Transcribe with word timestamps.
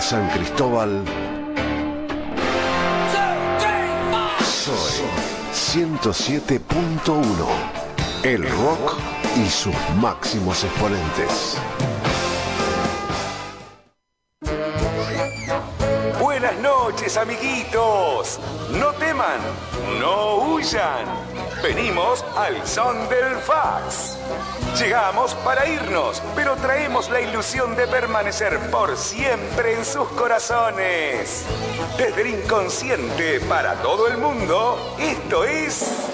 San 0.00 0.28
Cristóbal, 0.30 1.04
soy 4.42 5.04
107.1. 5.52 7.20
El 8.22 8.42
rock 8.42 8.96
y 9.36 9.48
sus 9.48 9.74
máximos 10.00 10.64
exponentes. 10.64 11.58
Amiguitos. 17.16 18.38
No 18.72 18.92
teman, 18.92 19.40
no 19.98 20.36
huyan. 20.36 21.06
Venimos 21.62 22.22
al 22.36 22.66
son 22.66 23.08
del 23.08 23.36
fax. 23.36 24.18
Llegamos 24.78 25.34
para 25.36 25.66
irnos, 25.66 26.22
pero 26.34 26.56
traemos 26.56 27.08
la 27.08 27.22
ilusión 27.22 27.74
de 27.74 27.86
permanecer 27.86 28.58
por 28.70 28.96
siempre 28.98 29.74
en 29.74 29.84
sus 29.84 30.08
corazones. 30.08 31.46
Desde 31.96 32.20
el 32.20 32.28
inconsciente 32.28 33.40
para 33.48 33.74
todo 33.76 34.06
el 34.06 34.18
mundo, 34.18 34.96
esto 34.98 35.44
es 35.44 36.06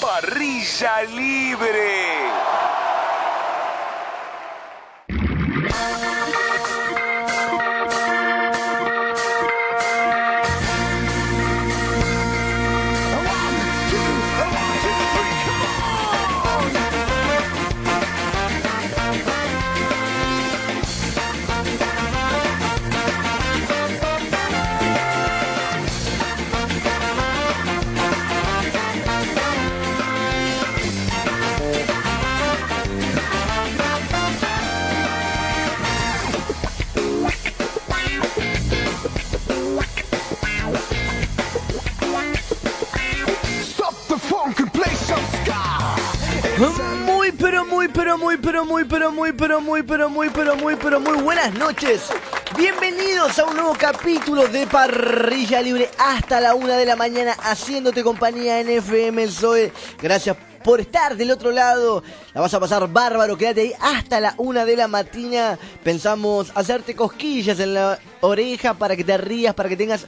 Parrilla 0.00 1.02
Libre. 1.04 2.26
Muy 46.58 47.32
pero 47.32 47.66
muy 47.66 47.86
pero 47.88 48.16
muy 48.16 48.38
pero 48.38 48.64
muy 48.64 48.84
pero 48.84 49.12
muy 49.12 49.32
pero 49.32 49.60
muy 49.60 49.82
pero 49.82 50.08
muy 50.08 50.30
pero 50.30 50.56
muy 50.56 50.74
pero 50.74 51.00
muy 51.00 51.18
buenas 51.18 51.52
noches. 51.52 52.08
Bienvenidos 52.56 53.38
a 53.38 53.44
un 53.44 53.56
nuevo 53.56 53.74
capítulo 53.78 54.48
de 54.48 54.66
Parrilla 54.66 55.60
Libre 55.60 55.90
hasta 55.98 56.40
la 56.40 56.54
una 56.54 56.78
de 56.78 56.86
la 56.86 56.96
mañana 56.96 57.32
haciéndote 57.42 58.02
compañía 58.02 58.58
en 58.60 58.70
FM 58.70 59.28
Zoe. 59.28 59.70
Gracias 60.00 60.34
por 60.64 60.80
estar 60.80 61.14
del 61.14 61.30
otro 61.30 61.52
lado. 61.52 62.02
La 62.32 62.40
vas 62.40 62.54
a 62.54 62.58
pasar 62.58 62.88
bárbaro, 62.88 63.36
quédate 63.36 63.60
ahí 63.60 63.72
hasta 63.78 64.18
la 64.18 64.34
una 64.38 64.64
de 64.64 64.76
la 64.76 64.88
mañana. 64.88 65.58
Pensamos 65.84 66.52
hacerte 66.54 66.96
cosquillas 66.96 67.60
en 67.60 67.74
la 67.74 67.98
oreja 68.22 68.72
para 68.72 68.96
que 68.96 69.04
te 69.04 69.18
rías, 69.18 69.54
para 69.54 69.68
que 69.68 69.76
tengas 69.76 70.06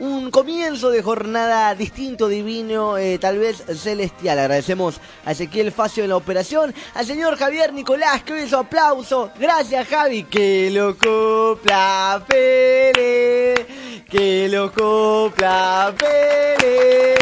un 0.00 0.30
comienzo 0.30 0.88
de 0.90 1.02
jornada 1.02 1.74
distinto, 1.74 2.26
divino, 2.26 2.96
eh, 2.96 3.18
tal 3.18 3.38
vez 3.38 3.62
celestial. 3.78 4.38
Agradecemos 4.38 4.98
a 5.26 5.32
Ezequiel 5.32 5.72
Facio 5.72 6.02
en 6.02 6.10
la 6.10 6.16
operación, 6.16 6.74
al 6.94 7.06
señor 7.06 7.36
Javier 7.36 7.72
Nicolás, 7.74 8.22
que 8.22 8.32
hoy 8.32 8.48
su 8.48 8.56
aplauso. 8.56 9.30
Gracias, 9.38 9.86
Javi. 9.88 10.24
Que 10.24 10.70
lo 10.70 10.96
copla 10.96 12.24
Pele, 12.26 13.66
que 14.08 14.48
lo 14.48 14.72
copla 14.72 15.94
Pele, 15.98 17.14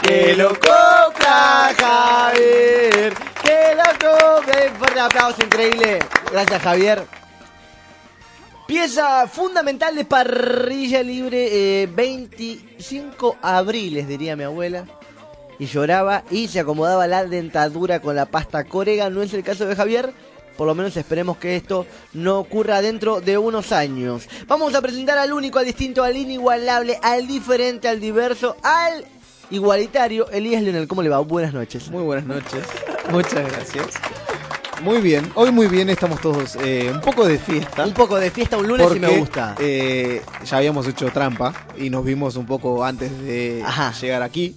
que 0.00 0.34
lo 0.36 0.50
copla 0.50 1.74
Javier, 1.76 3.12
que 3.42 3.74
lo 3.74 4.08
copla. 4.08 4.66
Un 4.70 4.76
fuerte 4.76 5.00
aplauso, 5.00 5.42
increíble. 5.42 5.98
Gracias, 6.30 6.62
Javier. 6.62 7.19
Pieza 8.70 9.26
fundamental 9.26 9.96
de 9.96 10.04
parrilla 10.04 11.02
libre, 11.02 11.82
eh, 11.82 11.88
25 11.88 13.38
abriles, 13.42 14.06
diría 14.06 14.36
mi 14.36 14.44
abuela. 14.44 14.84
Y 15.58 15.66
lloraba 15.66 16.22
y 16.30 16.46
se 16.46 16.60
acomodaba 16.60 17.08
la 17.08 17.24
dentadura 17.24 17.98
con 17.98 18.14
la 18.14 18.26
pasta 18.26 18.62
corega. 18.62 19.10
No 19.10 19.22
es 19.22 19.34
el 19.34 19.42
caso 19.42 19.66
de 19.66 19.74
Javier. 19.74 20.12
Por 20.56 20.68
lo 20.68 20.76
menos 20.76 20.96
esperemos 20.96 21.36
que 21.38 21.56
esto 21.56 21.84
no 22.12 22.38
ocurra 22.38 22.80
dentro 22.80 23.20
de 23.20 23.38
unos 23.38 23.72
años. 23.72 24.28
Vamos 24.46 24.72
a 24.76 24.80
presentar 24.80 25.18
al 25.18 25.32
único, 25.32 25.58
al 25.58 25.64
distinto, 25.64 26.04
al 26.04 26.16
inigualable, 26.16 26.96
al 27.02 27.26
diferente, 27.26 27.88
al 27.88 27.98
diverso, 27.98 28.56
al 28.62 29.04
igualitario. 29.50 30.30
Elías 30.30 30.62
Leonel, 30.62 30.86
¿cómo 30.86 31.02
le 31.02 31.08
va? 31.08 31.18
Buenas 31.18 31.52
noches. 31.52 31.90
Muy 31.90 32.04
buenas 32.04 32.26
noches. 32.26 32.64
Muchas 33.10 33.50
gracias. 33.50 33.88
Muy 34.82 34.98
bien, 35.02 35.30
hoy 35.34 35.50
muy 35.50 35.66
bien 35.66 35.90
estamos 35.90 36.20
todos 36.22 36.56
eh, 36.56 36.90
un 36.92 37.00
poco 37.02 37.26
de 37.26 37.38
fiesta. 37.38 37.84
Un 37.84 37.92
poco 37.92 38.16
de 38.16 38.30
fiesta 38.30 38.56
un 38.56 38.66
lunes 38.66 38.82
porque, 38.86 38.98
y 38.98 39.00
me 39.02 39.18
gusta. 39.18 39.54
eh, 39.58 40.22
ya 40.44 40.56
habíamos 40.56 40.86
hecho 40.88 41.10
trampa 41.12 41.52
y 41.76 41.90
nos 41.90 42.02
vimos 42.04 42.36
un 42.36 42.46
poco 42.46 42.82
antes 42.82 43.10
de 43.22 43.62
Ajá. 43.64 43.92
llegar 44.00 44.22
aquí. 44.22 44.56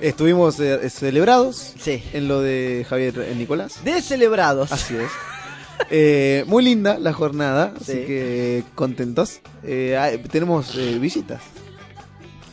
Estuvimos 0.00 0.58
eh, 0.60 0.88
celebrados 0.88 1.74
Sí. 1.78 2.02
en 2.14 2.28
lo 2.28 2.40
de 2.40 2.86
Javier 2.88 3.18
eh, 3.18 3.34
Nicolás. 3.36 3.84
De 3.84 4.00
celebrados. 4.00 4.72
Así 4.72 4.96
es. 4.96 5.10
Eh, 5.90 6.44
muy 6.46 6.64
linda 6.64 6.98
la 6.98 7.12
jornada, 7.12 7.74
Sí. 7.76 7.92
así 7.92 7.92
que 8.06 8.64
contentos. 8.74 9.40
Eh, 9.62 10.22
tenemos 10.30 10.74
eh, 10.76 10.98
visitas. 10.98 11.42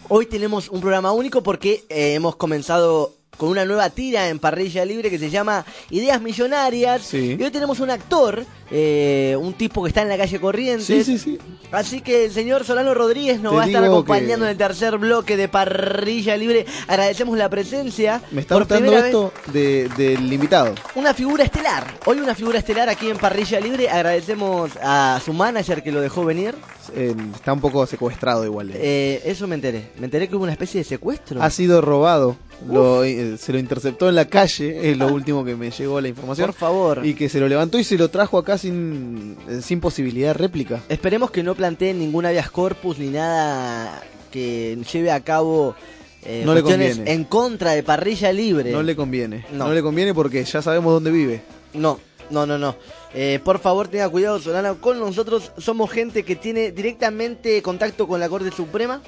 Hoy 0.10 0.26
tenemos 0.26 0.68
un 0.70 0.82
programa 0.82 1.14
único 1.14 1.44
porque 1.44 1.86
eh, 1.90 2.14
hemos 2.16 2.36
comenzado 2.36 3.14
con 3.38 3.50
una 3.50 3.66
nueva 3.66 3.90
tira 3.90 4.30
en 4.30 4.40
Parrilla 4.40 4.84
Libre 4.84 5.10
que 5.10 5.20
se 5.20 5.30
llama 5.30 5.66
Ideas 5.90 6.22
Millonarias. 6.22 7.04
Sí. 7.04 7.38
Y 7.40 7.44
hoy 7.44 7.52
tenemos 7.52 7.80
un 7.80 7.90
actor, 7.90 8.46
eh, 8.72 9.36
un 9.40 9.54
tipo 9.54 9.82
que 9.84 9.90
está 9.90 10.02
en 10.02 10.10
la 10.10 10.18
calle 10.18 10.40
Corrientes. 10.40 10.86
Sí, 10.86 11.04
sí, 11.04 11.18
sí. 11.18 11.38
Así 11.72 12.02
que 12.02 12.26
el 12.26 12.32
señor 12.32 12.64
Solano 12.66 12.94
Rodríguez 12.94 13.40
nos 13.42 13.52
Te 13.52 13.58
va 13.58 13.64
a 13.64 13.68
estar 13.68 13.84
acompañando 13.84 14.38
que- 14.38 14.44
en 14.44 14.50
el 14.52 14.58
tercer 14.58 14.98
bloque 14.98 15.36
de 15.38 15.48
Parrilla 15.48 16.36
Libre. 16.38 16.66
Agradecemos 16.88 17.38
la 17.38 17.50
presencia. 17.50 18.22
Me 18.32 18.42
está 18.42 18.56
gustando 18.56 18.92
esto 18.98 19.34
de- 19.52 19.90
del 19.98 20.32
invitado. 20.32 20.76
una 20.96 21.14
figura 21.14 21.44
estelar. 21.44 21.86
Hoy 22.06 22.20
una 22.20 22.36
figura 22.36 22.60
estelar 22.60 22.90
aquí 22.90 23.10
en 23.10 23.18
Parrilla 23.18 23.60
Libre. 23.60 23.90
Agradecemos 23.90 24.72
a 24.82 25.20
su 25.24 25.34
manager 25.34 25.84
que 25.84 25.92
lo 25.92 26.02
dejó 26.02 26.24
venir. 26.26 26.56
Eh, 26.96 27.14
está 27.36 27.52
un 27.52 27.60
poco 27.60 27.86
secuestrado 27.86 28.46
igual. 28.46 28.72
Eh, 28.74 29.22
eso 29.26 29.46
me 29.48 29.56
enteré. 29.56 29.90
Me 30.00 30.06
enteré 30.06 30.30
que 30.30 30.36
hubo 30.38 30.44
una 30.44 30.54
especie 30.54 30.80
de 30.80 30.84
secuestro. 30.86 31.42
Ha 31.44 31.50
sido 31.50 31.82
robado. 31.82 32.38
Lo, 32.68 33.04
eh, 33.04 33.38
se 33.38 33.54
lo 33.54 33.60
interceptó 33.60 34.10
en 34.10 34.16
la 34.16 34.26
calle, 34.26 34.90
es 34.90 34.98
lo 34.98 35.08
último 35.14 35.46
que 35.46 35.56
me 35.56 35.70
llegó 35.70 36.02
la 36.02 36.08
información. 36.08 36.48
Por 36.48 36.56
favor. 36.56 37.06
Y 37.06 37.14
que 37.14 37.30
se 37.30 37.40
lo 37.40 37.48
levantó 37.48 37.78
y 37.78 37.84
se 37.84 37.98
lo 38.00 38.10
trajo 38.10 38.40
acá 38.40 38.57
sin, 38.58 39.38
sin 39.62 39.80
posibilidad 39.80 40.30
de 40.30 40.34
réplica. 40.34 40.82
Esperemos 40.90 41.32
que 41.32 41.44
no 41.44 41.56
planteen 41.56 42.00
ningún 42.00 42.26
habeas 42.26 42.50
corpus 42.52 42.98
ni 43.00 43.08
nada 43.08 44.02
que 44.32 44.78
lleve 44.92 45.12
a 45.12 45.22
cabo 45.22 45.76
eh, 46.24 46.44
No 46.46 46.54
le 46.54 46.62
conviene. 46.62 47.12
en 47.12 47.24
contra 47.24 47.72
de 47.72 47.84
parrilla 47.84 48.32
libre. 48.34 48.72
No 48.72 48.84
le 48.84 48.96
conviene. 48.96 49.46
No. 49.52 49.68
No. 49.68 49.74
le 49.74 49.82
conviene 49.82 50.14
porque 50.14 50.44
ya 50.44 50.62
sabemos 50.62 50.94
dónde 50.94 51.12
vive. 51.12 51.42
No, 51.74 52.00
no, 52.30 52.46
no, 52.46 52.58
no. 52.58 52.76
Eh, 53.14 53.40
por 53.44 53.60
favor, 53.60 53.88
tenga 53.88 54.10
cuidado, 54.10 54.40
Solano. 54.40 54.80
Con 54.82 55.00
nosotros 55.00 55.52
somos 55.58 55.90
gente 55.90 56.24
que 56.24 56.36
tiene 56.36 56.72
directamente 56.72 57.62
contacto 57.62 58.08
con 58.08 58.20
la 58.20 58.28
Corte 58.30 58.52
Suprema 58.52 59.02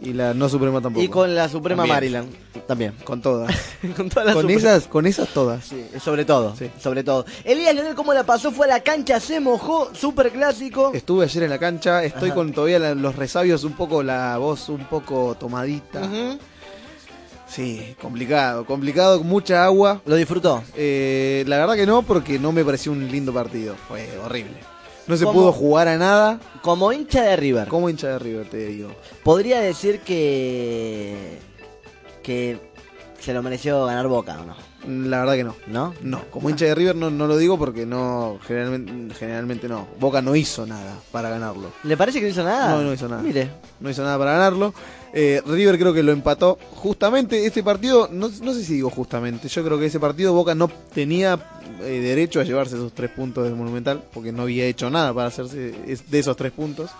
Y 0.00 0.12
la 0.12 0.32
no 0.34 0.48
suprema 0.48 0.80
tampoco. 0.80 1.02
y 1.04 1.08
con 1.08 1.34
la 1.34 1.48
Suprema 1.48 1.82
También. 1.82 1.96
Maryland. 1.96 2.66
También. 2.66 2.92
Con 3.04 3.20
todas. 3.20 3.54
con 3.96 4.08
todas 4.08 4.26
las 4.26 4.34
con, 4.36 4.50
esas, 4.50 4.86
con 4.86 5.06
esas 5.06 5.28
todas. 5.28 5.64
Sí, 5.64 5.84
sobre 6.02 6.24
todo, 6.24 6.54
Sí. 6.56 6.70
sobre 6.80 7.02
todo. 7.02 7.24
Elías 7.44 7.74
Leonel, 7.74 7.94
¿cómo 7.94 8.12
la 8.14 8.24
pasó? 8.24 8.52
Fue 8.52 8.66
a 8.66 8.68
la 8.68 8.80
cancha, 8.80 9.18
se 9.20 9.40
mojó, 9.40 9.90
super 9.94 10.30
clásico. 10.30 10.92
Estuve 10.94 11.24
ayer 11.24 11.42
en 11.44 11.50
la 11.50 11.58
cancha, 11.58 12.04
estoy 12.04 12.28
Ajá. 12.28 12.36
con 12.36 12.52
todavía 12.52 12.78
la- 12.78 12.94
los 12.94 13.16
resabios, 13.16 13.64
un 13.64 13.72
poco 13.72 14.02
la 14.02 14.36
voz 14.38 14.68
un 14.68 14.84
poco 14.84 15.36
tomadita. 15.38 16.00
Ujú. 16.02 16.38
Sí, 17.48 17.96
complicado, 18.00 18.66
complicado, 18.66 19.24
mucha 19.24 19.64
agua. 19.64 20.02
¿Lo 20.04 20.16
disfrutó? 20.16 20.62
Eh, 20.76 21.44
la 21.46 21.56
verdad 21.58 21.74
que 21.76 21.86
no, 21.86 22.02
porque 22.02 22.38
no 22.38 22.52
me 22.52 22.62
pareció 22.64 22.92
un 22.92 23.08
lindo 23.10 23.32
partido. 23.32 23.74
Fue 23.88 24.06
horrible. 24.22 24.58
No 25.08 25.16
se 25.16 25.24
pudo 25.24 25.52
jugar 25.52 25.88
a 25.88 25.96
nada. 25.96 26.38
Como 26.62 26.92
hincha 26.92 27.22
de 27.22 27.36
River, 27.36 27.68
Como 27.68 27.88
hincha 27.88 28.08
de 28.08 28.18
River, 28.18 28.48
te 28.48 28.58
digo. 28.66 28.90
podría 29.24 29.60
decir 29.60 30.00
que. 30.00 31.38
que 32.22 32.60
se 33.18 33.32
lo 33.32 33.42
mereció 33.42 33.84
ganar 33.86 34.06
Boca, 34.06 34.38
¿o 34.40 34.44
no? 34.44 34.54
La 35.08 35.20
verdad 35.20 35.34
que 35.34 35.44
no. 35.44 35.56
¿No? 35.66 35.92
No, 36.02 36.22
como 36.30 36.48
hincha 36.50 36.66
de 36.66 36.74
River 36.74 36.94
no, 36.94 37.10
no 37.10 37.26
lo 37.26 37.36
digo 37.36 37.58
porque 37.58 37.84
no 37.84 38.38
generalmente, 38.46 39.14
generalmente 39.14 39.68
no. 39.68 39.88
Boca 39.98 40.22
no 40.22 40.36
hizo 40.36 40.66
nada 40.66 40.94
para 41.10 41.28
ganarlo. 41.30 41.72
¿Le 41.82 41.96
parece 41.96 42.20
que 42.20 42.26
no 42.26 42.30
hizo 42.30 42.44
nada? 42.44 42.70
No, 42.70 42.82
no 42.82 42.92
hizo 42.92 43.08
nada. 43.08 43.22
Mire. 43.22 43.50
No 43.80 43.90
hizo 43.90 44.02
nada 44.04 44.16
para 44.18 44.32
ganarlo. 44.32 44.72
Eh, 45.12 45.40
River 45.46 45.78
creo 45.78 45.94
que 45.94 46.02
lo 46.02 46.12
empató. 46.12 46.58
Justamente 46.76 47.46
este 47.46 47.62
partido, 47.62 48.08
no, 48.12 48.28
no 48.42 48.52
sé 48.54 48.64
si 48.64 48.74
digo 48.74 48.90
justamente, 48.90 49.48
yo 49.48 49.64
creo 49.64 49.78
que 49.78 49.86
ese 49.86 49.98
partido 50.00 50.32
Boca 50.32 50.54
no 50.54 50.68
tenía 50.92 51.38
eh, 51.80 52.00
derecho 52.02 52.40
a 52.40 52.44
llevarse 52.44 52.76
esos 52.76 52.92
tres 52.92 53.10
puntos 53.10 53.44
del 53.44 53.54
Monumental, 53.56 54.02
porque 54.12 54.32
no 54.32 54.42
había 54.42 54.66
hecho 54.66 54.90
nada 54.90 55.12
para 55.14 55.28
hacerse 55.28 55.72
de 55.72 56.18
esos 56.18 56.36
tres 56.36 56.52
puntos. 56.52 56.90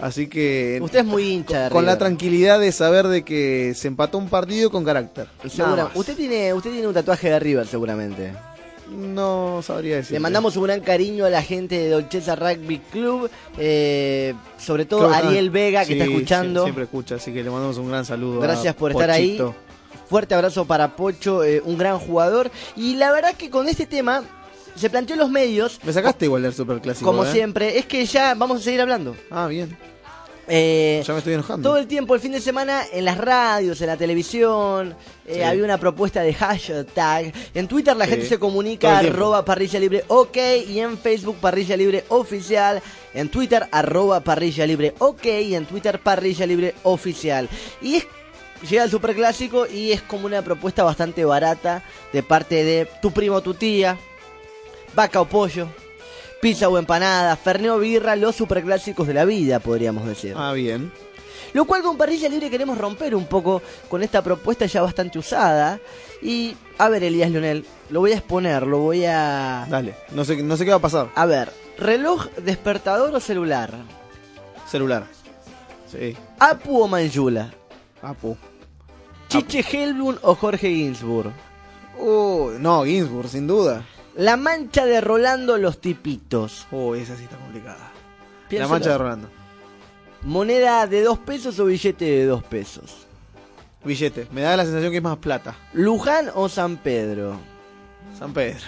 Así 0.00 0.26
que 0.26 0.80
Usted 0.82 1.00
es 1.00 1.04
muy 1.04 1.22
hincha 1.30 1.64
de 1.64 1.70
con 1.70 1.84
la 1.86 1.96
tranquilidad 1.98 2.58
de 2.58 2.72
saber 2.72 3.06
de 3.06 3.22
que 3.22 3.72
se 3.76 3.86
empató 3.88 4.18
un 4.18 4.28
partido 4.28 4.70
con 4.70 4.84
carácter. 4.84 5.28
Segura- 5.48 5.90
usted 5.94 6.16
tiene 6.16 6.52
usted 6.54 6.72
tiene 6.72 6.88
un 6.88 6.94
tatuaje 6.94 7.28
de 7.30 7.38
River 7.38 7.66
seguramente. 7.66 8.32
No 8.92 9.60
sabría 9.62 9.96
decir. 9.96 10.12
Le 10.12 10.20
mandamos 10.20 10.56
un 10.56 10.64
gran 10.64 10.80
cariño 10.80 11.24
a 11.24 11.30
la 11.30 11.42
gente 11.42 11.78
de 11.78 11.88
Dolceza 11.88 12.36
Rugby 12.36 12.78
Club, 12.90 13.30
eh, 13.58 14.34
sobre 14.58 14.84
todo 14.84 15.08
a 15.08 15.18
Ariel 15.18 15.50
Vega 15.50 15.84
que 15.84 15.94
está 15.94 16.04
escuchando. 16.04 16.62
siempre 16.64 16.84
escucha, 16.84 17.16
así 17.16 17.32
que 17.32 17.42
le 17.42 17.50
mandamos 17.50 17.78
un 17.78 17.88
gran 17.88 18.04
saludo. 18.04 18.40
Gracias 18.40 18.74
por 18.74 18.92
estar 18.92 19.10
ahí. 19.10 19.40
Fuerte 20.08 20.34
abrazo 20.34 20.66
para 20.66 20.94
Pocho, 20.94 21.42
eh, 21.42 21.62
un 21.64 21.78
gran 21.78 21.98
jugador. 21.98 22.50
Y 22.76 22.96
la 22.96 23.12
verdad 23.12 23.34
que 23.34 23.48
con 23.48 23.68
este 23.68 23.86
tema 23.86 24.22
se 24.74 24.90
planteó 24.90 25.14
en 25.14 25.20
los 25.20 25.30
medios, 25.30 25.80
Me 25.82 25.92
sacaste 25.92 26.26
igual 26.26 26.42
del 26.42 26.52
superclásico. 26.54 27.10
como 27.10 27.24
¿eh? 27.24 27.32
siempre, 27.32 27.78
es 27.78 27.86
que 27.86 28.04
ya 28.04 28.34
vamos 28.34 28.60
a 28.60 28.62
seguir 28.62 28.80
hablando. 28.80 29.16
Ah, 29.30 29.46
bien. 29.46 29.76
Eh, 30.54 31.02
Ya 31.06 31.14
me 31.14 31.18
estoy 31.20 31.32
enojando. 31.32 31.66
todo 31.66 31.78
el 31.78 31.86
tiempo, 31.86 32.14
el 32.14 32.20
fin 32.20 32.32
de 32.32 32.40
semana, 32.40 32.82
en 32.92 33.06
las 33.06 33.16
radios, 33.16 33.80
en 33.80 33.86
la 33.86 33.96
televisión, 33.96 34.94
eh, 35.26 35.36
Sí. 35.36 35.42
había 35.42 35.64
una 35.64 35.78
propuesta 35.78 36.20
de 36.20 36.34
hashtag. 36.34 37.32
En 37.54 37.66
Twitter 37.68 37.96
la 37.96 38.04
Sí. 38.04 38.10
gente 38.10 38.26
se 38.26 38.38
comunica 38.38 38.98
arroba 38.98 39.46
parrilla 39.46 39.80
libre 39.80 40.04
ok 40.08 40.36
y 40.68 40.78
en 40.80 40.98
Facebook 40.98 41.36
parrilla 41.40 41.74
libre 41.74 42.04
oficial. 42.08 42.82
En 43.14 43.30
Twitter 43.30 43.66
arroba 43.72 44.20
parrilla 44.20 44.66
libre 44.66 44.94
ok 44.98 45.24
y 45.42 45.54
en 45.54 45.64
Twitter 45.64 45.98
parrilla 46.00 46.44
libre 46.46 46.74
oficial. 46.82 47.48
Y 47.80 47.96
es 47.96 48.06
llega 48.68 48.84
el 48.84 48.90
superclásico 48.90 49.66
y 49.66 49.90
es 49.92 50.02
como 50.02 50.26
una 50.26 50.42
propuesta 50.42 50.84
bastante 50.84 51.24
barata 51.24 51.82
de 52.12 52.22
parte 52.22 52.62
de 52.62 52.86
tu 53.00 53.10
primo 53.10 53.40
tu 53.40 53.54
tía, 53.54 53.96
vaca 54.94 55.20
o 55.22 55.24
pollo, 55.24 55.66
pizza 56.42 56.68
o 56.68 56.76
empanada, 56.76 57.36
ferneo 57.36 57.78
birra, 57.78 58.16
los 58.16 58.34
superclásicos 58.34 59.06
de 59.06 59.14
la 59.14 59.24
vida, 59.24 59.60
podríamos 59.60 60.04
decir. 60.04 60.34
Ah, 60.36 60.52
bien. 60.52 60.90
Lo 61.52 61.66
cual 61.66 61.82
con 61.82 61.96
Parrilla 61.96 62.28
Libre 62.28 62.50
queremos 62.50 62.76
romper 62.76 63.14
un 63.14 63.26
poco 63.26 63.62
con 63.88 64.02
esta 64.02 64.22
propuesta 64.22 64.66
ya 64.66 64.82
bastante 64.82 65.20
usada. 65.20 65.78
Y, 66.20 66.56
a 66.78 66.88
ver, 66.88 67.04
Elías 67.04 67.30
Leonel, 67.30 67.64
lo 67.90 68.00
voy 68.00 68.10
a 68.10 68.16
exponer, 68.16 68.66
lo 68.66 68.78
voy 68.78 69.04
a... 69.04 69.66
Dale. 69.70 69.94
No 70.10 70.24
sé, 70.24 70.42
no 70.42 70.56
sé 70.56 70.64
qué 70.64 70.72
va 70.72 70.78
a 70.78 70.80
pasar. 70.80 71.10
A 71.14 71.26
ver, 71.26 71.52
reloj, 71.78 72.26
despertador 72.38 73.14
o 73.14 73.20
celular, 73.20 73.72
Celular. 74.68 75.06
Sí. 75.86 76.16
Apu 76.40 76.82
o 76.82 76.88
Manjula, 76.88 77.52
Apu. 78.02 78.36
Chiche 79.28 79.64
Helblum 79.70 80.16
o 80.22 80.34
Jorge 80.34 80.68
Ginsburg, 80.68 81.30
Uh, 82.00 82.52
no, 82.58 82.84
Ginsburg, 82.84 83.28
sin 83.28 83.46
duda. 83.46 83.84
La 84.16 84.36
mancha 84.36 84.84
de 84.84 85.00
Rolando 85.00 85.56
los 85.58 85.80
tipitos, 85.80 86.66
Oh, 86.70 86.94
esa 86.94 87.16
sí 87.16 87.24
está 87.24 87.36
complicada. 87.36 87.90
La 88.50 88.68
mancha 88.68 88.90
de 88.90 88.98
Rolando. 88.98 89.28
moneda 90.22 90.86
de 90.86 91.02
dos 91.02 91.18
pesos 91.18 91.58
o 91.58 91.64
billete 91.66 92.04
de 92.04 92.26
dos 92.26 92.42
pesos, 92.44 93.06
Billete. 93.84 94.28
Me 94.30 94.42
da 94.42 94.56
la 94.56 94.64
sensación 94.64 94.90
que 94.92 94.98
es 94.98 95.02
más 95.02 95.16
plata. 95.18 95.56
Luján 95.72 96.30
o 96.34 96.48
San 96.48 96.76
Pedro, 96.76 97.36
San 98.18 98.32
Pedro. 98.32 98.60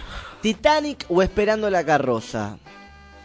Titanic 0.42 1.06
o 1.08 1.22
Esperando 1.22 1.70
la 1.70 1.84
carroza. 1.84 2.56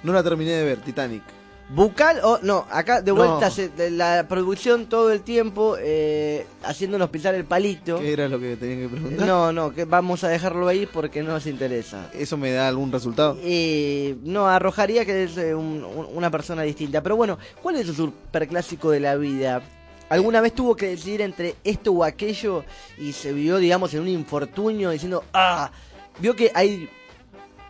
No 0.04 0.14
la 0.14 0.22
terminé 0.22 0.52
de 0.52 0.66
ver, 0.66 0.78
Titanic. 0.82 1.24
Bucal 1.72 2.20
o 2.24 2.40
no, 2.42 2.66
acá 2.72 3.02
de 3.04 3.12
No. 3.12 3.18
vuelta 3.18 3.52
se- 3.52 3.70
de 3.70 3.92
la 3.92 4.26
producción 4.28 4.88
todo 4.88 5.12
el 5.12 5.22
tiempo 5.22 5.76
eh, 5.80 6.48
haciéndonos 6.64 7.10
pisar 7.12 7.36
el 7.36 7.46
palito. 7.46 8.00
¿Qué 8.00 8.12
era 8.14 8.28
lo 8.28 8.40
que 8.40 8.56
tenía 8.58 8.88
que 8.88 8.90
preguntar? 8.90 9.28
No, 9.28 9.54
no, 9.54 9.72
que 9.72 9.86
vamos 9.86 10.24
a 10.24 10.30
dejarlo 10.30 10.68
ahí 10.68 10.88
porque 10.92 11.22
no 11.22 11.30
nos 11.34 11.46
interesa. 11.46 12.10
¿Eso 12.14 12.38
me 12.38 12.52
da 12.52 12.68
algún 12.68 12.92
resultado? 12.92 13.38
Eh, 13.44 14.16
no, 14.24 14.48
arrojaría 14.48 15.06
que 15.06 15.26
es 15.26 15.38
eh, 15.38 15.54
un- 15.54 15.84
un- 15.86 16.08
una 16.12 16.32
persona 16.32 16.64
distinta. 16.64 17.04
Pero 17.04 17.16
bueno, 17.18 17.38
¿cuál 17.62 17.76
es 17.76 17.86
su 17.86 17.94
superclásico 17.94 18.90
de 18.90 19.02
la 19.02 19.16
vida? 19.16 19.62
¿Alguna 20.10 20.42
vez 20.42 20.54
tuvo 20.56 20.76
que 20.76 20.88
decidir 20.88 21.22
entre 21.22 21.54
esto 21.64 21.92
o 21.94 22.04
aquello 22.04 22.64
y 22.98 23.14
se 23.14 23.32
vio, 23.32 23.58
digamos, 23.58 23.94
en 23.94 24.00
un 24.02 24.08
infortunio 24.08 24.90
diciendo, 24.90 25.24
ah, 25.36 25.70
vio 26.18 26.36
que 26.36 26.52
hay 26.56 26.90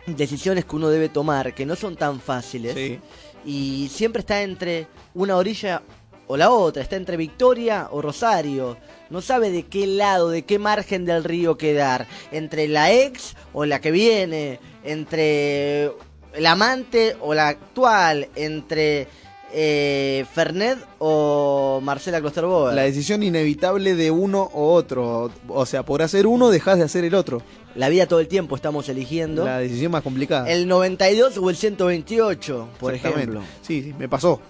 decisiones 0.06 0.64
que 0.64 0.74
uno 0.74 0.88
debe 0.88 1.10
tomar 1.10 1.52
que 1.54 1.66
no 1.66 1.76
son 1.76 1.96
tan 1.96 2.18
fáciles? 2.18 2.72
Sí. 2.74 2.98
Y 3.44 3.88
siempre 3.92 4.20
está 4.20 4.42
entre 4.42 4.86
una 5.14 5.36
orilla 5.36 5.82
o 6.26 6.36
la 6.36 6.50
otra, 6.50 6.82
está 6.82 6.96
entre 6.96 7.16
Victoria 7.16 7.88
o 7.90 8.00
Rosario, 8.00 8.76
no 9.10 9.20
sabe 9.20 9.50
de 9.50 9.64
qué 9.64 9.86
lado, 9.86 10.30
de 10.30 10.42
qué 10.42 10.58
margen 10.58 11.04
del 11.04 11.24
río 11.24 11.58
quedar, 11.58 12.06
entre 12.30 12.68
la 12.68 12.92
ex 12.92 13.34
o 13.52 13.64
la 13.64 13.80
que 13.80 13.90
viene, 13.90 14.60
entre 14.84 15.86
el 16.34 16.46
amante 16.46 17.16
o 17.20 17.34
la 17.34 17.48
actual, 17.48 18.28
entre 18.36 19.08
eh, 19.52 20.24
Fernet 20.32 20.78
o 20.98 21.80
Marcela 21.82 22.20
Klosterboer. 22.20 22.74
La 22.74 22.82
decisión 22.82 23.22
inevitable 23.22 23.94
de 23.94 24.10
uno 24.10 24.48
o 24.52 24.72
otro. 24.72 25.30
O 25.48 25.66
sea, 25.66 25.82
por 25.84 26.02
hacer 26.02 26.26
uno 26.26 26.50
dejas 26.50 26.78
de 26.78 26.84
hacer 26.84 27.04
el 27.04 27.14
otro. 27.14 27.42
La 27.76 27.88
vida 27.88 28.06
todo 28.06 28.20
el 28.20 28.28
tiempo 28.28 28.56
estamos 28.56 28.88
eligiendo. 28.88 29.44
La 29.44 29.58
decisión 29.58 29.92
más 29.92 30.02
complicada. 30.02 30.50
El 30.50 30.66
92 30.66 31.38
o 31.38 31.50
el 31.50 31.56
128, 31.56 32.68
por 32.80 32.94
ejemplo. 32.94 33.42
Sí, 33.62 33.82
sí, 33.82 33.94
me 33.98 34.08
pasó. 34.08 34.40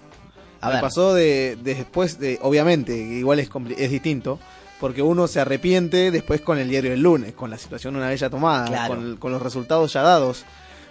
A 0.62 0.68
me 0.68 0.72
ver. 0.74 0.82
pasó 0.82 1.14
de, 1.14 1.56
de 1.62 1.74
después 1.74 2.18
de, 2.18 2.38
obviamente, 2.42 2.96
igual 2.96 3.38
es, 3.40 3.48
es 3.78 3.90
distinto, 3.90 4.38
porque 4.78 5.02
uno 5.02 5.26
se 5.26 5.40
arrepiente 5.40 6.10
después 6.10 6.40
con 6.40 6.58
el 6.58 6.68
diario 6.68 6.90
del 6.92 7.00
lunes, 7.02 7.32
con 7.34 7.50
la 7.50 7.58
situación 7.58 7.96
una 7.96 8.08
vez 8.08 8.20
ya 8.20 8.30
tomada, 8.30 8.66
Claro. 8.66 8.94
con, 8.94 9.16
con 9.16 9.32
los 9.32 9.42
resultados 9.42 9.92
ya 9.92 10.02
dados. 10.02 10.44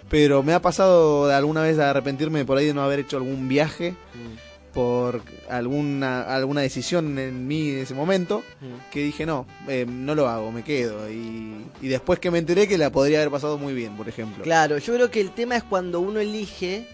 Pero 0.08 0.42
me 0.42 0.54
ha 0.54 0.60
pasado 0.62 1.28
de 1.28 1.34
alguna 1.34 1.62
vez 1.62 1.76
de 1.76 1.84
arrepentirme 1.84 2.44
por 2.44 2.58
ahí 2.58 2.66
de 2.66 2.74
no 2.74 2.82
haber 2.82 3.00
hecho 3.00 3.16
algún 3.16 3.48
viaje 3.48 3.92
Mm. 3.92 4.49
Por 4.72 5.22
alguna 5.48 6.22
alguna 6.22 6.60
decisión 6.60 7.18
en 7.18 7.46
mí 7.48 7.70
de 7.70 7.82
ese 7.82 7.94
momento 7.94 8.42
Mm. 8.60 8.90
que 8.92 9.00
dije 9.04 9.26
no, 9.26 9.46
eh, 9.68 9.86
no 9.88 10.14
lo 10.14 10.28
hago, 10.28 10.52
me 10.52 10.62
quedo. 10.62 11.10
Y, 11.10 11.54
y 11.82 11.88
después 11.88 12.18
que 12.18 12.30
me 12.30 12.38
enteré 12.38 12.68
que 12.68 12.78
la 12.78 12.90
podría 12.90 13.18
haber 13.18 13.30
pasado 13.30 13.58
muy 13.58 13.74
bien, 13.74 13.96
por 13.96 14.08
ejemplo. 14.08 14.44
Claro, 14.44 14.78
yo 14.78 14.94
creo 14.94 15.10
que 15.10 15.20
el 15.20 15.30
tema 15.32 15.56
es 15.56 15.64
cuando 15.64 16.00
uno 16.00 16.20
elige 16.20 16.86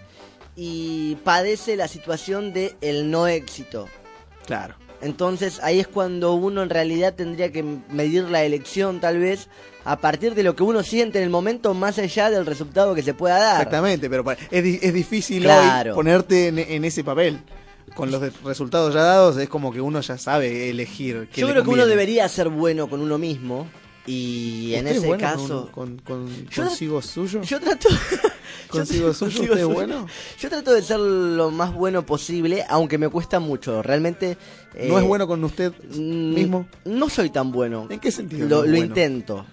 y 0.57 1.17
padece 1.25 1.77
la 1.77 1.89
situación 1.89 2.53
de 2.53 2.75
el 2.81 3.11
no 3.11 3.27
éxito. 3.29 3.89
Claro. 4.47 4.75
Entonces 5.03 5.61
ahí 5.63 5.79
es 5.81 5.87
cuando 5.89 6.33
uno 6.35 6.63
en 6.63 6.71
realidad 6.71 7.15
tendría 7.15 7.53
que 7.53 7.63
medir 7.91 8.25
la 8.25 8.45
elección 8.45 8.99
tal 9.01 9.19
vez 9.19 9.49
a 9.85 9.99
partir 9.99 10.35
de 10.35 10.43
lo 10.43 10.57
que 10.57 10.63
uno 10.63 10.83
siente 10.83 11.19
en 11.19 11.25
el 11.25 11.31
momento 11.31 11.75
más 11.75 11.99
allá 11.99 12.31
del 12.31 12.47
resultado 12.47 12.95
que 12.95 13.03
se 13.03 13.13
pueda 13.13 13.39
dar. 13.39 13.57
Exactamente, 13.57 14.09
pero 14.09 14.25
es, 14.51 14.83
es 14.83 14.95
difícil 14.95 15.43
Claro. 15.43 15.91
hoy 15.91 15.97
ponerte 15.97 16.49
en, 16.49 16.59
en 16.59 16.85
ese 16.87 17.05
papel. 17.05 17.39
Con 17.95 18.11
los 18.11 18.43
resultados 18.43 18.93
ya 18.95 19.03
dados 19.03 19.37
es 19.39 19.49
como 19.49 19.73
que 19.73 19.81
uno 19.81 20.01
ya 20.01 20.19
sabe 20.19 20.71
elegir. 20.71 21.29
Yo 21.35 21.49
creo 21.49 21.63
que 21.63 21.71
uno 21.71 21.87
debería 21.87 22.29
ser 22.29 22.49
bueno 22.49 22.89
con 22.89 23.01
uno 23.01 23.17
mismo 23.17 23.67
y 24.07 24.75
en 24.75 24.81
¿Usted 24.87 24.91
es 24.91 24.97
ese 24.99 25.07
bueno 25.07 25.21
caso... 25.21 25.71
Con, 25.73 25.99
con- 25.99 26.47
consigo 26.55 27.01
suyo. 27.03 27.43
Yo 27.43 27.61
trato... 27.61 27.89
¿Consigo 28.69 29.09
yo- 29.09 29.15
suyo 29.15 29.31
consigo 29.33 29.55
usted 29.55 29.69
es 29.69 29.75
bueno? 29.75 30.07
Yo 30.39 30.49
trato 30.49 30.73
de 30.73 30.83
ser 30.83 30.99
lo 30.99 31.51
más 31.51 31.73
bueno 31.73 32.05
posible, 32.05 32.65
aunque 32.69 32.99
me 32.99 33.09
cuesta 33.09 33.41
mucho. 33.41 33.83
Realmente... 33.83 34.37
¿No 34.75 34.99
eh, 34.99 35.03
es 35.03 35.05
bueno 35.05 35.27
con 35.27 35.43
usted 35.45 35.73
mismo? 35.95 36.67
No 36.85 37.09
soy 37.09 37.31
tan 37.31 37.51
bueno. 37.53 37.87
¿En 37.89 38.01
qué 38.01 38.11
sentido? 38.11 38.49
Lo, 38.49 38.57
no 38.59 38.65
es 38.65 38.71
lo 38.71 38.77
bueno? 38.77 38.87
intento. 38.87 39.47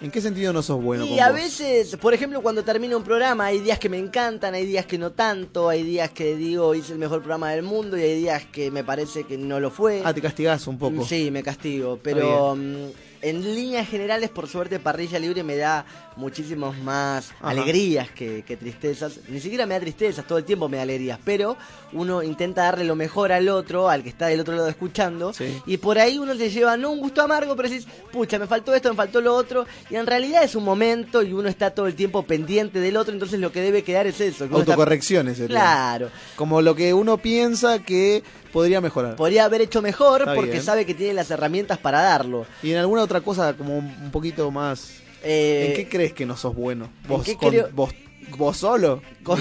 ¿En 0.00 0.10
qué 0.10 0.20
sentido 0.20 0.52
no 0.52 0.62
sos 0.62 0.82
bueno 0.82 1.04
y 1.04 1.10
con 1.10 1.20
a 1.20 1.26
vos? 1.26 1.34
veces, 1.34 1.96
por 1.96 2.14
ejemplo, 2.14 2.40
cuando 2.40 2.64
termino 2.64 2.96
un 2.96 3.04
programa, 3.04 3.46
hay 3.46 3.60
días 3.60 3.78
que 3.78 3.88
me 3.90 3.98
encantan, 3.98 4.54
hay 4.54 4.64
días 4.64 4.86
que 4.86 4.96
no 4.96 5.12
tanto, 5.12 5.68
hay 5.68 5.82
días 5.82 6.10
que 6.10 6.36
digo 6.36 6.74
hice 6.74 6.92
el 6.92 6.98
mejor 6.98 7.18
programa 7.20 7.50
del 7.50 7.62
mundo 7.62 7.98
y 7.98 8.02
hay 8.02 8.18
días 8.18 8.44
que 8.46 8.70
me 8.70 8.82
parece 8.82 9.24
que 9.24 9.36
no 9.36 9.60
lo 9.60 9.70
fue. 9.70 10.00
Ah, 10.04 10.14
te 10.14 10.22
castigás 10.22 10.66
un 10.66 10.78
poco. 10.78 11.04
Sí, 11.04 11.30
me 11.30 11.42
castigo, 11.42 11.98
pero 12.02 12.56
mm, 12.56 12.86
en 13.22 13.42
líneas 13.54 13.88
generales, 13.88 14.30
por 14.30 14.48
suerte, 14.48 14.78
Parrilla 14.78 15.18
Libre 15.18 15.42
me 15.42 15.56
da 15.56 15.84
muchísimos 16.16 16.76
más 16.78 17.30
Ajá. 17.40 17.50
alegrías 17.50 18.10
que, 18.10 18.42
que 18.46 18.56
tristezas. 18.56 19.20
Ni 19.28 19.40
siquiera 19.40 19.66
me 19.66 19.74
da 19.74 19.80
tristezas, 19.80 20.26
todo 20.26 20.38
el 20.38 20.44
tiempo 20.44 20.68
me 20.68 20.76
da 20.78 20.82
alegrías, 20.84 21.18
pero 21.24 21.56
uno 21.92 22.22
intenta 22.22 22.62
darle 22.64 22.84
lo 22.84 22.94
mejor 22.94 23.32
al 23.32 23.48
otro, 23.48 23.88
al 23.88 24.02
que 24.02 24.08
está 24.08 24.26
del 24.26 24.40
otro 24.40 24.54
lado 24.54 24.68
escuchando, 24.68 25.32
Sí. 25.32 25.60
y 25.66 25.76
por 25.78 25.98
ahí 25.98 26.18
uno 26.18 26.34
se 26.34 26.50
lleva 26.50 26.76
no 26.76 26.90
un 26.90 27.00
gusto 27.00 27.22
amargo, 27.22 27.56
pero 27.56 27.68
decís, 27.68 27.86
pucha, 28.12 28.38
me 28.38 28.46
faltó 28.46 28.74
esto, 28.74 28.90
me 28.90 28.96
faltó 28.96 29.20
lo 29.20 29.34
otro, 29.34 29.66
y 29.90 29.96
en 29.96 30.06
realidad 30.06 30.42
es 30.44 30.54
un 30.54 30.64
momento 30.64 31.22
y 31.22 31.32
uno 31.32 31.48
está 31.48 31.70
todo 31.70 31.86
el 31.86 31.94
tiempo 31.94 32.22
pendiente 32.24 32.80
del 32.80 32.96
otro, 32.96 33.12
entonces 33.12 33.40
lo 33.40 33.50
que 33.52 33.60
debe 33.60 33.82
quedar 33.82 34.06
es 34.06 34.20
eso. 34.20 34.44
está- 34.44 34.56
Autocorrecciones. 34.56 35.36
sería. 35.38 35.56
Claro. 35.56 36.10
Como 36.36 36.60
lo 36.62 36.74
que 36.74 36.92
uno 36.94 37.18
piensa 37.18 37.78
que 37.80 38.22
podría 38.52 38.80
mejorar. 38.80 39.16
Podría 39.16 39.44
haber 39.44 39.60
hecho 39.62 39.80
mejor 39.82 40.20
Está 40.22 40.34
porque 40.34 40.50
bien. 40.52 40.62
sabe 40.62 40.84
que 40.86 40.94
tiene 40.94 41.14
las 41.14 41.30
herramientas 41.30 41.78
para 41.78 42.00
darlo. 42.02 42.46
Y 42.62 42.72
en 42.72 42.78
alguna 42.78 43.02
otra 43.02 43.20
cosa 43.20 43.54
como 43.56 43.76
un 43.78 44.10
poquito 44.10 44.50
más... 44.50 44.94
Eh, 45.22 45.66
¿En 45.70 45.76
qué 45.76 45.88
crees 45.88 46.12
que 46.14 46.24
no 46.26 46.36
sos 46.36 46.54
bueno? 46.54 46.90
¿Vos, 47.06 47.24
qué 47.24 47.36
con- 47.36 47.50
creo- 47.50 47.68
vos, 47.72 47.90
vos 48.38 48.56
solo? 48.56 49.02
Con- 49.22 49.38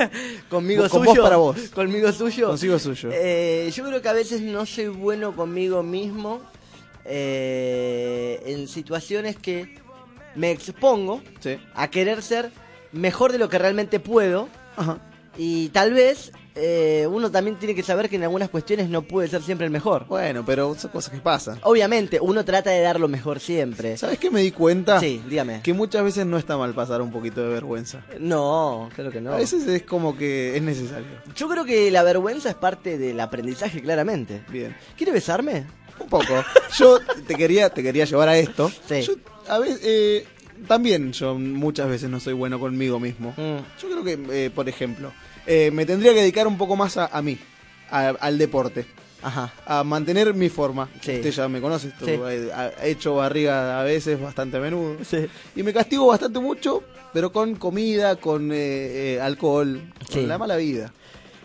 conmigo 0.50 0.88
Con 0.88 1.00
suyo. 1.06 1.14
vos 1.14 1.18
para 1.20 1.36
vos. 1.36 1.56
Conmigo 1.74 2.12
suyo. 2.12 2.48
Consigo 2.48 2.78
suyo. 2.78 3.08
Eh, 3.12 3.70
yo 3.74 3.84
creo 3.84 4.02
que 4.02 4.08
a 4.08 4.12
veces 4.12 4.40
no 4.42 4.66
soy 4.66 4.88
bueno 4.88 5.34
conmigo 5.34 5.82
mismo 5.82 6.40
eh, 7.04 8.42
en 8.46 8.68
situaciones 8.68 9.36
que 9.36 9.74
me 10.34 10.50
expongo 10.50 11.22
Sí. 11.40 11.56
a 11.74 11.88
querer 11.90 12.22
ser 12.22 12.50
mejor 12.92 13.32
de 13.32 13.38
lo 13.38 13.48
que 13.48 13.58
realmente 13.58 14.00
puedo 14.00 14.48
Ajá. 14.76 14.98
y 15.36 15.68
tal 15.70 15.92
vez 15.92 16.32
eh, 16.54 17.06
uno 17.10 17.30
también 17.30 17.56
tiene 17.56 17.74
que 17.74 17.82
saber 17.82 18.08
que 18.08 18.16
en 18.16 18.24
algunas 18.24 18.48
cuestiones 18.50 18.88
no 18.88 19.02
puede 19.02 19.28
ser 19.28 19.42
siempre 19.42 19.66
el 19.66 19.72
mejor. 19.72 20.06
Bueno, 20.06 20.44
pero 20.44 20.74
son 20.74 20.90
cosas 20.90 21.12
que 21.12 21.20
pasan. 21.20 21.58
Obviamente, 21.62 22.18
uno 22.20 22.44
trata 22.44 22.70
de 22.70 22.80
dar 22.80 23.00
lo 23.00 23.08
mejor 23.08 23.40
siempre. 23.40 23.96
¿Sabes 23.96 24.18
qué 24.18 24.30
me 24.30 24.40
di 24.42 24.50
cuenta? 24.50 25.00
Sí, 25.00 25.22
dígame. 25.28 25.62
Que 25.62 25.72
muchas 25.72 26.04
veces 26.04 26.26
no 26.26 26.38
está 26.38 26.56
mal 26.56 26.74
pasar 26.74 27.00
un 27.00 27.10
poquito 27.10 27.40
de 27.40 27.48
vergüenza. 27.48 28.04
No, 28.18 28.90
creo 28.94 29.10
que 29.10 29.20
no. 29.20 29.32
A 29.32 29.36
veces 29.36 29.66
es 29.66 29.82
como 29.82 30.16
que 30.16 30.56
es 30.56 30.62
necesario. 30.62 31.06
Yo 31.34 31.48
creo 31.48 31.64
que 31.64 31.90
la 31.90 32.02
vergüenza 32.02 32.50
es 32.50 32.56
parte 32.56 32.98
del 32.98 33.18
aprendizaje, 33.20 33.80
claramente. 33.80 34.42
Bien. 34.50 34.76
¿Quiere 34.96 35.12
besarme? 35.12 35.66
Un 35.98 36.08
poco. 36.08 36.44
Yo 36.76 36.98
te 37.26 37.34
quería, 37.34 37.70
te 37.70 37.82
quería 37.82 38.04
llevar 38.04 38.28
a 38.28 38.36
esto. 38.36 38.70
Sí. 38.88 39.02
Yo, 39.02 39.14
a 39.48 39.58
veces, 39.58 39.80
eh, 39.84 40.26
también 40.66 41.12
yo 41.12 41.34
muchas 41.34 41.88
veces 41.88 42.10
no 42.10 42.20
soy 42.20 42.32
bueno 42.32 42.58
conmigo 42.60 43.00
mismo. 43.00 43.30
Mm. 43.36 43.80
Yo 43.80 43.90
creo 43.90 44.04
que, 44.04 44.44
eh, 44.46 44.50
por 44.50 44.68
ejemplo, 44.68 45.12
eh, 45.46 45.70
me 45.72 45.86
tendría 45.86 46.12
que 46.14 46.20
dedicar 46.20 46.46
un 46.46 46.58
poco 46.58 46.76
más 46.76 46.96
a, 46.96 47.06
a 47.06 47.22
mí, 47.22 47.38
a- 47.90 48.14
al 48.20 48.38
deporte. 48.38 48.86
Ajá. 49.24 49.52
A 49.66 49.84
mantener 49.84 50.34
mi 50.34 50.48
forma. 50.48 50.88
Sí. 51.00 51.12
Usted 51.12 51.30
ya 51.30 51.48
me 51.48 51.60
conoce, 51.60 51.88
esto, 51.88 52.04
Sí. 52.06 52.12
eh, 52.28 52.50
he 52.82 52.90
hecho 52.90 53.14
barriga 53.14 53.80
a 53.80 53.84
veces 53.84 54.20
bastante 54.20 54.56
a 54.56 54.60
menudo. 54.60 54.96
Sí. 55.04 55.26
Y 55.54 55.62
me 55.62 55.72
castigo 55.72 56.06
bastante 56.08 56.40
mucho, 56.40 56.82
pero 57.12 57.30
con 57.30 57.54
comida, 57.54 58.16
con 58.16 58.50
eh, 58.52 58.56
eh, 59.14 59.20
alcohol, 59.20 59.80
con 60.12 60.26
la 60.28 60.38
mala 60.38 60.56
vida. 60.56 60.92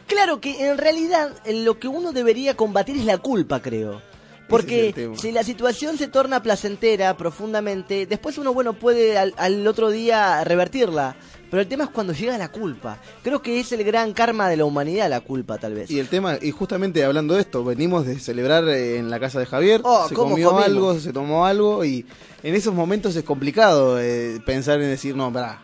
Claro 0.07 0.41
que 0.41 0.67
en 0.69 0.77
realidad 0.79 1.31
eh, 1.45 1.53
lo 1.53 1.77
que 1.77 1.87
uno 1.87 2.13
debería 2.13 2.55
combatir 2.55 2.97
es 2.97 3.05
la 3.05 3.19
culpa, 3.19 3.61
creo. 3.61 4.01
Porque 4.49 4.93
es 4.95 5.19
si 5.21 5.31
la 5.33 5.43
situación 5.43 5.97
se 5.97 6.07
torna 6.07 6.41
placentera 6.41 7.15
profundamente, 7.17 8.05
después 8.05 8.37
uno, 8.37 8.53
bueno, 8.53 8.73
puede 8.73 9.17
al, 9.17 9.33
al 9.37 9.67
otro 9.67 9.89
día 9.91 10.41
revertirla. 10.45 11.15
Pero 11.49 11.61
el 11.61 11.67
tema 11.67 11.85
es 11.85 11.89
cuando 11.91 12.11
llega 12.13 12.37
la 12.37 12.49
culpa. 12.51 12.97
Creo 13.23 13.41
que 13.41 13.59
es 13.59 13.71
el 13.71 13.83
gran 13.83 14.11
karma 14.13 14.49
de 14.49 14.57
la 14.57 14.65
humanidad 14.65 15.09
la 15.09 15.21
culpa, 15.21 15.57
tal 15.57 15.73
vez. 15.75 15.89
Y 15.89 15.99
el 15.99 16.07
tema, 16.09 16.37
y 16.41 16.51
justamente 16.51 17.03
hablando 17.03 17.35
de 17.35 17.41
esto, 17.41 17.63
venimos 17.63 18.05
de 18.05 18.19
celebrar 18.19 18.65
eh, 18.67 18.97
en 18.97 19.09
la 19.09 19.19
casa 19.19 19.39
de 19.39 19.45
Javier, 19.45 19.81
Oh, 19.83 20.07
se 20.09 20.15
¿cómo 20.15 20.31
comió 20.31 20.49
comimos? 20.49 20.65
algo, 20.65 20.99
se 20.99 21.13
tomó 21.13 21.45
algo, 21.45 21.85
y 21.85 22.05
en 22.43 22.53
esos 22.55 22.73
momentos 22.73 23.15
es 23.15 23.23
complicado 23.23 23.99
eh, 23.99 24.41
pensar 24.45 24.81
en 24.81 24.89
decir, 24.89 25.15
no, 25.15 25.31
pará. 25.31 25.61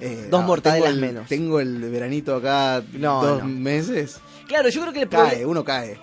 eh, 0.00 0.28
Dos 0.30 0.40
ah, 0.42 0.46
mortadelas 0.46 0.84
tengo 0.92 0.94
el- 0.94 1.00
menos. 1.00 1.28
Tengo 1.28 1.60
el 1.60 1.78
veranito 1.90 2.36
acá 2.36 2.82
No, 2.94 3.22
dos 3.22 3.42
no. 3.42 3.48
meses. 3.48 4.20
Claro, 4.50 4.68
yo 4.68 4.80
creo 4.80 4.92
que 4.92 5.02
el 5.02 5.08
Cae, 5.08 5.46
uno 5.46 5.62
cae. 5.62 5.96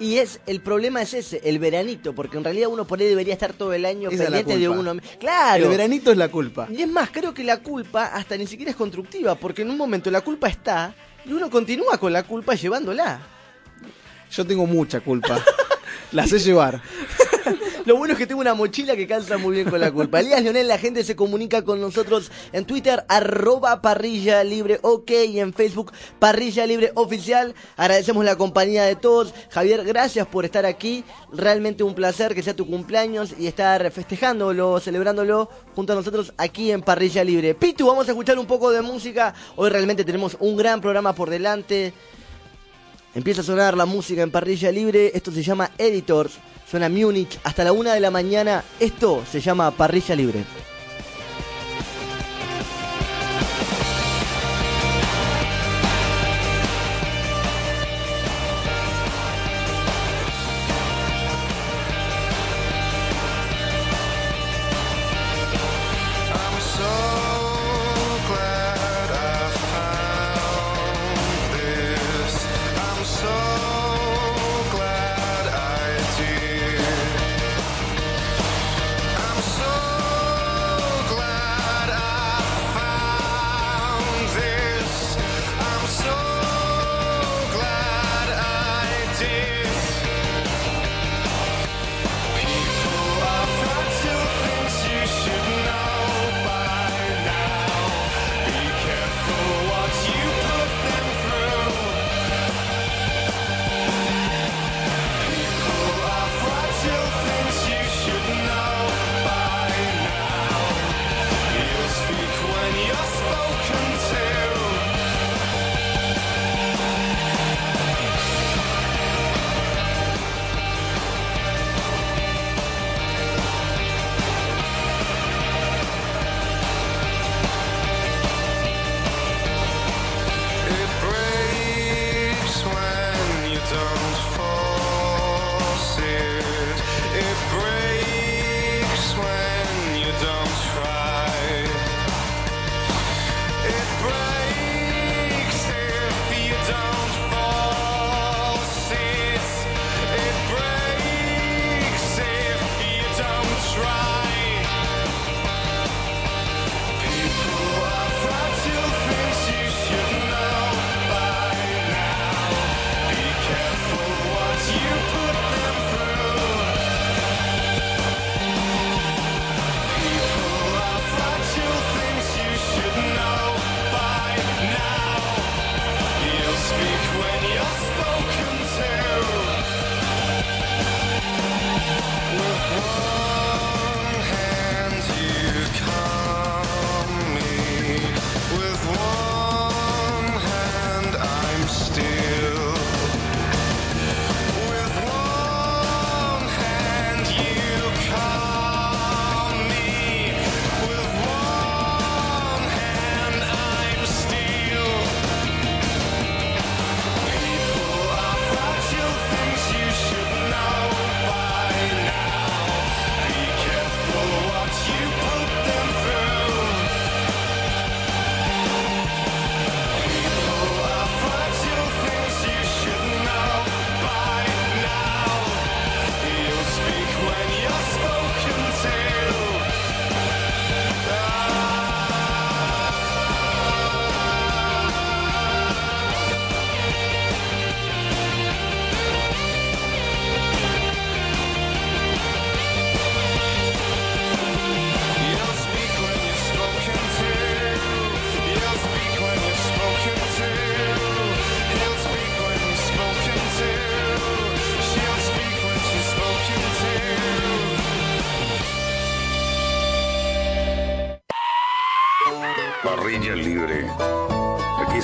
Y 0.00 0.18
es 0.18 0.40
el 0.46 0.60
problema 0.60 1.02
es 1.02 1.14
ese, 1.14 1.40
el 1.44 1.60
veranito, 1.60 2.12
porque 2.16 2.36
en 2.36 2.42
realidad 2.42 2.68
uno 2.68 2.84
por 2.84 2.98
ahí 2.98 3.06
debería 3.06 3.32
estar 3.32 3.52
todo 3.52 3.72
el 3.72 3.84
año 3.84 4.10
Esa 4.10 4.24
pendiente 4.24 4.58
de 4.58 4.68
uno. 4.68 4.96
Claro. 5.20 5.62
El 5.62 5.70
veranito 5.70 6.10
es 6.10 6.18
la 6.18 6.28
culpa. 6.28 6.66
Y 6.68 6.82
es 6.82 6.88
más, 6.88 7.10
creo 7.10 7.32
que 7.32 7.44
la 7.44 7.58
culpa 7.58 8.06
hasta 8.06 8.36
ni 8.36 8.48
siquiera 8.48 8.72
es 8.72 8.76
constructiva, 8.76 9.36
porque 9.36 9.62
en 9.62 9.70
un 9.70 9.76
momento 9.76 10.10
la 10.10 10.20
culpa 10.20 10.48
está 10.48 10.92
y 11.24 11.32
uno 11.32 11.48
continúa 11.48 11.96
con 11.96 12.12
la 12.12 12.24
culpa 12.24 12.56
llevándola. 12.56 13.20
Yo 14.32 14.44
tengo 14.44 14.66
mucha 14.66 14.98
culpa. 14.98 15.40
la 16.12 16.26
sé 16.26 16.38
llevar. 16.38 16.82
Lo 17.84 17.96
bueno 17.96 18.12
es 18.12 18.18
que 18.18 18.28
tengo 18.28 18.40
una 18.40 18.54
mochila 18.54 18.94
que 18.94 19.08
calza 19.08 19.38
muy 19.38 19.56
bien 19.56 19.68
con 19.68 19.80
la 19.80 19.90
culpa. 19.90 20.20
Elías 20.20 20.42
Leonel, 20.42 20.68
la 20.68 20.78
gente 20.78 21.02
se 21.02 21.16
comunica 21.16 21.62
con 21.62 21.80
nosotros 21.80 22.30
en 22.52 22.64
Twitter, 22.64 23.04
arroba 23.08 23.82
parrilla 23.82 24.44
libre 24.44 24.78
ok, 24.82 25.10
y 25.28 25.40
en 25.40 25.52
Facebook, 25.52 25.92
parrilla 26.20 26.64
libre 26.64 26.92
oficial. 26.94 27.54
Agradecemos 27.76 28.24
la 28.24 28.36
compañía 28.36 28.84
de 28.84 28.94
todos. 28.94 29.34
Javier, 29.50 29.84
gracias 29.84 30.26
por 30.28 30.44
estar 30.44 30.64
aquí. 30.64 31.04
Realmente 31.32 31.82
un 31.82 31.94
placer 31.94 32.34
que 32.34 32.42
sea 32.42 32.54
tu 32.54 32.66
cumpleaños 32.66 33.34
y 33.36 33.48
estar 33.48 33.90
festejándolo, 33.90 34.78
celebrándolo 34.78 35.48
junto 35.74 35.92
a 35.92 35.96
nosotros 35.96 36.32
aquí 36.36 36.70
en 36.70 36.82
Parrilla 36.82 37.24
Libre. 37.24 37.54
Pitu, 37.54 37.86
vamos 37.86 38.06
a 38.06 38.12
escuchar 38.12 38.38
un 38.38 38.46
poco 38.46 38.70
de 38.70 38.82
música. 38.82 39.34
Hoy 39.56 39.70
realmente 39.70 40.04
tenemos 40.04 40.36
un 40.38 40.56
gran 40.56 40.80
programa 40.80 41.14
por 41.14 41.30
delante. 41.30 41.92
Empieza 43.14 43.42
a 43.42 43.44
sonar 43.44 43.76
la 43.76 43.84
música 43.84 44.22
en 44.22 44.30
parrilla 44.30 44.72
libre. 44.72 45.12
Esto 45.14 45.30
se 45.30 45.42
llama 45.42 45.70
Editors. 45.76 46.38
Suena 46.70 46.88
Múnich 46.88 47.38
hasta 47.44 47.64
la 47.64 47.72
una 47.72 47.92
de 47.92 48.00
la 48.00 48.10
mañana. 48.10 48.64
Esto 48.80 49.22
se 49.30 49.40
llama 49.40 49.70
parrilla 49.70 50.14
libre. 50.14 50.44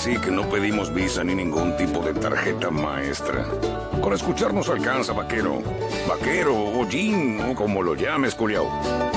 Que 0.08 0.30
no 0.30 0.48
pedimos 0.48 0.92
visa 0.92 1.22
ni 1.22 1.34
ningún 1.34 1.76
tipo 1.76 2.00
de 2.00 2.14
tarjeta 2.14 2.70
maestra. 2.70 3.44
Con 4.00 4.14
escucharnos 4.14 4.70
alcanza, 4.70 5.12
vaquero. 5.12 5.62
Vaquero 6.08 6.54
o 6.56 6.88
jean 6.88 7.50
o 7.50 7.54
como 7.54 7.82
lo 7.82 7.94
llames, 7.94 8.34
culiao. 8.34 9.07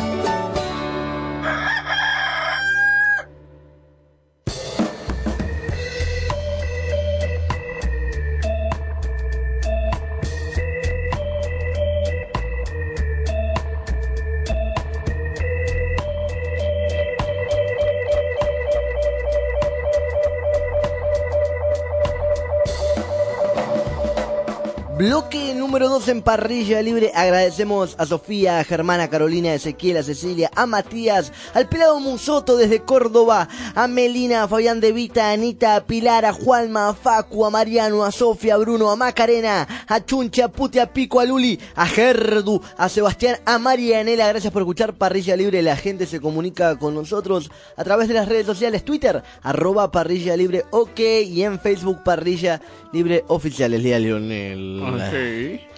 En 26.12 26.22
parrilla 26.22 26.82
libre. 26.82 27.12
Agradecemos 27.16 27.96
a 27.98 28.06
Sofía, 28.06 28.60
a 28.60 28.64
Germana, 28.64 29.04
a 29.04 29.10
Carolina, 29.10 29.50
a 29.50 29.56
Ezequiel, 29.56 29.98
a 29.98 30.04
Cecilia, 30.04 30.52
a 30.56 30.66
Matías, 30.66 31.32
al 31.54 31.68
pelado 31.68 32.00
Musoto 32.00 32.58
desde 32.58 32.82
Córdoba, 32.82 33.48
a 33.74 33.88
Melina, 33.88 34.44
a 34.44 34.48
Fabián 34.48 34.80
De 34.80 34.92
Vita, 34.92 35.30
a 35.30 35.32
Anita, 35.32 35.76
a 35.76 35.86
Pilar, 35.86 36.26
a 36.26 36.34
Juanma, 36.34 36.90
a 36.90 36.94
Facu, 36.94 37.46
a 37.46 37.50
Mariano, 37.50 38.04
a 38.04 38.12
Sofía, 38.12 38.56
a 38.56 38.58
Bruno, 38.58 38.92
a 38.92 38.96
Macarena, 38.96 39.68
a 39.88 40.06
Chuncha, 40.06 40.46
a 40.46 40.48
Puti, 40.50 40.80
a 40.80 40.92
Pico, 40.92 41.20
a 41.20 41.26
Luli, 41.26 41.60
a 41.76 41.88
Gerdu, 41.88 42.62
a 42.78 42.90
Sebastián, 42.90 43.38
a 43.46 43.58
Marianela. 43.58 44.28
Gracias 44.28 44.52
por 44.52 44.62
escuchar 44.62 44.94
parrilla 44.94 45.36
libre. 45.36 45.62
La 45.62 45.76
gente 45.76 46.06
se 46.06 46.20
comunica 46.20 46.78
con 46.78 46.94
nosotros 46.94 47.50
a 47.78 47.84
través 47.84 48.08
de 48.08 48.14
las 48.14 48.28
redes 48.28 48.46
sociales, 48.46 48.84
Twitter, 48.84 49.24
arroba 49.42 49.92
parrilla 49.92 50.36
libre, 50.36 50.66
ok, 50.72 51.00
y 51.00 51.44
en 51.44 51.60
Facebook 51.60 52.04
parrilla 52.04 52.62
libre 52.92 53.24
oficial. 53.28 53.74
El 53.74 53.84
día 53.84 54.00
Leonel. 54.00 55.71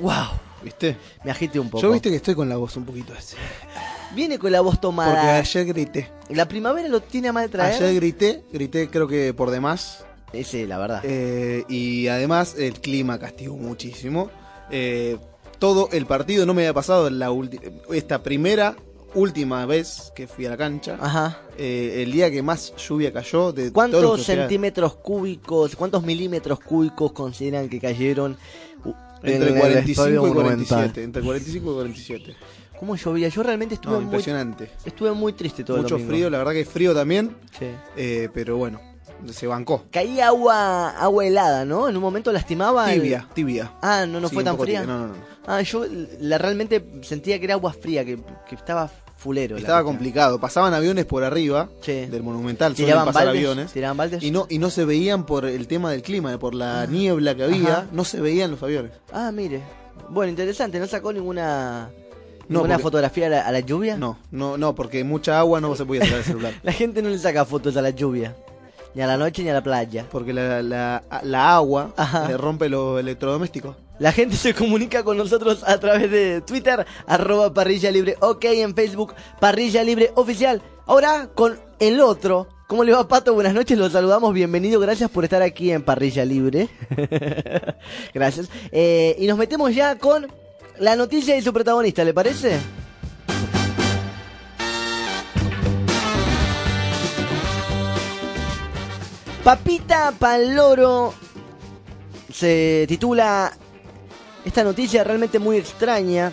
Wow. 0.00 0.40
¿Viste? 0.62 0.96
Me 1.24 1.30
agite 1.30 1.58
un 1.58 1.70
poco. 1.70 1.82
Yo 1.82 1.92
viste 1.92 2.10
que 2.10 2.16
estoy 2.16 2.34
con 2.34 2.48
la 2.48 2.56
voz 2.56 2.76
un 2.76 2.84
poquito 2.84 3.14
así. 3.16 3.36
Viene 4.14 4.38
con 4.38 4.52
la 4.52 4.60
voz 4.60 4.74
Porque 4.74 4.82
tomada. 4.82 5.36
ayer 5.38 5.66
grité. 5.66 6.10
La 6.28 6.46
primavera 6.46 6.88
lo 6.88 7.00
tiene 7.00 7.28
a 7.28 7.32
mal 7.32 7.44
de 7.44 7.48
traer. 7.48 7.74
Ayer 7.74 7.94
grité, 7.94 8.44
grité 8.52 8.90
creo 8.90 9.08
que 9.08 9.32
por 9.32 9.50
demás. 9.50 10.04
Sí, 10.44 10.66
la 10.66 10.78
verdad. 10.78 11.00
Eh, 11.04 11.64
y 11.68 12.08
además 12.08 12.54
el 12.58 12.80
clima 12.80 13.18
castigó 13.18 13.56
muchísimo. 13.56 14.30
Eh, 14.70 15.16
todo 15.58 15.88
el 15.92 16.06
partido 16.06 16.46
no 16.46 16.54
me 16.54 16.62
había 16.62 16.74
pasado 16.74 17.10
la 17.10 17.30
esta 17.90 18.22
primera, 18.22 18.76
última 19.14 19.66
vez 19.66 20.12
que 20.14 20.26
fui 20.26 20.46
a 20.46 20.50
la 20.50 20.56
cancha. 20.56 20.96
Ajá. 21.00 21.40
Eh, 21.58 22.02
el 22.02 22.12
día 22.12 22.30
que 22.30 22.42
más 22.42 22.74
lluvia 22.76 23.12
cayó 23.12 23.52
de 23.52 23.72
¿Cuántos 23.72 24.24
centímetros 24.24 24.94
cúbicos, 24.96 25.76
cuántos 25.76 26.02
milímetros 26.02 26.60
cúbicos 26.60 27.12
consideran 27.12 27.68
que 27.68 27.80
cayeron 27.80 28.36
en 29.22 29.32
Entre 29.34 29.48
el 29.50 29.58
45 29.58 29.90
Estadio 29.90 30.14
y 30.26 30.28
Monumental? 30.28 30.66
47. 30.66 31.02
Entre 31.04 31.22
45 31.22 31.70
y 31.70 31.74
47. 31.74 32.36
¿Cómo 32.78 32.96
llovía? 32.96 33.28
Yo 33.28 33.42
realmente 33.42 33.74
estuve, 33.74 33.92
No, 33.92 33.98
muy, 34.00 34.04
impresionante. 34.06 34.70
estuve 34.84 35.12
muy 35.12 35.32
triste 35.34 35.62
todo 35.64 35.76
el 35.76 35.82
Mucho 35.82 35.94
domingo. 35.96 36.12
frío, 36.12 36.30
la 36.30 36.38
verdad 36.38 36.52
que 36.52 36.64
frío 36.64 36.94
también. 36.94 37.36
Sí. 37.58 37.66
eh, 37.96 38.28
pero 38.32 38.56
bueno, 38.56 38.80
se 39.30 39.46
bancó. 39.46 39.84
Caía 39.90 40.28
agua, 40.28 40.90
agua 40.90 41.26
helada, 41.26 41.64
¿no? 41.66 41.88
En 41.90 41.96
un 41.96 42.02
momento 42.02 42.32
lastimaba. 42.32 42.90
el- 42.92 43.02
Tibia, 43.02 43.28
tibia. 43.34 43.72
Ah, 43.82 44.06
no, 44.06 44.18
no 44.18 44.28
Sí, 44.28 44.34
fue 44.34 44.44
tan 44.44 44.58
fría. 44.58 44.80
tibia. 44.80 44.94
No, 44.94 45.06
no, 45.06 45.08
no. 45.08 45.14
Ah, 45.46 45.60
yo 45.60 45.84
la, 46.20 46.38
realmente 46.38 46.82
sentía 47.02 47.38
que 47.38 47.44
era 47.44 47.54
agua 47.54 47.72
fría, 47.74 48.02
que, 48.04 48.18
que 48.48 48.54
estaba 48.54 48.90
fulero. 49.20 49.56
Estaba 49.56 49.84
complicado. 49.84 50.40
Pasaban 50.40 50.74
aviones 50.74 51.04
por 51.04 51.22
arriba 51.22 51.68
Sí. 51.82 52.06
del 52.06 52.22
Monumental. 52.22 52.74
¿Tiraban 52.74 53.04
pasar 53.06 53.26
baldes? 53.26 53.38
aviones. 53.40 53.72
¿Tiraban 53.72 53.96
baldes? 53.96 54.22
Y 54.22 54.30
no, 54.30 54.46
y 54.48 54.58
no 54.58 54.70
se 54.70 54.84
veían 54.84 55.24
por 55.26 55.44
el 55.44 55.66
tema 55.68 55.92
del 55.92 56.02
clima, 56.02 56.36
por 56.38 56.54
la 56.54 56.86
niebla 56.86 57.34
que 57.36 57.44
había, 57.44 57.72
Ajá. 57.72 57.86
no 57.92 58.04
se 58.04 58.20
veían 58.20 58.50
los 58.50 58.62
aviones. 58.62 58.92
Ah, 59.12 59.30
mire. 59.32 59.60
Bueno, 60.08 60.30
interesante. 60.30 60.78
¿No 60.80 60.86
sacó 60.86 61.12
ninguna, 61.12 61.90
No, 62.48 62.60
porque- 62.60 62.78
fotografía 62.78 63.26
a 63.26 63.30
la, 63.30 63.40
a 63.46 63.52
la 63.52 63.60
lluvia? 63.60 63.96
No, 63.96 64.18
no, 64.30 64.56
no, 64.56 64.74
porque 64.74 65.04
mucha 65.04 65.38
agua 65.38 65.60
no 65.60 65.76
se 65.76 65.84
podía 65.84 66.02
sacar 66.02 66.18
el 66.18 66.24
celular. 66.24 66.54
La 66.62 66.72
gente 66.72 67.02
no 67.02 67.10
le 67.10 67.18
saca 67.18 67.44
fotos 67.44 67.76
a 67.76 67.82
la 67.82 67.90
lluvia. 67.90 68.34
Ni 68.94 69.02
a 69.02 69.06
la 69.06 69.16
noche 69.16 69.44
ni 69.44 69.50
a 69.50 69.54
la 69.54 69.62
playa. 69.62 70.04
Porque 70.10 70.32
la, 70.32 70.62
la, 70.62 71.04
la 71.22 71.54
agua 71.54 71.94
le 72.26 72.36
rompe 72.36 72.68
los 72.68 72.98
electrodomésticos. 72.98 73.76
La 74.00 74.12
gente 74.12 74.34
se 74.34 74.54
comunica 74.54 75.04
con 75.04 75.18
nosotros 75.18 75.62
a 75.66 75.78
través 75.78 76.10
de 76.10 76.40
Twitter, 76.40 76.86
arroba 77.06 77.52
parrilla 77.52 77.90
libre, 77.90 78.16
ok, 78.20 78.44
en 78.46 78.74
Facebook, 78.74 79.14
parrilla 79.38 79.84
libre 79.84 80.10
oficial. 80.14 80.62
Ahora 80.86 81.28
con 81.34 81.60
el 81.78 82.00
otro. 82.00 82.48
¿Cómo 82.66 82.82
le 82.82 82.92
va, 82.92 83.06
Pato? 83.06 83.34
Buenas 83.34 83.52
noches, 83.52 83.76
los 83.76 83.92
saludamos, 83.92 84.32
bienvenido, 84.32 84.80
gracias 84.80 85.10
por 85.10 85.24
estar 85.24 85.42
aquí 85.42 85.70
en 85.70 85.82
Parrilla 85.82 86.24
Libre. 86.24 86.70
gracias. 88.14 88.48
Eh, 88.72 89.16
y 89.18 89.26
nos 89.26 89.36
metemos 89.36 89.74
ya 89.74 89.98
con 89.98 90.28
la 90.78 90.96
noticia 90.96 91.36
y 91.36 91.42
su 91.42 91.52
protagonista, 91.52 92.02
¿le 92.02 92.14
parece? 92.14 92.58
Papita 99.44 100.14
Paloro 100.18 101.12
se 102.32 102.86
titula 102.88 103.52
esta 104.44 104.64
noticia 104.64 105.04
realmente 105.04 105.38
muy 105.38 105.56
extraña. 105.56 106.32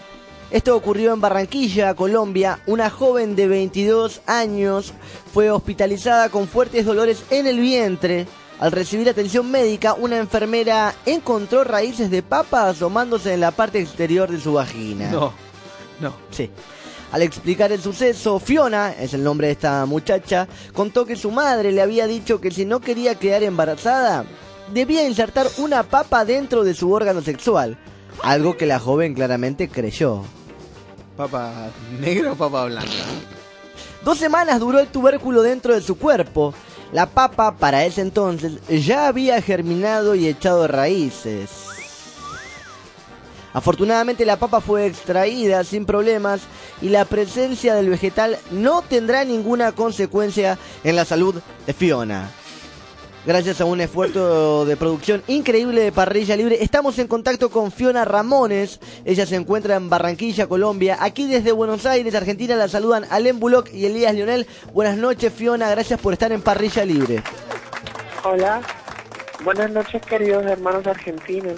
Esto 0.49 0.75
ocurrió 0.75 1.13
en 1.13 1.21
Barranquilla, 1.21 1.93
Colombia. 1.93 2.59
Una 2.67 2.89
joven 2.89 3.35
de 3.35 3.47
22 3.47 4.21
años 4.25 4.93
fue 5.33 5.51
hospitalizada 5.51 6.29
con 6.29 6.47
fuertes 6.47 6.85
dolores 6.85 7.23
en 7.29 7.47
el 7.47 7.59
vientre. 7.59 8.27
Al 8.59 8.71
recibir 8.71 9.07
atención 9.09 9.51
médica, 9.51 9.93
una 9.93 10.17
enfermera 10.17 10.95
encontró 11.05 11.63
raíces 11.63 12.09
de 12.09 12.23
papa 12.23 12.69
asomándose 12.69 13.33
en 13.33 13.41
la 13.41 13.51
parte 13.51 13.79
exterior 13.79 14.31
de 14.31 14.39
su 14.39 14.53
vagina. 14.53 15.11
No, 15.11 15.33
no. 15.99 16.13
Sí. 16.31 16.49
Al 17.11 17.21
explicar 17.21 17.71
el 17.71 17.81
suceso, 17.81 18.39
Fiona, 18.39 18.93
es 18.93 19.13
el 19.13 19.23
nombre 19.23 19.47
de 19.47 19.53
esta 19.53 19.85
muchacha, 19.85 20.47
contó 20.73 21.05
que 21.05 21.15
su 21.15 21.31
madre 21.31 21.71
le 21.71 21.81
había 21.81 22.07
dicho 22.07 22.41
que 22.41 22.51
si 22.51 22.65
no 22.65 22.79
quería 22.79 23.15
quedar 23.15 23.43
embarazada, 23.43 24.25
debía 24.73 25.07
insertar 25.07 25.47
una 25.57 25.83
papa 25.83 26.25
dentro 26.25 26.63
de 26.63 26.73
su 26.73 26.91
órgano 26.91 27.21
sexual. 27.21 27.77
Algo 28.23 28.57
que 28.57 28.65
la 28.65 28.79
joven 28.79 29.13
claramente 29.13 29.69
creyó. 29.69 30.23
Papa 31.15 31.69
negra 31.99 32.33
o 32.33 32.35
papa 32.35 32.65
blanca. 32.65 32.91
Dos 34.03 34.17
semanas 34.17 34.59
duró 34.59 34.79
el 34.79 34.87
tubérculo 34.87 35.41
dentro 35.41 35.73
de 35.73 35.81
su 35.81 35.97
cuerpo. 35.97 36.53
La 36.93 37.07
papa, 37.07 37.57
para 37.57 37.85
ese 37.85 38.01
entonces, 38.01 38.59
ya 38.69 39.07
había 39.07 39.41
germinado 39.41 40.15
y 40.15 40.27
echado 40.27 40.67
raíces. 40.67 41.49
Afortunadamente 43.53 44.25
la 44.25 44.37
papa 44.37 44.61
fue 44.61 44.85
extraída 44.85 45.63
sin 45.63 45.85
problemas 45.85 46.41
y 46.81 46.89
la 46.89 47.05
presencia 47.05 47.73
del 47.73 47.89
vegetal 47.89 48.37
no 48.51 48.83
tendrá 48.83 49.25
ninguna 49.25 49.71
consecuencia 49.71 50.59
en 50.83 50.95
la 50.95 51.05
salud 51.05 51.41
de 51.65 51.73
Fiona. 51.73 52.29
Gracias 53.27 53.59
a 53.59 53.65
un 53.65 53.81
esfuerzo 53.81 54.63
de 54.63 54.77
producción 54.77 55.21
increíble 55.27 55.81
de 55.81 55.91
Parrilla 55.91 56.37
Libre, 56.37 56.59
estamos 56.61 56.97
en 56.97 57.07
contacto 57.07 57.49
con 57.49 57.73
Fiona 57.73 58.05
Ramones. 58.05 58.79
Ella 59.03 59.25
se 59.25 59.35
encuentra 59.35 59.75
en 59.75 59.89
Barranquilla, 59.89 60.47
Colombia. 60.47 60.97
Aquí 61.01 61.27
desde 61.27 61.51
Buenos 61.51 61.85
Aires, 61.85 62.15
Argentina, 62.15 62.55
la 62.55 62.69
saludan 62.69 63.05
Alem 63.09 63.37
Bullock 63.37 63.69
y 63.73 63.85
Elías 63.85 64.15
Lionel. 64.15 64.47
Buenas 64.73 64.95
noches, 64.95 65.33
Fiona. 65.33 65.69
Gracias 65.69 65.99
por 65.99 66.13
estar 66.13 66.31
en 66.31 66.41
Parrilla 66.41 66.85
Libre. 66.85 67.21
Hola, 68.23 68.61
buenas 69.43 69.71
noches 69.71 70.01
queridos 70.03 70.45
hermanos 70.45 70.87
argentinos. 70.87 71.55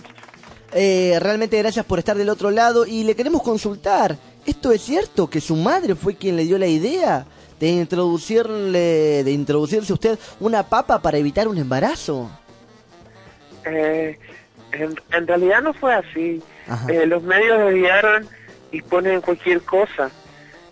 Eh, 0.73 1.19
realmente 1.21 1.55
gracias 1.59 1.85
por 1.85 1.99
estar 1.99 2.17
del 2.17 2.29
otro 2.29 2.49
lado 2.49 2.87
y 2.87 3.03
le 3.03 3.15
queremos 3.15 3.43
consultar. 3.43 4.17
¿Esto 4.43 4.71
es 4.71 4.81
cierto 4.81 5.29
que 5.29 5.39
su 5.39 5.55
madre 5.55 5.93
fue 5.93 6.15
quien 6.15 6.35
le 6.35 6.45
dio 6.45 6.57
la 6.57 6.65
idea 6.65 7.27
de 7.59 7.67
introducirle, 7.67 9.23
de 9.23 9.31
introducirse 9.31 9.91
usted 9.93 10.17
una 10.39 10.63
papa 10.63 11.01
para 11.01 11.17
evitar 11.17 11.47
un 11.47 11.57
embarazo? 11.57 12.29
Eh, 13.65 14.17
en, 14.71 14.95
en 15.11 15.27
realidad 15.27 15.61
no 15.61 15.73
fue 15.73 15.93
así. 15.93 16.41
Eh, 16.87 17.05
los 17.05 17.23
medios 17.23 17.59
desviaron 17.59 18.27
y 18.71 18.81
ponen 18.81 19.21
cualquier 19.21 19.61
cosa. 19.61 20.09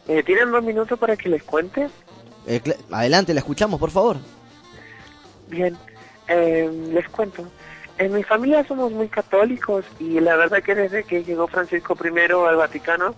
Eh, 0.08 0.24
¿Tienen 0.24 0.52
dos 0.52 0.64
minutos 0.64 0.98
para 0.98 1.18
que 1.18 1.30
les 1.30 1.44
cuente? 1.44 1.90
Eh, 2.46 2.62
adelante, 2.92 3.34
la 3.34 3.40
escuchamos, 3.42 3.80
por 3.80 3.92
favor. 3.92 4.18
Bien, 5.50 5.78
eh, 6.28 6.70
les 6.94 7.10
cuento. 7.10 7.46
En 7.98 8.14
mi 8.14 8.24
familia 8.24 8.66
somos 8.68 8.92
muy 8.92 9.08
católicos 9.08 9.84
y 10.00 10.20
la 10.20 10.36
verdad 10.36 10.62
que 10.62 10.76
desde 10.76 11.04
que 11.04 11.24
llegó 11.24 11.48
Francisco 11.48 11.98
I 12.02 12.32
al 12.48 12.56
Vaticano, 12.56 13.16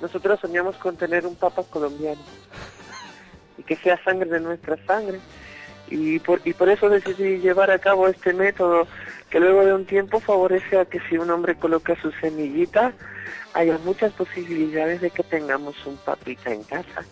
nosotros 0.00 0.38
soñamos 0.40 0.76
con 0.76 0.96
tener 0.96 1.26
un 1.26 1.34
papa 1.34 1.62
colombiano 1.68 2.20
y 3.60 3.62
que 3.62 3.76
sea 3.76 4.02
sangre 4.02 4.30
de 4.30 4.40
nuestra 4.40 4.76
sangre. 4.86 5.20
Y 5.88 6.18
por, 6.20 6.40
y 6.44 6.52
por 6.52 6.68
eso 6.68 6.88
decidí 6.88 7.38
llevar 7.38 7.70
a 7.70 7.78
cabo 7.78 8.08
este 8.08 8.32
método 8.32 8.86
que 9.28 9.40
luego 9.40 9.64
de 9.64 9.74
un 9.74 9.84
tiempo 9.84 10.20
favorece 10.20 10.78
a 10.78 10.84
que 10.84 11.00
si 11.08 11.18
un 11.18 11.30
hombre 11.30 11.56
coloca 11.56 12.00
su 12.00 12.10
semillita, 12.12 12.92
haya 13.54 13.78
muchas 13.78 14.12
posibilidades 14.12 15.00
de 15.00 15.10
que 15.10 15.22
tengamos 15.22 15.74
un 15.86 15.96
papita 15.98 16.52
en 16.52 16.64
casa. 16.64 17.04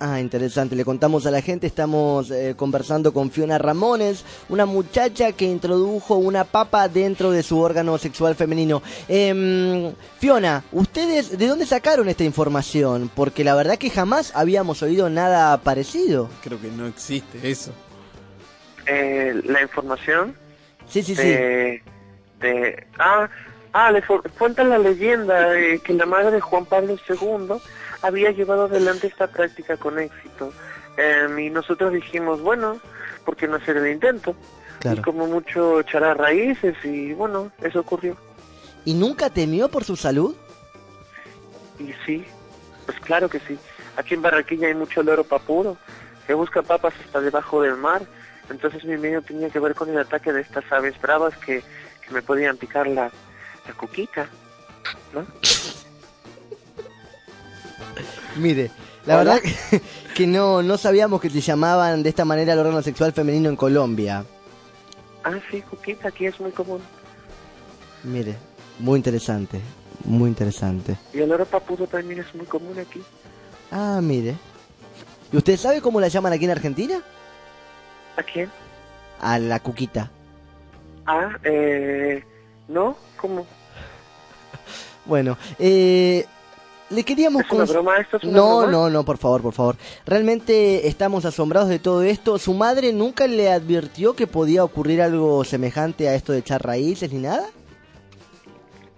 Ah, 0.00 0.20
interesante. 0.20 0.74
Le 0.74 0.84
contamos 0.84 1.24
a 1.24 1.30
la 1.30 1.40
gente, 1.40 1.66
estamos 1.66 2.30
eh, 2.30 2.54
conversando 2.56 3.12
con 3.14 3.30
Fiona 3.30 3.58
Ramones, 3.58 4.24
una 4.48 4.66
muchacha 4.66 5.32
que 5.32 5.44
introdujo 5.46 6.16
una 6.16 6.44
papa 6.44 6.88
dentro 6.88 7.30
de 7.30 7.42
su 7.44 7.58
órgano 7.60 7.96
sexual 7.96 8.34
femenino. 8.34 8.82
Em, 9.08 9.92
Fiona, 10.18 10.64
¿ustedes 10.72 11.38
de 11.38 11.46
dónde 11.46 11.64
sacaron 11.64 12.08
esta 12.08 12.24
información? 12.24 13.08
Porque 13.14 13.44
la 13.44 13.54
verdad 13.54 13.78
que 13.78 13.88
jamás 13.88 14.32
habíamos 14.34 14.82
oído 14.82 15.08
nada 15.08 15.56
parecido. 15.58 16.28
Creo 16.42 16.60
que 16.60 16.68
no 16.68 16.86
existe 16.88 17.48
eso. 17.48 17.72
Eh, 18.86 19.40
la 19.46 19.62
información 19.62 20.34
Sí, 20.88 21.02
sí, 21.02 21.14
sí. 21.16 21.22
de, 21.22 21.82
de- 22.40 22.86
ah 22.98 23.28
ah 23.72 23.90
le 23.90 24.02
fu- 24.02 24.20
cuenta 24.38 24.62
la 24.64 24.76
leyenda 24.76 25.48
de 25.50 25.78
que 25.78 25.94
la 25.94 26.04
madre 26.04 26.32
de 26.32 26.40
Juan 26.42 26.66
Pablo 26.66 26.96
II 27.08 27.56
había 28.06 28.30
llevado 28.30 28.64
adelante 28.64 29.06
esta 29.06 29.26
práctica 29.26 29.76
con 29.76 29.98
éxito 29.98 30.52
Em, 30.96 31.38
y 31.40 31.50
nosotros 31.50 31.92
dijimos 31.92 32.40
bueno 32.40 32.78
¿por 33.24 33.36
qué 33.36 33.48
no 33.48 33.56
hacer 33.56 33.76
el 33.78 33.92
intento? 33.92 34.36
Claro. 34.78 35.00
y 35.00 35.02
como 35.02 35.26
mucho 35.26 35.80
echar 35.80 36.04
a 36.04 36.14
raíces 36.14 36.76
y 36.84 37.12
bueno 37.14 37.50
eso 37.62 37.80
ocurrió 37.80 38.16
¿Y 38.84 38.94
nunca 38.94 39.28
temió 39.30 39.68
por 39.68 39.82
su 39.82 39.96
salud? 39.96 40.36
y 41.80 41.92
sí 42.06 42.24
pues 42.86 43.00
claro 43.00 43.28
que 43.28 43.40
sí 43.40 43.58
aquí 43.96 44.14
en 44.14 44.22
Barranquilla 44.22 44.68
hay 44.68 44.74
mucho 44.74 45.02
loro 45.02 45.24
papuro 45.24 45.76
que 46.28 46.34
busca 46.34 46.62
papas 46.62 46.94
hasta 47.04 47.20
debajo 47.20 47.60
del 47.62 47.76
mar 47.76 48.02
entonces 48.48 48.84
mi 48.84 48.96
miedo 48.96 49.20
tenía 49.22 49.50
que 49.50 49.58
ver 49.58 49.74
con 49.74 49.88
el 49.90 49.98
ataque 49.98 50.32
de 50.32 50.42
estas 50.42 50.70
aves 50.70 50.94
bravas 51.00 51.36
que, 51.38 51.64
que 52.06 52.14
me 52.14 52.22
podían 52.22 52.56
picar 52.56 52.86
la, 52.86 53.10
la 53.66 53.74
cuquita 53.76 54.28
¿no? 55.12 55.26
Mire, 58.36 58.70
la 59.06 59.20
Hola. 59.20 59.34
verdad 59.34 59.50
que, 59.70 59.80
que 60.14 60.26
no, 60.26 60.62
no 60.62 60.76
sabíamos 60.78 61.20
que 61.20 61.30
se 61.30 61.40
llamaban 61.40 62.02
de 62.02 62.08
esta 62.08 62.24
manera 62.24 62.52
el 62.52 62.58
órgano 62.58 62.82
sexual 62.82 63.12
femenino 63.12 63.48
en 63.48 63.56
Colombia. 63.56 64.24
Ah, 65.24 65.38
sí, 65.50 65.62
cuquita, 65.62 66.08
aquí 66.08 66.26
es 66.26 66.38
muy 66.40 66.50
común. 66.50 66.80
Mire, 68.02 68.36
muy 68.78 68.96
interesante, 68.98 69.60
muy 70.04 70.28
interesante. 70.28 70.96
Y 71.12 71.20
el 71.20 71.32
oro 71.32 71.46
papudo 71.46 71.86
también 71.86 72.20
es 72.20 72.34
muy 72.34 72.46
común 72.46 72.78
aquí. 72.78 73.02
Ah, 73.70 74.00
mire. 74.02 74.34
¿Y 75.32 75.36
usted 75.36 75.56
sabe 75.56 75.80
cómo 75.80 76.00
la 76.00 76.08
llaman 76.08 76.32
aquí 76.32 76.44
en 76.44 76.50
Argentina? 76.50 77.00
¿A 78.16 78.22
quién? 78.22 78.50
A 79.20 79.38
la 79.38 79.58
cuquita. 79.60 80.10
Ah, 81.06 81.30
eh... 81.44 82.22
¿No? 82.68 82.96
¿Cómo? 83.16 83.46
Bueno, 85.06 85.36
eh, 85.58 86.24
le 86.90 87.02
queríamos... 87.04 87.42
¿Es 87.44 87.50
una 87.52 87.64
broma 87.64 87.96
esto? 87.98 88.16
¿Es 88.18 88.24
una 88.24 88.32
No, 88.32 88.58
broma? 88.58 88.72
no, 88.72 88.90
no, 88.90 89.04
por 89.04 89.18
favor, 89.18 89.42
por 89.42 89.52
favor. 89.54 89.76
Realmente 90.06 90.86
estamos 90.88 91.24
asombrados 91.24 91.68
de 91.68 91.78
todo 91.78 92.02
esto. 92.02 92.38
¿Su 92.38 92.54
madre 92.54 92.92
nunca 92.92 93.26
le 93.26 93.50
advirtió 93.50 94.14
que 94.14 94.26
podía 94.26 94.64
ocurrir 94.64 95.02
algo 95.02 95.44
semejante 95.44 96.08
a 96.08 96.14
esto 96.14 96.32
de 96.32 96.38
echar 96.40 96.64
raíces 96.64 97.12
ni 97.12 97.20
nada? 97.20 97.46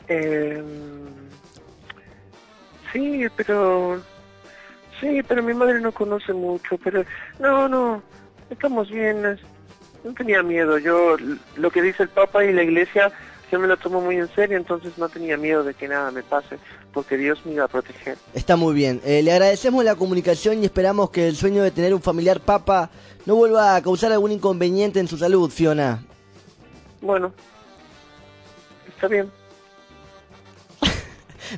Eh... 0.09 0.63
Sí, 2.93 3.27
pero... 3.37 4.01
Sí, 5.01 5.21
pero 5.29 5.43
mi 5.43 5.53
madre 5.53 5.81
no 5.81 5.93
conoce 5.93 6.33
mucho, 6.33 6.79
pero... 6.83 7.05
No, 7.39 7.69
no, 7.69 8.03
estamos 8.49 8.89
bien. 8.91 9.39
No 10.05 10.15
tenía 10.15 10.43
miedo. 10.43 10.79
Yo, 10.79 11.17
lo 11.57 11.71
que 11.71 11.83
dice 11.83 12.05
el 12.05 12.09
Papa 12.09 12.45
y 12.45 12.53
la 12.53 12.63
Iglesia, 12.63 13.13
yo 13.51 13.59
me 13.59 13.67
lo 13.69 13.77
tomo 13.77 14.01
muy 14.01 14.17
en 14.17 14.29
serio, 14.35 14.57
entonces 14.57 14.99
no 14.99 15.09
tenía 15.09 15.37
miedo 15.37 15.63
de 15.63 15.75
que 15.75 15.89
nada 15.89 16.11
me 16.11 16.23
pase, 16.23 16.59
porque 16.93 17.17
Dios 17.17 17.45
me 17.45 17.53
iba 17.53 17.65
a 17.65 17.69
proteger. 17.69 18.19
Está 18.35 18.57
muy 18.57 18.75
bien. 18.75 19.01
Eh, 19.05 19.23
le 19.23 19.33
agradecemos 19.33 19.85
la 19.85 19.95
comunicación 19.95 20.63
y 20.63 20.65
esperamos 20.65 21.11
que 21.11 21.29
el 21.29 21.37
sueño 21.37 21.63
de 21.63 21.71
tener 21.71 21.95
un 21.95 22.03
familiar 22.03 22.41
papa 22.41 22.91
no 23.25 23.37
vuelva 23.37 23.77
a 23.77 23.83
causar 23.83 24.13
algún 24.13 24.33
inconveniente 24.33 25.01
en 25.01 25.09
su 25.09 25.17
salud, 25.17 25.51
Fiona. 25.51 26.03
Bueno, 27.01 27.33
está 28.89 29.09
bien. 29.09 29.31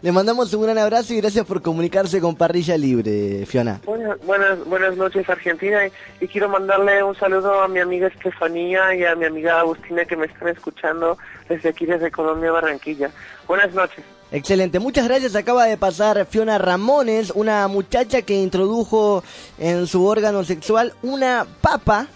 Le 0.02 0.12
mandamos 0.12 0.52
un 0.54 0.62
gran 0.62 0.78
abrazo 0.78 1.14
y 1.14 1.20
gracias 1.20 1.46
por 1.46 1.62
comunicarse 1.62 2.20
con 2.20 2.36
Parrilla 2.36 2.76
Libre, 2.76 3.44
Fiona. 3.46 3.80
Buenas, 3.84 4.18
buenas, 4.24 4.64
buenas 4.64 4.96
noches 4.96 5.28
Argentina 5.28 5.86
y, 5.86 5.92
y 6.24 6.28
quiero 6.28 6.48
mandarle 6.48 7.02
un 7.02 7.14
saludo 7.14 7.62
a 7.62 7.68
mi 7.68 7.80
amiga 7.80 8.08
Estefanía 8.08 8.94
y 8.94 9.04
a 9.04 9.14
mi 9.14 9.24
amiga 9.24 9.60
Agustina 9.60 10.04
que 10.04 10.16
me 10.16 10.26
están 10.26 10.48
escuchando 10.48 11.18
desde 11.48 11.70
aquí, 11.70 11.86
desde 11.86 12.10
Colombia, 12.10 12.52
Barranquilla. 12.52 13.10
Buenas 13.46 13.72
noches. 13.74 14.04
Excelente, 14.30 14.78
muchas 14.78 15.08
gracias. 15.08 15.34
Acaba 15.34 15.64
de 15.64 15.78
pasar 15.78 16.26
Fiona 16.26 16.58
Ramones, 16.58 17.30
una 17.30 17.66
muchacha 17.66 18.22
que 18.22 18.34
introdujo 18.34 19.24
en 19.58 19.86
su 19.86 20.04
órgano 20.04 20.44
sexual 20.44 20.92
una 21.02 21.46
papa 21.62 22.08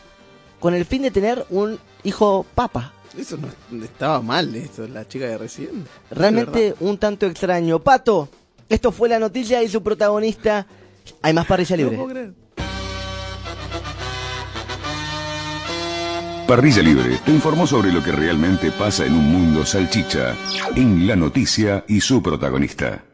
con 0.60 0.74
el 0.74 0.84
fin 0.84 1.02
de 1.02 1.10
tener 1.10 1.46
un 1.48 1.78
hijo 2.04 2.44
papa. 2.54 2.92
Eso 3.16 3.36
no 3.70 3.84
estaba 3.84 4.22
mal, 4.22 4.54
esto, 4.54 4.86
la 4.88 5.06
chica 5.06 5.26
de 5.26 5.36
recién. 5.38 5.84
Realmente 6.10 6.74
un 6.80 6.96
tanto 6.98 7.26
extraño. 7.26 7.78
Pato, 7.78 8.28
esto 8.68 8.90
fue 8.90 9.08
la 9.08 9.18
noticia 9.18 9.62
y 9.62 9.68
su 9.68 9.82
protagonista. 9.82 10.66
Hay 11.20 11.32
más 11.34 11.46
parrilla 11.46 11.76
No 11.76 11.82
libre. 11.82 11.96
puedo 11.96 12.08
creer. 12.10 12.32
Parrilla 16.46 16.82
Libre 16.82 17.18
te 17.24 17.30
informó 17.30 17.66
sobre 17.66 17.92
lo 17.92 18.02
que 18.02 18.12
realmente 18.12 18.70
pasa 18.72 19.06
en 19.06 19.14
un 19.14 19.24
mundo 19.32 19.64
salchicha, 19.64 20.34
en 20.74 21.06
la 21.06 21.16
noticia 21.16 21.84
y 21.88 22.00
su 22.00 22.22
protagonista. 22.22 23.04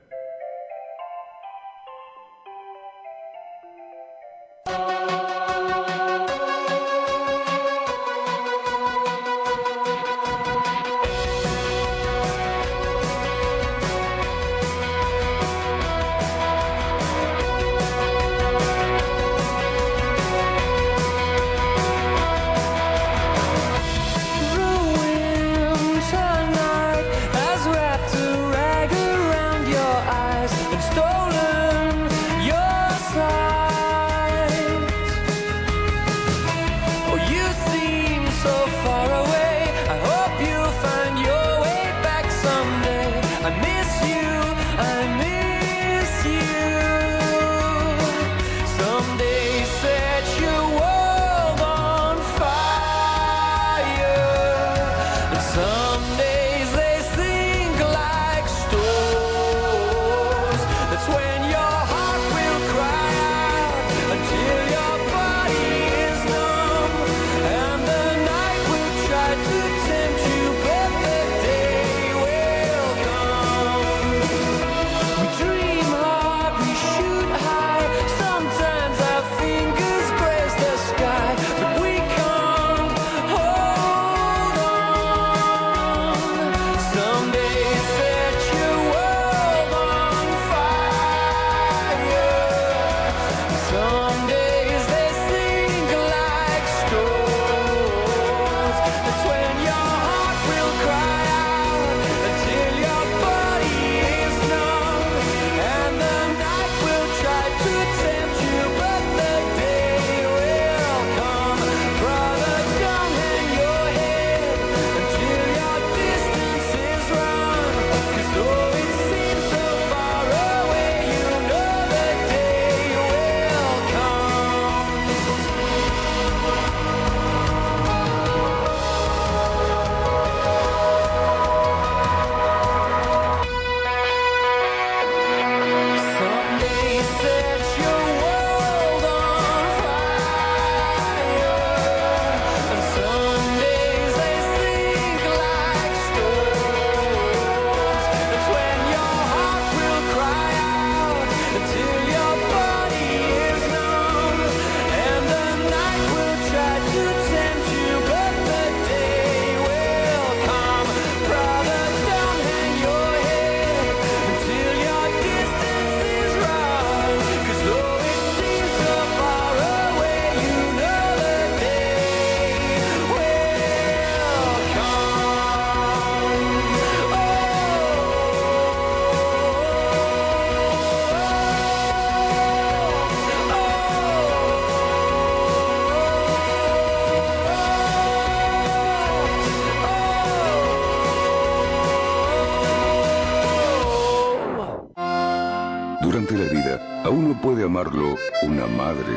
Puede 197.42 197.64
amarlo 197.64 198.16
una 198.42 198.66
madre, 198.66 199.14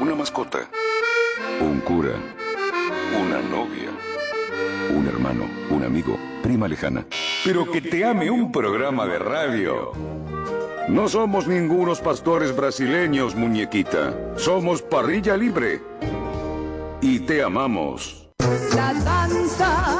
una 0.00 0.14
mascota, 0.14 0.60
un 1.60 1.80
cura, 1.80 2.14
una 3.20 3.40
novia, 3.42 3.90
un 4.96 5.06
hermano, 5.06 5.44
un 5.70 5.84
amigo, 5.84 6.18
prima 6.42 6.68
lejana. 6.68 7.04
Pero 7.44 7.70
que 7.70 7.80
te 7.80 8.04
ame 8.04 8.30
un 8.30 8.50
programa 8.52 9.06
de 9.06 9.18
radio. 9.18 9.92
No 10.88 11.08
somos 11.08 11.46
ningunos 11.46 12.00
pastores 12.00 12.54
brasileños, 12.54 13.34
muñequita. 13.34 14.14
Somos 14.36 14.82
parrilla 14.82 15.36
libre. 15.36 15.82
Y 17.00 17.20
te 17.20 17.42
amamos. 17.42 18.28
La 18.74 18.94
danza 18.94 19.93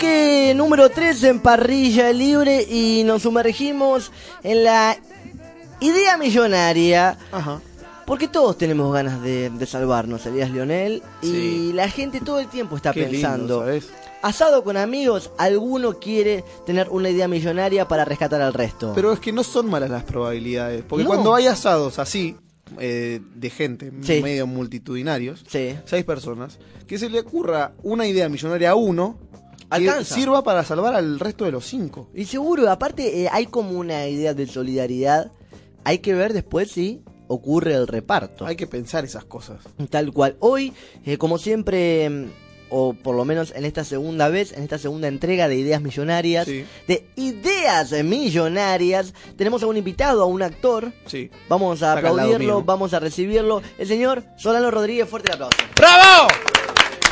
Bloque 0.00 0.54
número 0.56 0.88
3 0.88 1.24
en 1.24 1.40
parrilla 1.40 2.10
libre 2.10 2.62
y 2.62 3.02
nos 3.04 3.20
sumergimos 3.20 4.10
en 4.42 4.64
la 4.64 4.96
idea 5.78 6.16
millonaria. 6.16 7.18
Ajá. 7.30 7.60
Porque 8.06 8.26
todos 8.26 8.56
tenemos 8.56 8.94
ganas 8.94 9.20
de, 9.20 9.50
de 9.50 9.66
salvarnos, 9.66 10.24
Elías 10.24 10.50
Lionel. 10.50 11.02
Y 11.20 11.74
la 11.74 11.86
gente 11.90 12.22
todo 12.22 12.40
el 12.40 12.48
tiempo 12.48 12.76
está 12.76 12.94
Qué 12.94 13.00
lindo, 13.00 13.12
pensando. 13.12 13.58
¿sabes? 13.60 13.90
Asado 14.22 14.64
con 14.64 14.78
amigos, 14.78 15.32
alguno 15.36 15.98
quiere 15.98 16.44
tener 16.64 16.88
una 16.88 17.10
idea 17.10 17.28
millonaria 17.28 17.86
para 17.86 18.06
rescatar 18.06 18.40
al 18.40 18.54
resto. 18.54 18.92
Pero 18.94 19.12
es 19.12 19.20
que 19.20 19.32
no 19.32 19.44
son 19.44 19.66
malas 19.68 19.90
las 19.90 20.04
probabilidades. 20.04 20.82
Porque 20.82 21.04
No. 21.04 21.10
cuando 21.10 21.34
hay 21.34 21.46
asados 21.46 21.98
así, 21.98 22.36
eh, 22.78 23.20
de 23.34 23.50
gente, 23.50 23.92
Sí. 24.00 24.22
medio 24.22 24.46
multitudinarios, 24.46 25.44
Sí. 25.46 25.74
seis 25.84 26.04
personas, 26.06 26.58
que 26.86 26.98
se 26.98 27.10
le 27.10 27.20
ocurra 27.20 27.72
una 27.82 28.06
idea 28.06 28.30
millonaria 28.30 28.70
a 28.70 28.74
uno 28.76 29.18
que 29.70 30.04
sirva 30.04 30.42
para 30.42 30.64
salvar 30.64 30.94
al 30.94 31.18
resto 31.20 31.44
de 31.44 31.52
los 31.52 31.64
cinco. 31.66 32.08
Y 32.14 32.24
seguro, 32.24 32.68
aparte 32.70 33.22
eh, 33.22 33.28
hay 33.30 33.46
como 33.46 33.70
una 33.78 34.06
idea 34.08 34.34
de 34.34 34.46
solidaridad. 34.46 35.30
Hay 35.84 35.98
que 35.98 36.14
ver 36.14 36.32
después 36.32 36.70
si 36.70 37.02
ocurre 37.28 37.74
el 37.74 37.86
reparto. 37.86 38.44
Hay 38.46 38.56
que 38.56 38.66
pensar 38.66 39.04
esas 39.04 39.24
cosas. 39.24 39.60
Tal 39.88 40.12
cual. 40.12 40.36
Hoy, 40.40 40.72
eh, 41.04 41.16
como 41.16 41.38
siempre, 41.38 42.10
mm, 42.10 42.26
o 42.70 42.92
por 42.92 43.14
lo 43.16 43.24
menos 43.24 43.52
en 43.54 43.64
esta 43.64 43.84
segunda 43.84 44.28
vez, 44.28 44.52
en 44.52 44.62
esta 44.64 44.78
segunda 44.78 45.08
entrega 45.08 45.46
de 45.48 45.56
Ideas 45.56 45.80
Millonarias, 45.80 46.46
Sí. 46.46 46.64
de 46.88 47.06
Ideas 47.16 47.92
Millonarias, 48.04 49.14
tenemos 49.36 49.62
a 49.62 49.66
un 49.68 49.76
invitado, 49.76 50.22
a 50.22 50.26
un 50.26 50.42
actor. 50.42 50.92
Sí. 51.06 51.30
Vamos 51.48 51.82
a 51.82 51.92
acá 51.92 52.08
aplaudirlo, 52.10 52.62
vamos 52.62 52.94
a 52.94 53.00
recibirlo. 53.00 53.62
El 53.78 53.86
señor 53.86 54.24
Solano 54.36 54.70
Rodríguez, 54.70 55.08
fuerte 55.08 55.28
el 55.30 55.34
aplauso. 55.34 55.56
¡Bravo! 55.76 56.28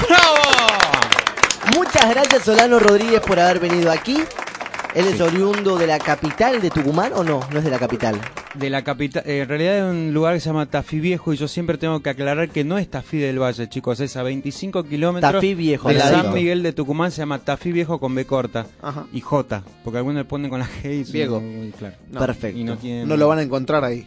¡Bravo! 0.08 0.77
Muchas 1.74 2.08
gracias 2.10 2.44
Solano 2.44 2.78
Rodríguez 2.78 3.20
por 3.20 3.38
haber 3.38 3.60
venido 3.60 3.90
aquí. 3.90 4.18
Él 4.94 5.06
es 5.06 5.20
oriundo 5.20 5.76
de 5.76 5.86
la 5.86 5.98
capital 5.98 6.60
de 6.62 6.70
Tucumán 6.70 7.12
o 7.14 7.22
no, 7.22 7.40
no 7.52 7.58
es 7.58 7.64
de 7.64 7.70
la 7.70 7.78
capital. 7.78 8.18
De 8.54 8.70
la 8.70 8.82
capital, 8.82 9.22
eh, 9.26 9.40
en 9.42 9.48
realidad 9.48 9.76
es 9.76 9.84
un 9.84 10.14
lugar 10.14 10.34
que 10.34 10.40
se 10.40 10.46
llama 10.46 10.66
Tafí 10.66 10.98
Viejo 10.98 11.32
y 11.32 11.36
yo 11.36 11.46
siempre 11.46 11.76
tengo 11.76 12.00
que 12.00 12.10
aclarar 12.10 12.48
que 12.48 12.64
no 12.64 12.78
es 12.78 12.88
Tafí 12.88 13.18
del 13.18 13.38
Valle, 13.40 13.68
chicos, 13.68 14.00
es 14.00 14.16
a 14.16 14.22
25 14.22 14.84
kilómetros 14.84 15.34
Tafí 15.34 15.54
Viejo, 15.54 15.90
de 15.90 16.00
San. 16.00 16.32
Miguel 16.32 16.62
de 16.62 16.72
Tucumán, 16.72 17.10
se 17.12 17.18
llama 17.18 17.38
Tafí 17.38 17.70
Viejo 17.70 18.00
con 18.00 18.14
B 18.14 18.24
corta 18.24 18.66
Ajá. 18.82 19.04
y 19.12 19.20
J, 19.20 19.62
porque 19.84 19.98
algunos 19.98 20.16
le 20.16 20.24
ponen 20.24 20.48
con 20.50 20.58
la 20.60 20.66
G 20.66 21.02
y 21.06 21.70
claro. 21.72 21.92
No, 22.10 22.18
Perfecto. 22.20 22.58
Y 22.58 22.64
no, 22.64 22.78
tienen- 22.78 23.06
No 23.06 23.16
lo 23.16 23.28
van 23.28 23.38
a 23.40 23.42
encontrar 23.42 23.84
ahí. 23.84 24.06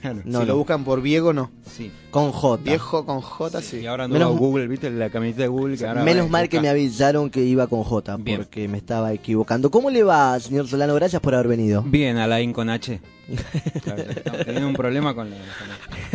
Claro, 0.00 0.16
No, 0.24 0.40
si 0.40 0.44
no. 0.46 0.52
lo 0.52 0.56
buscan 0.56 0.84
por 0.84 1.00
Viego, 1.00 1.32
no. 1.32 1.50
sí. 1.64 1.90
Con 2.10 2.32
J. 2.32 2.62
Viejo 2.64 3.04
con 3.06 3.20
J, 3.20 3.60
sí. 3.62 3.78
Y 3.80 3.86
ahora 3.86 4.08
Menos- 4.08 4.32
no 4.32 4.36
Google, 4.38 4.66
¿viste? 4.68 4.90
La 4.90 5.10
camioneta 5.10 5.42
de 5.42 5.48
Google 5.48 5.76
que 5.76 5.86
ahora 5.86 6.02
Menos 6.02 6.28
mal 6.30 6.48
que 6.48 6.60
me 6.60 6.68
avisaron 6.68 7.30
que 7.30 7.42
iba 7.42 7.66
con 7.66 7.84
J, 7.84 8.16
Bien. 8.16 8.38
porque 8.38 8.66
me 8.68 8.78
estaba 8.78 9.12
equivocando. 9.12 9.70
¿Cómo 9.70 9.90
le 9.90 10.02
va, 10.02 10.38
señor 10.40 10.66
Solano? 10.66 10.94
Gracias 10.94 11.20
por 11.22 11.34
haber 11.34 11.48
venido. 11.48 11.82
Bien, 11.82 12.16
Alain 12.16 12.52
con 12.52 12.68
H. 12.70 13.00
Claro, 13.82 14.02
estamos 14.02 14.44
teniendo 14.44 14.68
un 14.68 14.74
problema 14.74 15.14
con 15.14 15.30
la... 15.30 15.36
con 15.36 15.68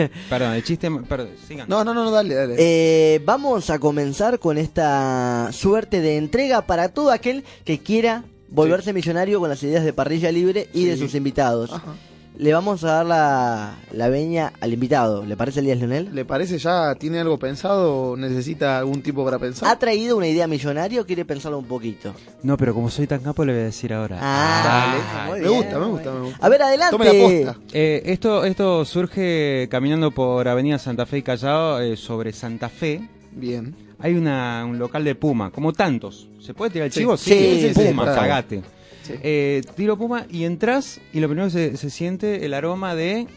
la- 0.05 0.09
Perdón, 0.29 0.53
el 0.53 0.63
chiste... 0.63 0.89
Perdón, 1.07 1.29
sigan. 1.47 1.67
No, 1.69 1.83
no, 1.83 1.93
no, 1.93 2.03
no, 2.05 2.11
dale, 2.11 2.33
dale. 2.35 2.55
Eh, 2.57 3.21
vamos 3.25 3.69
a 3.69 3.79
comenzar 3.79 4.39
con 4.39 4.57
esta 4.57 5.49
suerte 5.51 6.01
de 6.01 6.17
entrega 6.17 6.65
para 6.65 6.89
todo 6.89 7.11
aquel 7.11 7.43
que 7.63 7.79
quiera 7.79 8.23
volverse 8.49 8.91
millonario 8.91 9.39
con 9.39 9.49
las 9.49 9.61
ideas 9.63 9.83
de 9.85 9.93
parrilla 9.93 10.31
libre 10.31 10.67
y 10.73 10.85
de 10.85 10.97
sus 10.97 11.15
invitados. 11.15 11.71
Ajá. 11.71 11.93
Le 12.41 12.51
vamos 12.53 12.83
a 12.83 12.87
dar 12.93 13.05
la, 13.05 13.75
la 13.91 14.09
veña 14.09 14.51
al 14.61 14.73
invitado. 14.73 15.23
¿Le 15.23 15.37
parece, 15.37 15.59
Elías 15.59 15.77
Leonel? 15.77 16.09
¿Le 16.11 16.25
parece 16.25 16.57
ya? 16.57 16.95
¿Tiene 16.95 17.19
algo 17.19 17.37
pensado 17.37 17.93
o 18.13 18.17
necesita 18.17 18.79
algún 18.79 19.03
tipo 19.03 19.23
para 19.23 19.37
pensar? 19.37 19.69
¿Ha 19.69 19.77
traído 19.77 20.17
una 20.17 20.27
idea 20.27 20.47
millonaria 20.47 21.01
o 21.01 21.05
quiere 21.05 21.23
pensarlo 21.23 21.59
un 21.59 21.65
poquito? 21.65 22.15
No, 22.41 22.57
pero 22.57 22.73
como 22.73 22.89
soy 22.89 23.05
tan 23.05 23.19
capo 23.19 23.45
le 23.45 23.53
voy 23.53 23.61
a 23.61 23.65
decir 23.65 23.93
ahora. 23.93 24.17
Ah, 24.19 25.25
muy 25.27 25.39
me 25.39 25.47
bien, 25.49 25.55
gusta, 25.61 25.77
me 25.77 25.85
gusta, 25.85 26.11
me 26.13 26.19
gusta. 26.21 26.37
A 26.43 26.49
ver, 26.49 26.61
adelante. 26.63 26.97
Tome 26.97 27.05
la 27.13 27.23
posta. 27.53 27.61
Eh, 27.73 28.01
esto, 28.05 28.43
esto 28.43 28.85
surge 28.85 29.67
caminando 29.69 30.09
por 30.09 30.47
Avenida 30.47 30.79
Santa 30.79 31.05
Fe 31.05 31.19
y 31.19 31.21
Callao 31.21 31.79
eh, 31.79 31.95
sobre 31.95 32.33
Santa 32.33 32.69
Fe. 32.69 33.07
Bien. 33.33 33.75
Hay 33.99 34.15
una, 34.15 34.65
un 34.67 34.79
local 34.79 35.03
de 35.03 35.13
Puma, 35.13 35.51
como 35.51 35.73
tantos. 35.73 36.27
¿Se 36.39 36.55
puede 36.55 36.71
tirar 36.71 36.87
el 36.87 36.91
Sí. 36.91 37.01
chivo? 37.01 37.17
Sí, 37.17 37.59
sí, 37.61 37.67
sí, 37.67 37.73
Puma, 37.75 38.05
por 38.05 38.13
favor. 38.15 38.19
cagate. 38.29 38.61
Sí. 39.03 39.13
Eh, 39.23 39.61
tiro 39.75 39.97
Puma 39.97 40.25
y 40.29 40.43
entras 40.45 40.99
y 41.13 41.19
lo 41.19 41.27
primero 41.27 41.47
que 41.47 41.51
se, 41.53 41.77
se 41.77 41.89
siente 41.89 42.45
el 42.45 42.53
aroma 42.53 42.95
de 42.95 43.27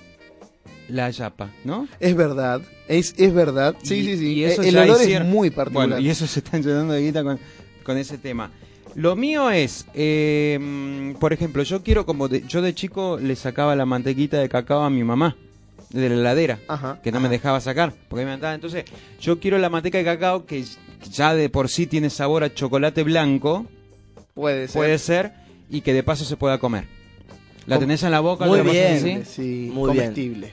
la 0.88 1.08
yapa, 1.10 1.50
¿no? 1.64 1.88
Es 2.00 2.14
verdad, 2.14 2.60
es, 2.88 3.14
es 3.16 3.32
verdad. 3.32 3.74
Sí, 3.82 3.94
Y- 3.96 4.04
sí, 4.04 4.16
sí. 4.18 4.32
y 4.34 4.44
eso 4.44 4.62
el 4.62 4.76
olor 4.76 5.00
hicieron- 5.00 5.26
es 5.28 5.32
muy 5.32 5.50
particular. 5.50 5.88
Bueno, 5.88 6.02
y 6.04 6.10
eso 6.10 6.26
se 6.26 6.40
están 6.40 6.62
llenando 6.62 6.92
de 6.92 7.02
guita 7.02 7.22
con, 7.24 7.38
con 7.82 7.96
ese 7.96 8.18
tema. 8.18 8.50
Lo 8.94 9.16
mío 9.16 9.50
es, 9.50 9.86
eh, 9.94 11.14
por 11.18 11.32
ejemplo, 11.32 11.62
yo 11.62 11.82
quiero 11.82 12.04
como 12.06 12.28
de- 12.28 12.42
yo 12.46 12.62
de 12.62 12.74
chico 12.74 13.18
le 13.20 13.34
sacaba 13.34 13.74
la 13.74 13.86
mantequita 13.86 14.38
de 14.38 14.48
cacao 14.48 14.82
a 14.82 14.90
mi 14.90 15.02
mamá 15.02 15.36
de 15.90 16.08
la 16.10 16.14
heladera, 16.16 16.58
Ajá. 16.68 17.00
que 17.02 17.10
no 17.12 17.18
me 17.20 17.28
dejaba 17.28 17.60
sacar, 17.60 17.92
porque 18.08 18.24
me 18.24 18.32
mataba. 18.32 18.54
Entonces, 18.54 18.84
yo 19.20 19.40
quiero 19.40 19.58
la 19.58 19.70
manteca 19.70 19.98
de 19.98 20.04
cacao 20.04 20.44
que 20.44 20.64
ya 21.10 21.34
de 21.34 21.48
por 21.48 21.68
sí 21.70 21.86
tiene 21.86 22.10
sabor 22.10 22.44
a 22.44 22.52
chocolate 22.54 23.02
blanco, 23.04 23.66
Puede 24.34 24.68
ser. 24.68 24.76
puede 24.76 24.98
ser, 24.98 25.32
y 25.74 25.80
que 25.82 25.92
de 25.92 26.02
paso 26.02 26.24
se 26.24 26.36
pueda 26.36 26.58
comer. 26.58 26.86
La 27.66 27.78
tenés 27.78 28.02
en 28.02 28.10
la 28.10 28.20
boca, 28.20 28.44
Muy 28.46 28.58
la 28.58 28.64
bien. 28.64 28.96
así. 28.96 29.22
Sí, 29.24 29.70
Muy 29.72 29.92
bien. 29.92 30.04
comestible. 30.06 30.52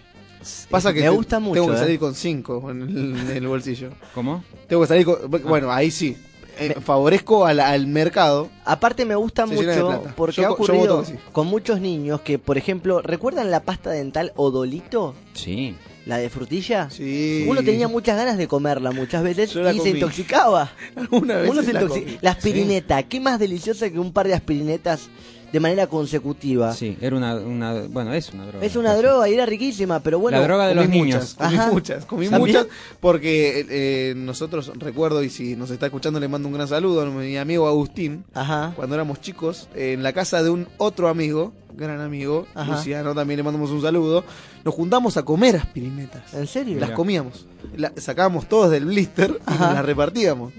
Pasa 0.69 0.91
que 0.93 1.01
Me 1.01 1.05
te- 1.05 1.09
gusta 1.09 1.39
mucho, 1.39 1.53
Tengo 1.61 1.67
que 1.67 1.75
eh. 1.75 1.79
salir 1.79 1.99
con 1.99 2.15
cinco 2.15 2.71
en 2.71 2.81
el, 2.81 2.97
en 3.29 3.37
el 3.37 3.47
bolsillo. 3.47 3.89
¿Cómo? 4.15 4.43
Tengo 4.67 4.81
que 4.81 4.87
salir 4.87 5.05
con. 5.05 5.17
Bueno, 5.29 5.71
ahí 5.71 5.91
sí. 5.91 6.17
Eh, 6.59 6.75
favorezco 6.83 7.45
al, 7.45 7.59
al 7.59 7.87
mercado. 7.87 8.49
Aparte 8.65 9.05
me 9.05 9.15
gusta 9.15 9.45
mucho 9.45 10.03
porque 10.15 10.41
Yo 10.41 10.47
ha 10.47 10.51
ocurrido 10.51 11.03
sí. 11.05 11.13
con 11.31 11.47
muchos 11.47 11.79
niños 11.79 12.21
que, 12.21 12.39
por 12.39 12.57
ejemplo, 12.57 13.01
¿recuerdan 13.01 13.51
la 13.51 13.61
pasta 13.61 13.89
dental 13.91 14.31
Odolito? 14.35 15.15
Sí. 15.33 15.75
¿La 16.05 16.17
de 16.17 16.29
frutilla? 16.29 16.89
Sí. 16.89 17.45
Uno 17.47 17.63
tenía 17.63 17.87
muchas 17.87 18.17
ganas 18.17 18.37
de 18.37 18.47
comerla 18.47 18.91
muchas 18.91 19.23
veces 19.23 19.55
y 19.55 19.79
se 19.79 19.89
intoxicaba. 19.89 20.71
Alguna 20.95 21.37
vez 21.37 21.49
Uno 21.49 21.61
se 21.61 21.73
la. 21.73 21.87
La 22.21 22.31
aspirineta, 22.31 23.03
¿qué 23.03 23.19
más 23.19 23.39
deliciosa 23.39 23.89
que 23.89 23.99
un 23.99 24.11
par 24.11 24.27
de 24.27 24.33
aspirinetas 24.33 25.09
de 25.51 25.59
manera 25.59 25.87
consecutiva? 25.87 26.73
Sí, 26.73 26.97
era 27.01 27.15
una, 27.15 27.35
una 27.35 27.73
bueno, 27.89 28.13
es 28.13 28.31
una 28.33 28.45
droga. 28.45 28.65
Es 28.65 28.75
una 28.75 28.95
droga 28.95 29.27
y 29.29 29.33
era 29.33 29.45
riquísima, 29.45 29.99
pero 29.99 30.19
bueno. 30.19 30.37
La 30.37 30.43
droga 30.45 30.67
de 30.67 30.75
los 30.75 30.85
muchas, 30.87 30.95
niños. 31.03 31.33
comí 31.37 31.55
Ajá. 31.55 31.71
muchas, 31.71 32.05
comí 32.05 32.27
¿También? 32.29 32.57
muchas, 32.57 32.67
porque 32.99 33.65
eh, 33.69 34.13
nosotros, 34.15 34.71
recuerdo, 34.77 35.23
y 35.23 35.29
si 35.29 35.55
nos 35.55 35.69
está 35.71 35.87
escuchando 35.87 36.19
le 36.19 36.27
mando 36.27 36.47
un 36.47 36.53
gran 36.53 36.67
saludo 36.67 37.01
a 37.01 37.05
mi 37.05 37.37
amigo 37.37 37.67
Agustín, 37.67 38.23
Ajá. 38.33 38.73
cuando 38.75 38.95
éramos 38.95 39.19
chicos, 39.21 39.67
en 39.75 40.03
la 40.03 40.13
casa 40.13 40.41
de 40.43 40.49
un 40.49 40.67
otro 40.77 41.09
amigo, 41.09 41.53
gran 41.75 41.99
amigo, 42.01 42.47
Ajá. 42.53 42.71
Luciano, 42.75 43.13
también 43.15 43.37
le 43.37 43.43
mandamos 43.43 43.71
un 43.71 43.81
saludo, 43.81 44.23
nos 44.63 44.73
juntamos 44.73 45.17
a 45.17 45.23
comer 45.23 45.55
aspirinetas. 45.57 46.33
¿En 46.33 46.47
serio? 46.47 46.79
Las 46.79 46.91
comíamos, 46.91 47.45
La- 47.75 47.91
sacábamos 47.97 48.47
todos 48.47 48.71
del 48.71 48.85
blister 48.85 49.37
y 49.47 49.51
nos 49.51 49.59
las 49.59 49.85
repartíamos. 49.85 50.53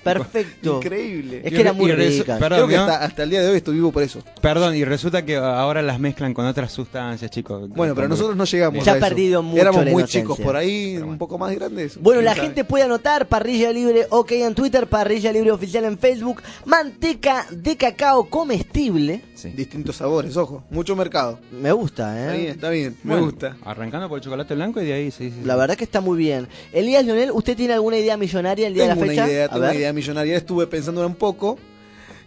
Perfecto. 0.04 0.76
Increíble. 0.78 1.42
Es 1.44 1.52
que 1.52 1.60
era 1.60 1.72
muy 1.72 1.92
rica. 1.92 2.38
perdón, 2.38 2.58
Creo 2.58 2.68
que 2.68 2.76
¿no? 2.76 2.82
hasta, 2.82 3.04
hasta 3.04 3.22
el 3.22 3.30
día 3.30 3.42
de 3.42 3.50
hoy 3.50 3.56
estoy 3.56 3.74
vivo 3.74 3.92
por 3.92 4.02
eso. 4.02 4.22
Perdón, 4.40 4.74
y 4.76 4.84
resulta 4.84 5.24
que 5.24 5.36
ahora 5.36 5.82
las 5.82 5.98
mezclan 6.00 6.34
con 6.34 6.46
otras 6.46 6.72
sustancias, 6.72 7.30
chicos. 7.30 7.68
Bueno, 7.70 7.94
pero 7.94 8.08
nosotros 8.08 8.36
no 8.36 8.44
llegamos 8.44 8.84
Se 8.84 8.90
ha 8.90 8.94
a 8.94 8.96
eso. 8.96 9.06
perdido 9.06 9.42
mucho 9.42 9.60
Éramos 9.60 9.84
la 9.84 9.90
muy 9.90 10.00
inocencia. 10.02 10.20
chicos, 10.22 10.40
por 10.40 10.56
ahí 10.56 10.96
un 10.98 11.18
poco 11.18 11.38
más 11.38 11.54
grandes. 11.54 11.98
Bueno, 12.00 12.20
la 12.22 12.34
sabe. 12.34 12.46
gente 12.46 12.64
puede 12.64 12.84
anotar 12.84 13.26
Parrilla 13.26 13.72
Libre 13.72 14.06
OK 14.10 14.32
en 14.32 14.54
Twitter, 14.54 14.86
Parrilla 14.86 15.32
Libre 15.32 15.50
Oficial 15.52 15.84
en 15.84 15.98
Facebook, 15.98 16.42
manteca 16.64 17.46
de 17.50 17.76
cacao 17.76 18.28
comestible. 18.28 19.22
Sí. 19.34 19.48
Distintos 19.50 19.96
sabores, 19.96 20.36
ojo, 20.36 20.64
mucho 20.70 20.94
mercado. 20.96 21.38
Me 21.50 21.72
gusta, 21.72 22.18
Está 22.20 22.32
bien, 22.34 22.46
¿eh? 22.46 22.50
está 22.50 22.70
bien, 22.70 22.96
me 23.04 23.12
Bueno, 23.14 23.26
gusta. 23.26 23.56
Arrancando 23.64 24.08
por 24.08 24.18
el 24.18 24.24
chocolate 24.24 24.54
blanco 24.54 24.80
y 24.82 24.86
de 24.86 24.92
ahí 24.92 25.10
sí, 25.10 25.30
sí. 25.30 25.42
La 25.44 25.56
verdad 25.56 25.76
que 25.76 25.84
está 25.84 26.00
muy 26.00 26.18
bien. 26.18 26.46
Elías 26.72 27.04
Leonel, 27.04 27.30
¿usted 27.32 27.56
tiene 27.56 27.74
alguna 27.74 27.96
idea 27.96 28.16
millonaria 28.16 28.66
el 28.66 28.74
día 28.74 28.84
Tengo 28.88 29.00
de 29.00 29.06
la 29.06 29.12
una 29.12 29.22
fecha? 29.22 29.32
idea, 29.32 29.44
A 29.44 29.48
tengo 29.48 29.60
una 29.60 29.68
ver. 29.68 29.76
Idea 29.90 29.92
millonaria, 29.92 30.36
estuve 30.36 30.66
pensando 30.66 31.04
un 31.06 31.14
poco 31.14 31.58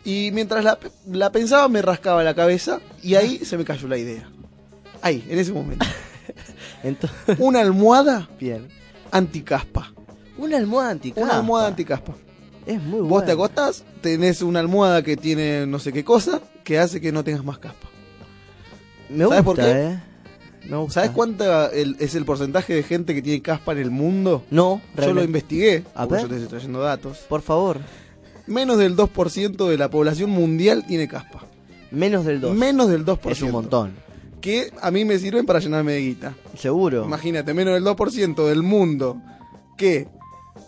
y 0.06 0.32
mientras 0.34 0.64
la, 0.64 0.78
la 1.12 1.32
pensaba 1.32 1.68
me 1.70 1.82
rascaba 1.82 2.24
la 2.24 2.34
cabeza 2.34 2.80
y 3.02 3.16
ahí 3.16 3.38
se 3.46 3.58
me 3.58 3.66
cayó 3.66 3.88
la 3.88 3.98
idea. 3.98 4.30
Ahí, 5.02 5.26
en 5.30 5.40
ese 5.40 5.52
momento. 5.54 5.86
Entonces, 6.84 7.38
Una 7.40 7.60
almohada 7.62 8.30
bien. 8.40 8.68
anticaspa. 9.12 9.94
Una 10.38 10.58
almohada 10.58 10.92
anticapa. 10.92 11.26
Una 11.26 11.36
almohada 11.38 11.68
anticaspa. 11.68 12.14
Es 12.66 12.82
muy 12.82 13.00
Vos 13.02 13.10
bueno. 13.10 13.26
te 13.26 13.32
acostás, 13.34 13.84
tenés 14.02 14.42
una 14.42 14.60
almohada 14.62 15.04
que 15.04 15.18
tiene 15.18 15.66
no 15.68 15.80
sé 15.80 15.92
qué 15.92 16.04
cosa, 16.06 16.42
que 16.64 16.80
hace 16.80 17.02
que 17.02 17.12
no 17.12 17.24
tengas 17.24 17.44
más 17.44 17.60
caspa. 17.60 17.90
Me 19.10 19.26
¿Sabes 19.26 19.44
gusta, 19.44 19.44
por 19.44 19.56
qué? 19.58 19.72
eh. 19.72 20.00
Gusta. 20.70 20.94
¿Sabes 21.02 21.12
cuánta 21.12 21.68
el- 21.68 21.96
es 22.00 22.16
el 22.16 22.26
porcentaje 22.26 22.74
de 22.74 22.84
gente 22.84 23.14
que 23.14 23.22
tiene 23.22 23.42
caspa 23.42 23.74
en 23.74 23.80
el 23.80 23.92
mundo? 23.92 24.44
No, 24.50 24.76
Yo 24.78 24.82
lo 24.96 25.02
realmente. 25.02 25.26
investigué, 25.26 25.84
A 25.96 26.06
ver. 26.06 26.22
yo 26.22 26.28
te 26.30 26.36
estoy 26.36 26.50
trayendo 26.50 26.80
datos. 26.80 27.20
Por 27.30 27.42
favor. 27.42 27.80
Menos 28.48 28.78
del 28.78 28.96
2% 28.96 29.68
de 29.70 29.78
la 29.78 29.90
población 29.90 30.30
mundial 30.30 30.86
tiene 30.88 31.08
caspa. 31.08 31.46
Menos 31.92 32.26
del 32.26 32.42
2. 32.42 32.56
Menos 32.56 32.90
del 32.90 33.06
2%. 33.06 33.32
Es 33.32 33.42
un 33.42 33.52
montón. 33.52 33.94
Que 34.42 34.72
a 34.82 34.92
mí 34.92 35.06
me 35.06 35.18
sirven 35.20 35.46
para 35.46 35.60
llenarme 35.60 35.94
de 35.94 36.02
guita. 36.02 36.34
Seguro. 36.58 37.06
Imagínate, 37.06 37.54
menos 37.54 37.74
del 37.76 37.84
2% 37.86 38.48
del 38.48 38.64
mundo 38.64 39.22
que 39.78 40.08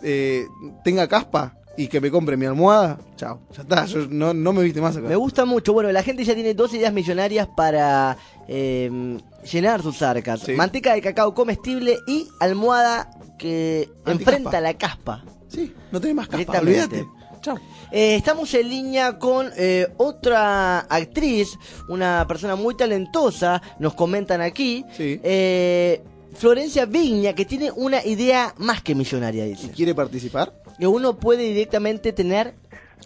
eh, 0.04 0.46
tenga 0.84 1.08
caspa 1.08 1.58
y 1.78 1.88
que 1.88 2.00
me 2.02 2.10
compre 2.12 2.38
mi 2.38 2.46
almohada. 2.46 2.98
Chao, 3.16 3.40
ya 3.56 3.62
está, 3.64 3.86
yo 3.86 4.08
no, 4.10 4.34
no 4.34 4.54
me 4.54 4.64
viste 4.64 4.82
más 4.82 4.96
acá. 4.96 5.08
Me 5.08 5.16
gusta 5.16 5.46
mucho. 5.46 5.74
Bueno, 5.74 5.92
la 5.92 6.04
gente 6.04 6.24
ya 6.24 6.34
tiene 6.34 6.54
dos 6.54 6.74
ideas 6.74 6.94
millonarias 6.94 7.48
para 7.56 8.18
eh, 8.48 9.18
llenar 9.52 9.82
sus 9.82 10.02
arcas. 10.02 10.42
Sí. 10.42 10.54
Manteca 10.54 10.94
de 10.94 11.02
cacao 11.02 11.34
comestible 11.34 11.98
y 12.08 12.28
almohada 12.40 13.10
que 13.38 13.90
Anticaspa. 14.06 14.12
enfrenta 14.12 14.62
la 14.62 14.74
caspa. 14.76 15.24
Sí, 15.48 15.74
no 15.92 16.00
tenés 16.02 16.16
más 16.16 16.28
caspa, 16.28 16.60
olvídate. 16.60 17.06
Chao. 17.42 17.58
Eh, 17.92 18.16
estamos 18.16 18.52
en 18.56 18.68
línea 18.68 19.20
con 19.20 19.50
eh, 19.56 19.88
otra 19.98 20.80
actriz, 20.80 21.58
una 21.88 22.26
persona 22.28 22.56
muy 22.56 22.76
talentosa, 22.76 23.62
nos 23.80 23.94
comentan 23.94 24.42
aquí. 24.42 24.84
Sí. 24.98 25.20
Eh, 25.24 26.02
Florencia 26.34 26.86
Viña, 26.86 27.34
que 27.34 27.46
tiene 27.46 27.72
una 27.72 28.04
idea 28.04 28.54
más 28.58 28.82
que 28.82 28.96
millonaria, 28.96 29.46
dice. 29.46 29.70
¿Quiere 29.70 29.94
participar? 29.96 30.52
Que 30.80 30.88
uno 30.88 31.16
puede 31.18 31.44
directamente 31.44 32.12
tener 32.14 32.54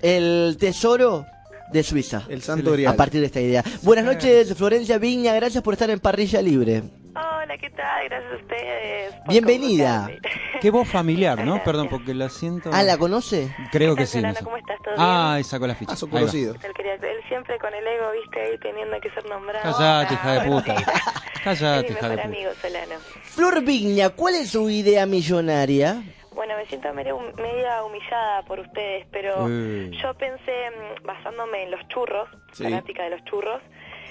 el 0.01 0.58
tesoro 0.60 1.25
de 1.71 1.84
Suiza. 1.84 2.23
El 2.29 2.41
santo. 2.41 2.73
A 2.88 2.93
partir 2.93 3.19
de 3.21 3.27
esta 3.27 3.39
idea. 3.41 3.63
Buenas 3.84 4.05
noches, 4.05 4.53
Florencia 4.55 4.97
Viña, 4.97 5.34
gracias 5.36 5.63
por 5.63 5.73
estar 5.75 5.89
en 5.89 5.99
Parrilla 5.99 6.41
Libre. 6.41 6.84
Hola, 7.15 7.58
¿qué 7.60 7.69
tal? 7.71 8.05
Gracias 8.10 8.32
a 8.32 8.36
ustedes. 8.38 9.13
Bienvenida. 9.27 10.05
convocarme. 10.08 10.60
Qué 10.62 10.69
voz 10.71 10.88
familiar, 10.88 11.43
¿no? 11.45 11.63
Perdón, 11.63 11.89
porque 11.89 12.13
la 12.13 12.29
siento. 12.29 12.69
Ah, 12.73 12.84
¿la 12.84 12.97
conoce? 12.97 13.53
Creo 13.71 13.95
¿Qué 13.95 14.03
que 14.03 14.08
sí. 14.08 14.21
no 14.21 14.34
sé. 14.34 14.43
¿Cómo 14.43 14.58
estás? 14.58 14.77
¿Todo 14.84 14.93
Ah, 14.97 15.32
bien? 15.36 15.43
sacó 15.43 15.67
la 15.67 15.75
ficha. 15.75 15.93
Ah, 15.93 15.95
son 15.97 16.10
conocidos. 16.10 16.58
Él, 16.63 16.71
quería, 16.75 16.93
él 16.95 17.17
siempre 17.27 17.58
con 17.60 17.73
el 17.73 17.86
ego, 17.86 18.05
viste, 18.19 18.39
ahí 18.41 18.58
teniendo 18.60 18.99
que 19.01 19.10
ser 19.12 19.25
nombrado. 19.29 19.63
Callate, 19.77 20.13
hija 20.13 20.32
de 20.34 20.49
puta. 20.49 20.75
Callate, 21.43 21.91
hija 21.93 22.10
de 22.10 22.15
mejor 22.15 22.15
puta. 22.15 22.23
amigo, 22.23 22.51
Solano. 22.62 22.95
Flor 23.23 23.63
Viña, 23.63 24.10
¿cuál 24.10 24.36
es 24.36 24.49
su 24.51 24.69
idea 24.69 25.05
millonaria? 25.05 26.03
Bueno, 26.39 26.56
me 26.56 26.65
siento 26.67 26.93
medio, 26.93 27.19
media 27.36 27.84
humillada 27.84 28.43
por 28.43 28.62
ustedes, 28.62 29.06
pero 29.12 29.45
yo 29.49 30.13
pensé, 30.13 30.71
mm, 30.71 31.04
basándome 31.06 31.63
en 31.63 31.71
los 31.71 31.86
churros, 31.89 32.30
Sí. 32.54 32.63
fanática 32.63 33.04
de 33.04 33.10
los 33.10 33.21
churros, 33.25 33.62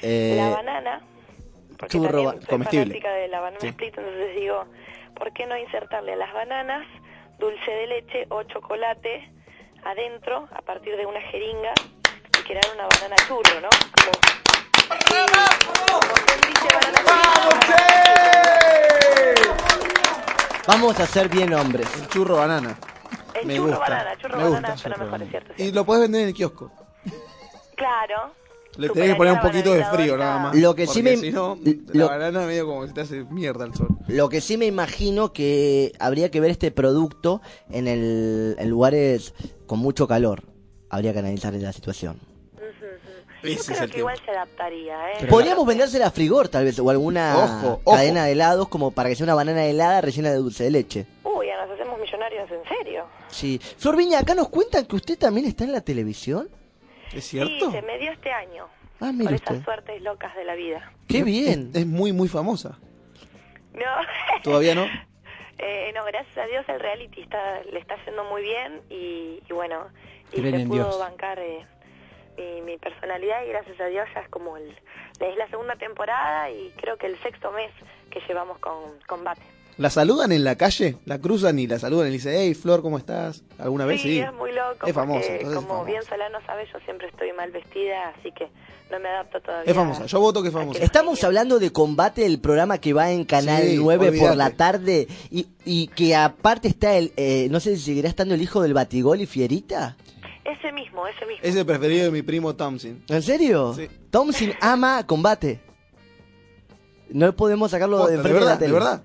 Eh, 0.02 0.34
la 0.36 0.50
banana, 0.50 1.00
porque 1.78 1.88
churro 1.96 2.10
también 2.10 2.40
soy 2.42 2.46
comestible. 2.50 2.84
fanática 2.84 3.12
de 3.14 3.28
la 3.28 3.40
banana 3.40 3.60
Sí. 3.62 3.68
split, 3.68 3.96
entonces 3.96 4.34
digo, 4.36 4.66
¿por 5.16 5.32
qué 5.32 5.46
no 5.46 5.56
insertarle 5.56 6.12
a 6.12 6.16
las 6.16 6.30
bananas 6.34 6.86
dulce 7.38 7.70
de 7.70 7.86
leche 7.86 8.26
o 8.28 8.42
chocolate 8.42 9.26
adentro 9.84 10.48
a 10.52 10.60
partir 10.60 10.98
de 10.98 11.06
una 11.06 11.22
jeringa 11.22 11.72
y 12.38 12.42
crear 12.42 12.64
una 12.74 12.86
banana 12.88 13.16
churro, 13.26 13.58
¿no? 13.62 13.70
Como, 13.96 14.12
como 15.80 16.16
sándwich 16.26 16.60
de 16.60 16.74
banana 16.76 17.87
Vamos 20.68 21.00
a 21.00 21.06
ser 21.06 21.28
bien 21.28 21.52
hombres. 21.54 21.88
El 22.00 22.06
churro 22.08 22.36
banana. 22.36 22.78
El 23.40 23.46
Me 23.46 23.56
churro 23.56 23.68
gusta, 23.70 23.80
banana, 23.88 24.10
churro 24.20 24.36
me 24.36 24.42
banana 24.44 24.68
gusta. 24.70 24.76
suena 24.76 24.96
mejor, 25.04 25.22
es 25.22 25.30
cierto. 25.30 25.52
Y 25.56 25.72
lo 25.72 25.84
podés 25.84 26.02
vender 26.02 26.20
en 26.22 26.28
el 26.28 26.34
kiosco. 26.34 26.70
Claro. 27.74 28.34
Le 28.76 28.88
tenés 28.90 29.10
que 29.10 29.16
poner 29.16 29.32
un 29.32 29.40
poquito 29.40 29.72
de 29.74 29.84
frío 29.86 30.16
nada 30.16 30.38
más. 30.38 30.54
Lo 30.54 30.74
que 30.74 30.86
sí 30.86 31.02
porque 31.02 31.16
me- 31.16 31.22
Si 31.22 31.30
no, 31.32 31.58
lo- 31.92 32.06
la 32.06 32.06
banana 32.06 32.46
medio 32.46 32.66
como 32.66 32.82
que 32.82 32.88
se 32.88 32.92
te 32.94 33.00
hace 33.00 33.24
mierda 33.24 33.64
el 33.64 33.74
sol. 33.74 33.88
Lo 34.06 34.28
que 34.28 34.40
sí 34.40 34.56
me 34.56 34.66
imagino 34.66 35.32
que 35.32 35.92
habría 35.98 36.30
que 36.30 36.40
ver 36.40 36.50
este 36.50 36.70
producto 36.70 37.40
en, 37.70 37.88
el, 37.88 38.54
en 38.58 38.68
lugares 38.70 39.34
con 39.66 39.78
mucho 39.80 40.06
calor. 40.06 40.42
Habría 40.90 41.12
que 41.12 41.18
analizar 41.18 41.52
la 41.54 41.72
situación. 41.72 42.18
Ese 43.42 43.54
Yo 43.54 43.60
es 43.60 43.66
creo 43.66 43.82
el 43.84 43.90
que 43.90 43.98
igual 43.98 44.18
se 44.24 44.30
adaptaría, 44.32 45.10
¿eh? 45.12 45.16
Pero- 45.20 45.30
Podríamos 45.30 45.66
vendérsela 45.66 46.06
a 46.06 46.10
Frigor, 46.10 46.48
tal 46.48 46.64
vez, 46.64 46.78
o 46.78 46.90
alguna 46.90 47.36
Ojo, 47.38 47.80
ojo. 47.84 47.92
cadena 47.96 48.24
de 48.24 48.32
helados, 48.32 48.68
como 48.68 48.90
para 48.90 49.08
que 49.08 49.14
sea 49.16 49.24
una 49.24 49.34
banana 49.34 49.64
helada 49.64 50.00
rellena 50.00 50.30
de 50.30 50.36
dulce 50.36 50.64
de 50.64 50.70
leche. 50.70 51.06
Uy, 51.24 51.46
ya 51.46 51.64
nos 51.64 51.74
hacemos 51.78 51.98
millonarios 52.00 52.50
en 52.50 52.64
serio. 52.68 53.06
Sí. 53.28 53.60
Flor 53.78 53.96
Viña, 53.96 54.18
acá 54.20 54.34
nos 54.34 54.48
cuentan 54.48 54.86
que 54.86 54.96
usted 54.96 55.18
también 55.18 55.46
está 55.46 55.64
en 55.64 55.72
la 55.72 55.80
televisión. 55.80 56.48
¿Es 57.12 57.24
cierto? 57.26 57.66
Sí, 57.66 57.72
se 57.72 57.82
me 57.82 57.98
dio 57.98 58.10
este 58.12 58.30
año. 58.30 58.66
Ah, 59.00 59.06
Por 59.06 59.12
mire 59.14 59.36
esas 59.36 59.50
usted. 59.52 59.64
suertes 59.64 60.02
locas 60.02 60.34
de 60.34 60.44
la 60.44 60.54
vida. 60.56 60.92
Qué 61.06 61.22
bien. 61.22 61.70
Es, 61.72 61.82
es 61.82 61.86
muy, 61.86 62.12
muy 62.12 62.26
famosa. 62.28 62.78
No. 63.72 63.84
¿Todavía 64.42 64.74
no? 64.74 64.86
Eh, 65.58 65.92
no, 65.94 66.04
gracias 66.04 66.36
a 66.38 66.46
Dios 66.46 66.64
el 66.68 66.78
reality 66.80 67.20
está, 67.22 67.62
le 67.62 67.78
está 67.80 67.94
yendo 68.04 68.24
muy 68.24 68.42
bien 68.42 68.80
y, 68.90 69.40
y 69.48 69.52
bueno, 69.52 69.86
y 70.32 70.40
Creen 70.40 70.60
se 70.62 70.66
pudo 70.66 70.84
Dios. 70.84 70.98
bancar 71.00 71.38
eh, 71.40 71.66
mi, 72.38 72.62
mi 72.62 72.78
personalidad 72.78 73.44
y 73.44 73.48
gracias 73.48 73.80
a 73.80 73.86
Dios 73.86 74.06
ya 74.14 74.20
es 74.20 74.28
como 74.28 74.56
el, 74.56 74.68
es 75.20 75.36
la 75.36 75.48
segunda 75.48 75.76
temporada 75.76 76.50
y 76.50 76.72
creo 76.80 76.96
que 76.96 77.06
el 77.06 77.18
sexto 77.22 77.50
mes 77.52 77.70
que 78.10 78.20
llevamos 78.28 78.58
con 78.58 78.74
combate. 79.06 79.42
¿La 79.76 79.90
saludan 79.90 80.32
en 80.32 80.42
la 80.42 80.56
calle? 80.56 80.96
¿La 81.04 81.20
cruzan 81.20 81.56
y 81.60 81.68
la 81.68 81.78
saludan 81.78 82.08
y 82.08 82.10
le 82.10 82.16
dicen, 82.16 82.32
hey, 82.36 82.52
Flor, 82.54 82.82
¿cómo 82.82 82.98
estás? 82.98 83.44
¿Alguna 83.60 83.84
vez? 83.84 84.02
Sí. 84.02 84.18
es 84.18 84.32
muy 84.32 84.50
loco 84.52 84.86
Es 84.88 84.92
famosa, 84.92 85.20
entonces 85.20 85.48
es 85.48 85.54
como 85.54 85.68
famosa. 85.68 85.84
bien 85.86 86.02
Solano 86.02 86.38
sabe 86.46 86.66
yo 86.72 86.80
siempre 86.80 87.06
estoy 87.06 87.32
mal 87.32 87.52
vestida 87.52 88.08
así 88.08 88.32
que 88.32 88.48
no 88.90 88.98
me 88.98 89.08
adapto 89.08 89.40
todavía. 89.40 89.70
Es 89.70 89.76
famosa. 89.76 90.06
Yo 90.06 90.18
voto 90.18 90.42
que 90.42 90.48
es 90.48 90.54
famosa. 90.54 90.82
Estamos 90.82 91.22
hablando 91.22 91.60
de 91.60 91.70
combate, 91.70 92.26
el 92.26 92.40
programa 92.40 92.78
que 92.78 92.92
va 92.92 93.12
en 93.12 93.24
Canal 93.24 93.62
Sí, 93.62 93.76
9 93.78 94.18
por 94.18 94.34
la 94.34 94.50
tarde 94.50 95.06
y, 95.30 95.46
y 95.64 95.86
que 95.88 96.16
aparte 96.16 96.66
está 96.66 96.96
el, 96.96 97.12
eh, 97.16 97.46
no 97.50 97.60
sé 97.60 97.76
si 97.76 97.82
seguirá 97.82 98.08
estando 98.08 98.34
el 98.34 98.42
hijo 98.42 98.62
del 98.62 98.74
Batigol 98.74 99.20
y 99.20 99.26
Fierita. 99.26 99.96
Ese 100.48 100.72
mismo, 100.72 101.06
ese 101.06 101.26
mismo. 101.26 101.40
Es 101.42 101.54
el 101.56 101.66
preferido 101.66 102.04
de 102.06 102.10
mi 102.10 102.22
primo 102.22 102.54
Thompson. 102.56 103.02
¿En 103.08 103.22
serio? 103.22 103.74
Sí. 103.74 103.88
Thompson 104.10 104.52
ama 104.60 105.06
combate. 105.06 105.60
No 107.10 107.34
podemos 107.34 107.70
sacarlo 107.70 108.06
de 108.06 108.16
de 108.16 108.22
frente 108.22 108.28
de, 108.28 108.44
la 108.44 108.46
verdad, 108.46 108.58
de 108.58 108.66
tele. 108.66 108.72
verdad. 108.72 109.02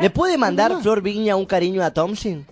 ¿Le 0.00 0.10
puede 0.10 0.36
mandar. 0.38 0.80
Flor 0.82 1.00
Viña 1.02 1.36
un 1.36 1.46
cariño 1.46 1.82
a 1.82 1.92
Thompson? 1.92 2.46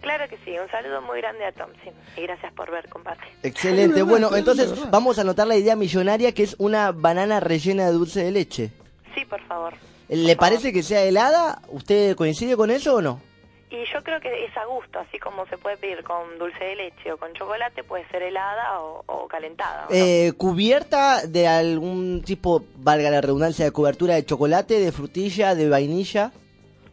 Claro 0.00 0.28
que 0.30 0.36
sí, 0.44 0.52
un 0.58 0.68
saludo 0.70 1.02
muy 1.02 1.18
grande 1.20 1.44
a 1.44 1.52
Thompson 1.52 1.92
y 2.16 2.22
gracias 2.22 2.52
por 2.54 2.70
ver 2.70 2.88
combate. 2.88 3.20
Excelente. 3.42 4.02
Bueno, 4.02 4.28
es 4.30 4.38
entonces 4.38 4.72
vamos 4.90 5.18
a 5.18 5.20
anotar 5.22 5.46
la 5.46 5.56
idea 5.56 5.76
millonaria 5.76 6.32
que 6.32 6.42
es 6.42 6.56
una 6.58 6.90
banana 6.92 7.38
rellena 7.40 7.86
de 7.86 7.92
dulce 7.92 8.24
de 8.24 8.30
leche. 8.30 8.70
Sí, 9.14 9.24
por 9.26 9.42
favor. 9.46 9.74
¿Le 10.08 10.36
parece 10.36 10.72
que 10.72 10.82
sea 10.82 11.02
helada? 11.02 11.60
¿Usted 11.68 12.16
coincide 12.16 12.56
con 12.56 12.70
eso 12.70 12.94
o 12.96 13.02
no? 13.02 13.20
Y 13.70 13.84
yo 13.92 14.02
creo 14.02 14.20
que 14.20 14.44
es 14.44 14.56
a 14.56 14.64
gusto, 14.64 14.98
así 14.98 15.18
como 15.18 15.46
se 15.46 15.56
puede 15.56 15.76
pedir 15.76 16.02
con 16.02 16.38
dulce 16.38 16.64
de 16.64 16.74
leche 16.74 17.12
o 17.12 17.16
con 17.16 17.32
chocolate, 17.34 17.84
puede 17.84 18.06
ser 18.08 18.22
helada 18.22 18.80
o, 18.80 19.28
calentada. 19.28 19.86
Eh, 19.90 20.32
¿Cubierta 20.36 21.24
de 21.24 21.46
algún 21.46 22.22
tipo, 22.22 22.64
valga 22.78 23.10
la 23.10 23.20
redundancia, 23.20 23.64
de 23.64 23.70
cobertura 23.70 24.14
de 24.14 24.24
chocolate, 24.24 24.80
de 24.80 24.90
frutilla, 24.90 25.54
de 25.54 25.68
vainilla? 25.68 26.32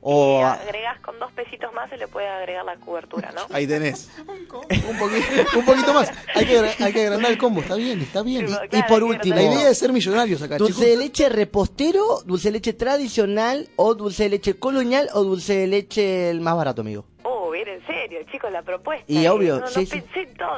O... 0.10 0.40
Y 0.40 0.44
agregás 0.44 1.02
con 1.02 1.20
dos 1.20 1.30
pesitos 1.34 1.74
más, 1.74 1.90
se 1.90 1.98
le 1.98 2.08
puede 2.08 2.30
agregar 2.30 2.64
la 2.64 2.78
cobertura, 2.78 3.30
¿no? 3.36 3.42
Ahí 3.54 3.68
tenés. 3.68 4.10
un, 4.26 4.98
poquito, 4.98 5.60
un 5.60 5.66
poquito 5.66 5.94
más. 5.94 6.10
Hay 6.34 6.46
que, 6.46 6.60
hay 6.60 6.94
que 6.94 7.02
agrandar 7.08 7.30
el 7.30 7.38
combo. 7.38 7.60
Está 7.60 7.76
bien, 7.76 8.00
está 8.00 8.24
bien. 8.24 8.46
Claro, 8.46 8.68
y 8.72 8.84
por 8.84 9.04
último, 9.04 9.36
La 9.36 9.42
idea 9.44 9.70
es 9.70 9.78
ser 9.78 9.92
millonarios 9.92 10.42
acá, 10.42 10.56
¿Dulce 10.58 10.76
chicos. 10.76 10.90
de 10.90 10.96
leche 10.96 11.28
repostero, 11.28 12.22
dulce 12.24 12.48
de 12.48 12.52
leche 12.54 12.72
tradicional 12.72 13.68
o 13.76 13.96
dulce 13.96 14.24
de 14.24 14.30
leche 14.30 14.58
colonial 14.58 15.10
o 15.14 15.24
dulce 15.26 15.58
de 15.58 15.68
leche 15.68 16.30
el 16.30 16.40
más 16.40 16.56
barato, 16.56 16.80
amigo? 16.84 17.04
Oh, 17.24 17.52
bien, 17.52 17.68
en 17.68 17.86
serio, 17.86 18.20
chicos, 18.32 18.50
la 18.50 18.62
propuesta. 18.62 19.04
Y 19.12 19.26
eh, 19.26 19.30
obvio, 19.30 19.56
no, 19.56 19.62
no 19.62 19.68
sí, 19.68 19.86
sí. 19.86 20.00
pensé 20.00 20.22
en 20.22 20.38
todo. 20.38 20.58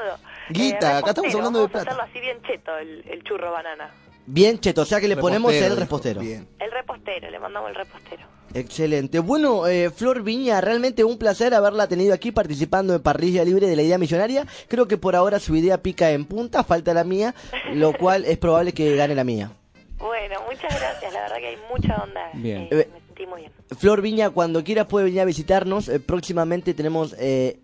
Guita, 0.51 0.99
acá 0.99 1.09
estamos 1.09 1.33
hablando 1.33 1.59
de 1.61 1.65
vamos 1.65 1.81
a 1.81 1.85
plata. 1.85 1.89
hacerlo 1.89 2.03
así 2.03 2.19
bien 2.19 2.37
cheto, 2.43 2.77
el, 2.77 3.03
el 3.09 3.23
churro 3.23 3.51
banana. 3.51 3.89
Bien 4.27 4.59
cheto, 4.59 4.83
o 4.83 4.85
sea 4.85 5.01
que 5.01 5.07
le 5.07 5.17
ponemos 5.17 5.51
el 5.51 5.75
repostero. 5.75 6.21
Bien. 6.21 6.47
El 6.59 6.69
repostero, 6.71 7.31
le 7.31 7.39
mandamos 7.39 7.69
el 7.71 7.75
repostero. 7.77 8.27
Excelente. 8.53 9.19
Bueno, 9.19 9.67
eh, 9.67 9.89
Flor 9.91 10.23
Viña, 10.23 10.59
realmente 10.61 11.03
un 11.03 11.17
placer 11.17 11.53
haberla 11.53 11.87
tenido 11.87 12.13
aquí 12.13 12.31
participando 12.31 12.95
en 12.95 13.01
Parrilla 13.01 13.43
Libre 13.43 13.67
de 13.67 13.75
la 13.75 13.83
Idea 13.83 13.97
Millonaria. 13.97 14.45
Creo 14.67 14.87
que 14.87 14.97
por 14.97 15.15
ahora 15.15 15.39
su 15.39 15.55
idea 15.55 15.81
pica 15.81 16.11
en 16.11 16.25
punta, 16.25 16.63
falta 16.63 16.93
la 16.93 17.03
mía, 17.03 17.35
lo 17.73 17.93
cual 17.93 18.25
es 18.25 18.37
probable 18.37 18.73
que 18.73 18.95
gane 18.95 19.13
la 19.15 19.23
mía. 19.23 19.51
Bueno, 19.99 20.35
muchas 20.49 20.79
gracias, 20.79 21.13
la 21.13 21.21
verdad 21.21 21.37
que 21.37 21.47
hay 21.47 21.57
mucha 21.71 21.95
onda. 22.03 22.21
Bien. 22.33 22.67
eh, 22.71 22.87
me 22.91 22.99
sentí 23.05 23.25
muy 23.27 23.41
bien. 23.41 23.51
Flor 23.77 24.01
Viña, 24.01 24.29
cuando 24.31 24.63
quieras 24.63 24.87
puede 24.87 25.05
venir 25.05 25.21
a 25.21 25.25
visitarnos. 25.25 25.87
Eh, 25.89 25.99
próximamente 25.99 26.73
tenemos 26.73 27.15
eh, 27.19 27.59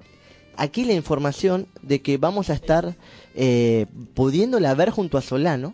aquí 0.57 0.85
la 0.85 0.93
información 0.93 1.67
de 1.81 2.01
que 2.01 2.17
vamos 2.17 2.49
a 2.49 2.53
estar 2.53 2.93
eh, 3.33 3.87
pudiéndola 4.13 4.73
ver 4.75 4.91
junto 4.91 5.17
a 5.17 5.21
Solano. 5.21 5.73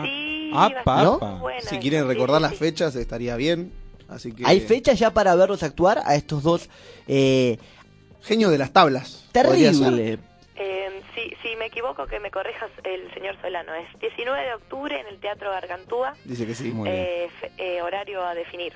Sí, 0.00 0.50
Ah, 0.52 0.68
va 0.68 0.80
a 0.80 0.84
pa, 0.84 1.02
estar 1.02 1.18
pa. 1.20 1.30
muy 1.32 1.40
bueno 1.40 1.60
Si 1.68 1.78
quieren 1.78 2.06
recordar 2.08 2.38
sí, 2.38 2.42
las 2.42 2.52
sí. 2.52 2.58
fechas, 2.58 2.94
estaría 2.96 3.36
bien. 3.36 3.72
Así 4.10 4.32
que. 4.32 4.42
Hay 4.46 4.60
fechas 4.60 4.98
ya 4.98 5.10
para 5.12 5.34
verlos 5.34 5.62
actuar 5.62 6.02
a 6.04 6.14
estos 6.16 6.42
dos 6.42 6.68
eh, 7.08 7.58
Genio 8.22 8.50
de 8.50 8.58
las 8.58 8.72
tablas. 8.72 9.24
Terrible. 9.32 10.18
Eh, 10.56 11.02
si, 11.14 11.30
si 11.42 11.56
me 11.56 11.66
equivoco, 11.66 12.06
que 12.06 12.20
me 12.20 12.30
corrijas 12.30 12.70
el 12.84 13.12
señor 13.14 13.36
Solano. 13.40 13.72
Es 13.74 13.98
19 14.00 14.42
de 14.46 14.54
octubre 14.54 15.00
en 15.00 15.06
el 15.06 15.18
Teatro 15.20 15.50
Gargantúa. 15.50 16.14
Dice 16.24 16.46
que 16.46 16.54
sí. 16.54 16.74
Eh, 16.86 17.28
fe- 17.40 17.50
eh, 17.56 17.80
horario 17.82 18.22
a 18.22 18.34
definir 18.34 18.74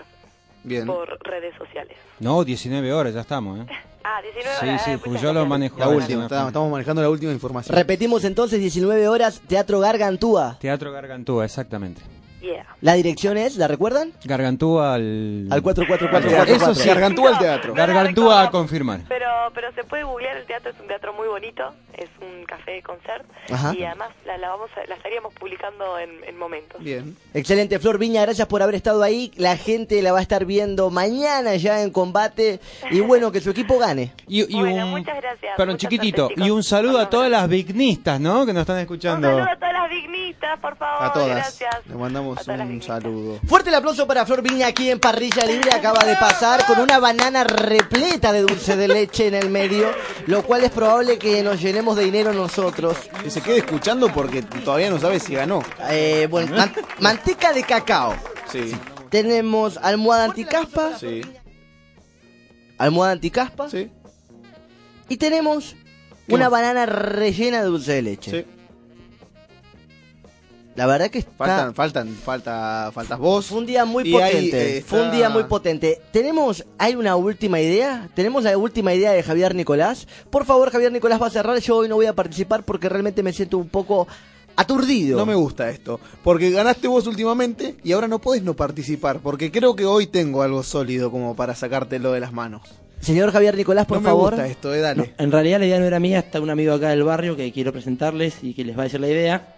Bien. 0.62 0.86
por 0.86 1.18
redes 1.22 1.54
sociales. 1.58 1.96
No, 2.20 2.42
19 2.44 2.92
horas, 2.92 3.12
ya 3.14 3.20
estamos, 3.20 3.60
¿eh? 3.60 3.66
Ah, 4.06 4.20
19 4.20 4.56
Sí, 4.60 4.66
horas. 4.66 4.84
sí, 4.84 4.90
eh, 4.92 4.98
pues 5.02 5.20
yo 5.22 5.32
lo 5.32 5.46
manejo. 5.46 5.78
La 5.78 5.88
última, 5.88 6.24
estamos 6.26 6.70
manejando 6.70 7.00
la 7.00 7.08
última 7.08 7.32
información. 7.32 7.74
Repetimos 7.74 8.24
entonces, 8.24 8.60
19 8.60 9.08
horas, 9.08 9.40
Teatro 9.48 9.80
Gargantúa. 9.80 10.58
Teatro 10.60 10.92
Gargantúa, 10.92 11.46
exactamente. 11.46 12.02
Yeah. 12.44 12.66
La 12.82 12.92
dirección 12.94 13.38
es, 13.38 13.56
¿la 13.56 13.68
recuerdan? 13.68 14.12
Gargantúa 14.24 14.94
al... 14.94 15.48
Al 15.50 15.62
44444. 15.62 16.54
Eso 16.54 16.74
sí. 16.74 16.86
Gargantúa 16.88 17.30
al 17.30 17.38
teatro. 17.38 17.72
Gargantúa 17.74 18.42
a 18.42 18.50
confirmar. 18.50 19.00
Pero, 19.08 19.26
pero 19.54 19.72
se 19.72 19.82
puede 19.84 20.04
googlear 20.04 20.36
el 20.36 20.44
teatro, 20.44 20.70
es 20.70 20.78
un 20.80 20.86
teatro 20.86 21.14
muy 21.14 21.26
bonito, 21.28 21.72
es 21.94 22.08
un 22.20 22.44
café 22.44 22.82
concert 22.82 23.24
Ajá. 23.50 23.72
y 23.74 23.82
además 23.84 24.10
la, 24.26 24.36
la 24.36 24.50
vamos 24.50 24.68
a- 24.76 24.86
la 24.86 24.94
estaríamos 24.96 25.32
publicando 25.34 25.98
en, 25.98 26.10
en 26.26 26.36
momentos. 26.38 26.82
Bien. 26.82 27.16
Excelente, 27.32 27.78
Flor 27.78 27.98
Viña, 27.98 28.20
gracias 28.22 28.46
por 28.46 28.62
haber 28.62 28.74
estado 28.74 29.02
ahí. 29.02 29.32
La 29.36 29.56
gente 29.56 30.02
la 30.02 30.12
va 30.12 30.18
a 30.18 30.22
estar 30.22 30.44
viendo 30.44 30.90
mañana 30.90 31.56
ya 31.56 31.82
en 31.82 31.90
combate. 31.90 32.60
Y 32.90 33.00
bueno, 33.00 33.32
que 33.32 33.40
su 33.40 33.50
equipo 33.50 33.78
gane. 33.78 34.12
Y, 34.28 34.42
y 34.54 34.60
Bueno, 34.60 34.84
un... 34.86 34.90
muchas 34.90 35.16
gracias. 35.16 35.56
Perdón, 35.56 35.74
mucha 35.74 35.88
chiquitito. 35.88 36.28
Y 36.36 36.50
un 36.50 36.62
saludo 36.62 36.98
a 36.98 37.08
todas 37.08 37.30
las 37.30 37.48
vignistas, 37.48 38.20
¿no? 38.20 38.44
Que 38.44 38.52
nos 38.52 38.62
están 38.62 38.76
Un 38.76 38.82
escuchando. 38.82 39.28
saludo 39.28 39.44
a 39.50 39.56
todas 39.56 39.72
las 39.72 39.90
dignitas, 39.90 40.60
por 40.60 40.76
favor. 40.76 41.06
A 41.06 41.12
todas. 41.12 41.28
Gracias. 41.28 41.86
Le 41.86 41.94
mandamos 41.94 42.33
Un 42.46 42.82
saludo. 42.82 43.38
Fuerte 43.46 43.68
el 43.70 43.74
aplauso 43.76 44.06
para 44.06 44.26
Flor 44.26 44.42
Viña 44.42 44.66
aquí 44.66 44.90
en 44.90 44.98
Parrilla 45.00 45.44
Libre. 45.46 45.70
Acaba 45.72 46.04
de 46.04 46.16
pasar 46.16 46.66
con 46.66 46.80
una 46.80 46.98
banana 46.98 47.44
repleta 47.44 48.32
de 48.32 48.40
dulce 48.42 48.76
de 48.76 48.88
leche 48.88 49.26
en 49.28 49.34
el 49.34 49.50
medio, 49.50 49.90
lo 50.26 50.42
cual 50.42 50.64
es 50.64 50.70
probable 50.70 51.18
que 51.18 51.42
nos 51.42 51.60
llenemos 51.60 51.96
de 51.96 52.04
dinero 52.04 52.32
nosotros. 52.32 52.96
Que 53.22 53.30
se 53.30 53.40
quede 53.40 53.58
escuchando 53.58 54.12
porque 54.12 54.42
todavía 54.42 54.90
no 54.90 54.98
sabe 54.98 55.20
si 55.20 55.34
ganó. 55.34 55.62
Eh, 55.90 56.26
bueno, 56.30 56.56
man- 56.56 56.72
manteca 57.00 57.52
de 57.52 57.62
cacao. 57.62 58.14
Sí. 58.50 58.74
Tenemos 59.10 59.76
almohada 59.78 60.24
anticaspa, 60.24 60.98
Sí. 60.98 61.22
almohada 62.78 63.12
anticaspa 63.12 63.68
Sí. 63.70 63.90
y 65.08 65.16
tenemos 65.16 65.76
¿Qué 66.26 66.34
una 66.34 66.44
más? 66.50 66.52
banana 66.62 66.86
rellena 66.86 67.60
de 67.62 67.66
dulce 67.66 67.92
de 67.92 68.02
leche. 68.02 68.30
Sí. 68.30 68.46
La 70.76 70.86
verdad 70.86 71.08
que 71.08 71.18
está... 71.20 71.32
Faltan, 71.36 71.74
faltan, 71.74 72.08
falta, 72.14 72.90
faltas 72.92 73.18
vos. 73.18 73.46
Fue 73.46 73.58
un 73.58 73.66
día 73.66 73.84
muy 73.84 74.02
ahí, 74.16 74.32
potente. 74.48 74.78
eh, 74.78 74.82
Fue 74.82 74.98
un 75.00 75.04
está- 75.06 75.16
día 75.16 75.28
muy 75.28 75.44
potente. 75.44 76.00
Tenemos, 76.10 76.64
hay 76.78 76.96
una 76.96 77.14
última 77.14 77.60
idea. 77.60 78.08
Tenemos 78.14 78.42
la 78.42 78.58
última 78.58 78.92
idea 78.92 79.12
de 79.12 79.22
Javier 79.22 79.54
Nicolás. 79.54 80.08
Por 80.30 80.44
favor, 80.44 80.70
Javier 80.70 80.90
Nicolás 80.90 81.22
va 81.22 81.28
a 81.28 81.30
cerrar. 81.30 81.58
Yo 81.60 81.76
hoy 81.76 81.88
no 81.88 81.94
voy 81.94 82.06
a 82.06 82.12
participar 82.12 82.64
porque 82.64 82.88
realmente 82.88 83.22
me 83.22 83.32
siento 83.32 83.56
un 83.58 83.68
poco 83.68 84.08
aturdido. 84.56 85.16
No 85.18 85.26
me 85.26 85.34
gusta 85.34 85.70
esto. 85.70 86.00
Porque 86.22 86.50
ganaste 86.50 86.88
vos 86.88 87.06
últimamente 87.06 87.76
y 87.84 87.92
ahora 87.92 88.08
no 88.08 88.20
podés 88.20 88.42
no 88.42 88.54
participar. 88.54 89.20
Porque 89.20 89.52
creo 89.52 89.76
que 89.76 89.84
hoy 89.86 90.06
tengo 90.08 90.42
algo 90.42 90.62
sólido 90.64 91.10
como 91.10 91.36
para 91.36 91.54
sacártelo 91.54 92.10
de 92.12 92.20
las 92.20 92.32
manos. 92.32 92.62
Señor 93.00 93.30
Javier 93.32 93.56
Nicolás, 93.56 93.86
por 93.86 93.98
no 93.98 94.02
me 94.02 94.08
favor. 94.08 94.30
gusta 94.32 94.46
esto, 94.48 94.74
eh, 94.74 94.80
dale. 94.80 95.14
En 95.18 95.30
realidad 95.30 95.58
la 95.60 95.66
idea 95.66 95.78
no 95.78 95.84
era 95.84 96.00
mía, 96.00 96.20
está 96.20 96.40
un 96.40 96.48
amigo 96.48 96.72
acá 96.72 96.88
del 96.88 97.02
barrio 97.04 97.36
que 97.36 97.52
quiero 97.52 97.70
presentarles 97.70 98.42
y 98.42 98.54
que 98.54 98.64
les 98.64 98.76
va 98.76 98.82
a 98.82 98.84
decir 98.84 98.98
la 99.00 99.08
idea. 99.08 99.56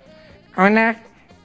Hola, 0.57 0.97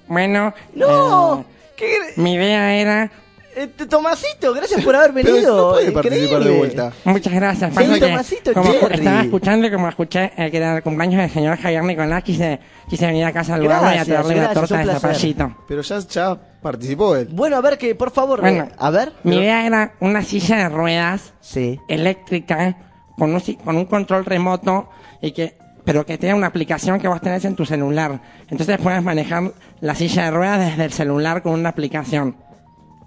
bueno, 0.07 0.53
¡No! 0.73 1.39
eh, 1.41 1.43
¿Qué? 1.77 2.21
mi 2.21 2.33
idea 2.33 2.73
era... 2.75 3.11
Este, 3.53 3.85
Tomasito, 3.85 4.53
gracias 4.53 4.81
por 4.81 4.95
haber 4.95 5.11
Pero 5.13 5.33
venido. 5.33 5.57
no 5.67 5.73
puede 5.73 5.91
participar 5.91 6.41
de 6.45 6.57
vuelta. 6.57 6.93
Muchas 7.03 7.33
gracias. 7.33 7.69
Sí, 7.73 7.75
Pasa 7.79 7.93
que 7.95 7.99
Tomasito 7.99 8.53
como 8.53 8.71
estaba 8.89 9.21
escuchando 9.23 9.67
y 9.67 9.71
como 9.71 9.89
escuché 9.89 10.31
eh, 10.37 10.49
que 10.49 10.55
era 10.57 10.77
el 10.77 10.83
cumpleaños 10.83 11.19
del 11.21 11.29
señor 11.31 11.57
Javier 11.57 11.83
Nicolás, 11.83 12.23
quise, 12.23 12.59
quise 12.89 13.05
venir 13.07 13.25
acá 13.25 13.41
a 13.41 13.43
saludarlo 13.43 13.87
y 13.87 13.89
a 13.89 13.93
Gracias, 13.95 14.07
traerle 14.07 14.33
una 14.35 14.43
gracias, 14.43 14.69
torta 14.69 14.81
un 14.81 14.87
de 14.87 14.93
zapallito. 14.99 15.55
Pero 15.67 15.81
ya, 15.81 15.99
ya 15.99 16.35
participó 16.61 17.15
él. 17.17 17.27
Bueno, 17.29 17.57
a 17.57 17.61
ver 17.61 17.77
que, 17.77 17.93
por 17.93 18.11
favor, 18.11 18.39
Bueno. 18.39 18.63
eh, 18.63 18.71
a 18.77 18.89
ver. 18.89 19.11
Mi 19.23 19.35
idea 19.35 19.65
era 19.67 19.95
una 19.99 20.21
silla 20.23 20.55
de 20.57 20.69
ruedas 20.69 21.33
Sí. 21.41 21.77
eléctrica 21.89 22.77
con 23.17 23.33
un, 23.33 23.41
si- 23.41 23.57
con 23.57 23.75
un 23.75 23.85
control 23.85 24.23
remoto 24.23 24.89
y 25.21 25.33
que 25.33 25.57
pero 25.91 26.05
que 26.05 26.17
tenga 26.17 26.35
una 26.35 26.47
aplicación 26.47 27.01
que 27.01 27.07
vos 27.09 27.19
tenés 27.19 27.43
en 27.43 27.53
tu 27.53 27.65
celular. 27.65 28.21
Entonces 28.49 28.77
puedes 28.81 29.03
manejar 29.03 29.51
la 29.81 29.93
silla 29.93 30.23
de 30.23 30.31
ruedas 30.31 30.65
desde 30.69 30.85
el 30.85 30.93
celular 30.93 31.43
con 31.43 31.51
una 31.53 31.67
aplicación. 31.67 32.37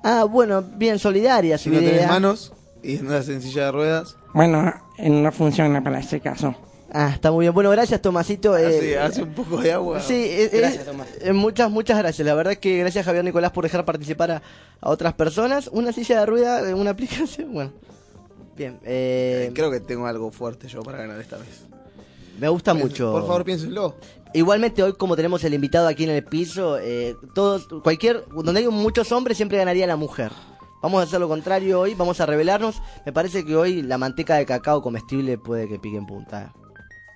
Ah, 0.02 0.24
bueno, 0.24 0.60
bien 0.60 0.98
solidaria 0.98 1.56
su 1.56 1.64
Si 1.64 1.70
no 1.70 1.78
tenés 1.78 1.94
idea. 1.94 2.08
manos 2.08 2.52
y 2.82 2.96
en 2.96 3.06
una 3.06 3.22
sencilla 3.22 3.64
de 3.66 3.72
ruedas. 3.72 4.16
Bueno, 4.34 4.70
eh, 4.98 5.08
no 5.08 5.32
funciona 5.32 5.82
para 5.82 5.98
este 6.00 6.20
caso. 6.20 6.54
Ah, 6.92 7.10
está 7.14 7.32
muy 7.32 7.44
bien. 7.44 7.54
Bueno, 7.54 7.70
gracias, 7.70 8.02
Tomasito. 8.02 8.54
eh, 8.58 8.66
Hace, 8.66 8.98
hace 8.98 9.22
un 9.22 9.32
poco 9.32 9.56
de 9.62 9.72
agua. 9.72 10.00
Sí, 10.02 10.12
eh, 10.14 10.50
eh, 10.52 10.58
Gracias, 10.58 10.84
Tomás. 10.84 11.08
eh, 11.22 11.32
muchas, 11.32 11.70
muchas 11.70 11.96
gracias. 11.98 12.26
La 12.26 12.34
verdad 12.34 12.52
es 12.52 12.58
que 12.58 12.76
gracias 12.80 13.06
Javier 13.06 13.24
Nicolás 13.24 13.50
por 13.52 13.64
dejar 13.64 13.86
participar 13.86 14.30
a, 14.30 14.42
a 14.82 14.90
otras 14.90 15.14
personas. 15.14 15.68
Una 15.72 15.90
silla 15.92 16.20
de 16.20 16.26
rueda, 16.26 16.68
eh, 16.68 16.74
una 16.74 16.90
aplicación, 16.96 17.50
bueno. 17.54 17.72
Bien, 18.56 18.78
eh, 18.84 19.46
Eh, 19.48 19.52
Creo 19.54 19.70
que 19.70 19.80
tengo 19.80 20.06
algo 20.06 20.30
fuerte 20.30 20.68
yo 20.68 20.82
para 20.82 20.98
ganar 20.98 21.18
esta 21.18 21.38
vez. 21.38 21.64
Me 22.38 22.48
gusta 22.48 22.74
mucho. 22.74 23.12
Por 23.12 23.22
favor, 23.22 23.44
piénsenlo. 23.44 23.94
Igualmente 24.32 24.82
hoy 24.82 24.94
como 24.94 25.14
tenemos 25.14 25.44
el 25.44 25.54
invitado 25.54 25.86
aquí 25.86 26.04
en 26.04 26.10
el 26.10 26.24
piso, 26.24 26.78
eh, 26.78 27.14
todos, 27.34 27.68
cualquier, 27.82 28.24
donde 28.28 28.60
hay 28.60 28.68
muchos 28.68 29.12
hombres 29.12 29.36
siempre 29.36 29.58
ganaría 29.58 29.86
la 29.86 29.96
mujer. 29.96 30.32
Vamos 30.82 31.00
a 31.00 31.04
hacer 31.04 31.20
lo 31.20 31.28
contrario 31.28 31.80
hoy, 31.80 31.94
vamos 31.94 32.20
a 32.20 32.26
revelarnos. 32.26 32.82
Me 33.06 33.12
parece 33.12 33.44
que 33.44 33.56
hoy 33.56 33.80
la 33.80 33.96
manteca 33.96 34.34
de 34.34 34.44
cacao 34.44 34.82
comestible 34.82 35.38
puede 35.38 35.68
que 35.68 35.78
pique 35.78 35.96
en 35.96 36.06
punta. 36.06 36.52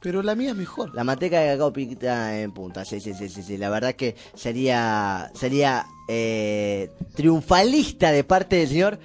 Pero 0.00 0.22
la 0.22 0.34
mía 0.36 0.50
es 0.50 0.56
mejor. 0.56 0.94
La 0.94 1.04
manteca 1.04 1.40
de 1.40 1.48
cacao 1.48 1.72
pica 1.72 2.38
en 2.40 2.52
punta, 2.52 2.84
sí, 2.84 3.00
sí, 3.00 3.12
sí, 3.14 3.28
sí, 3.28 3.42
sí. 3.42 3.58
La 3.58 3.68
verdad 3.68 3.94
que 3.94 4.14
sería, 4.34 5.30
sería 5.34 5.86
eh, 6.08 6.90
triunfalista 7.14 8.12
de 8.12 8.24
parte 8.24 8.56
del 8.56 8.68
señor 8.68 8.98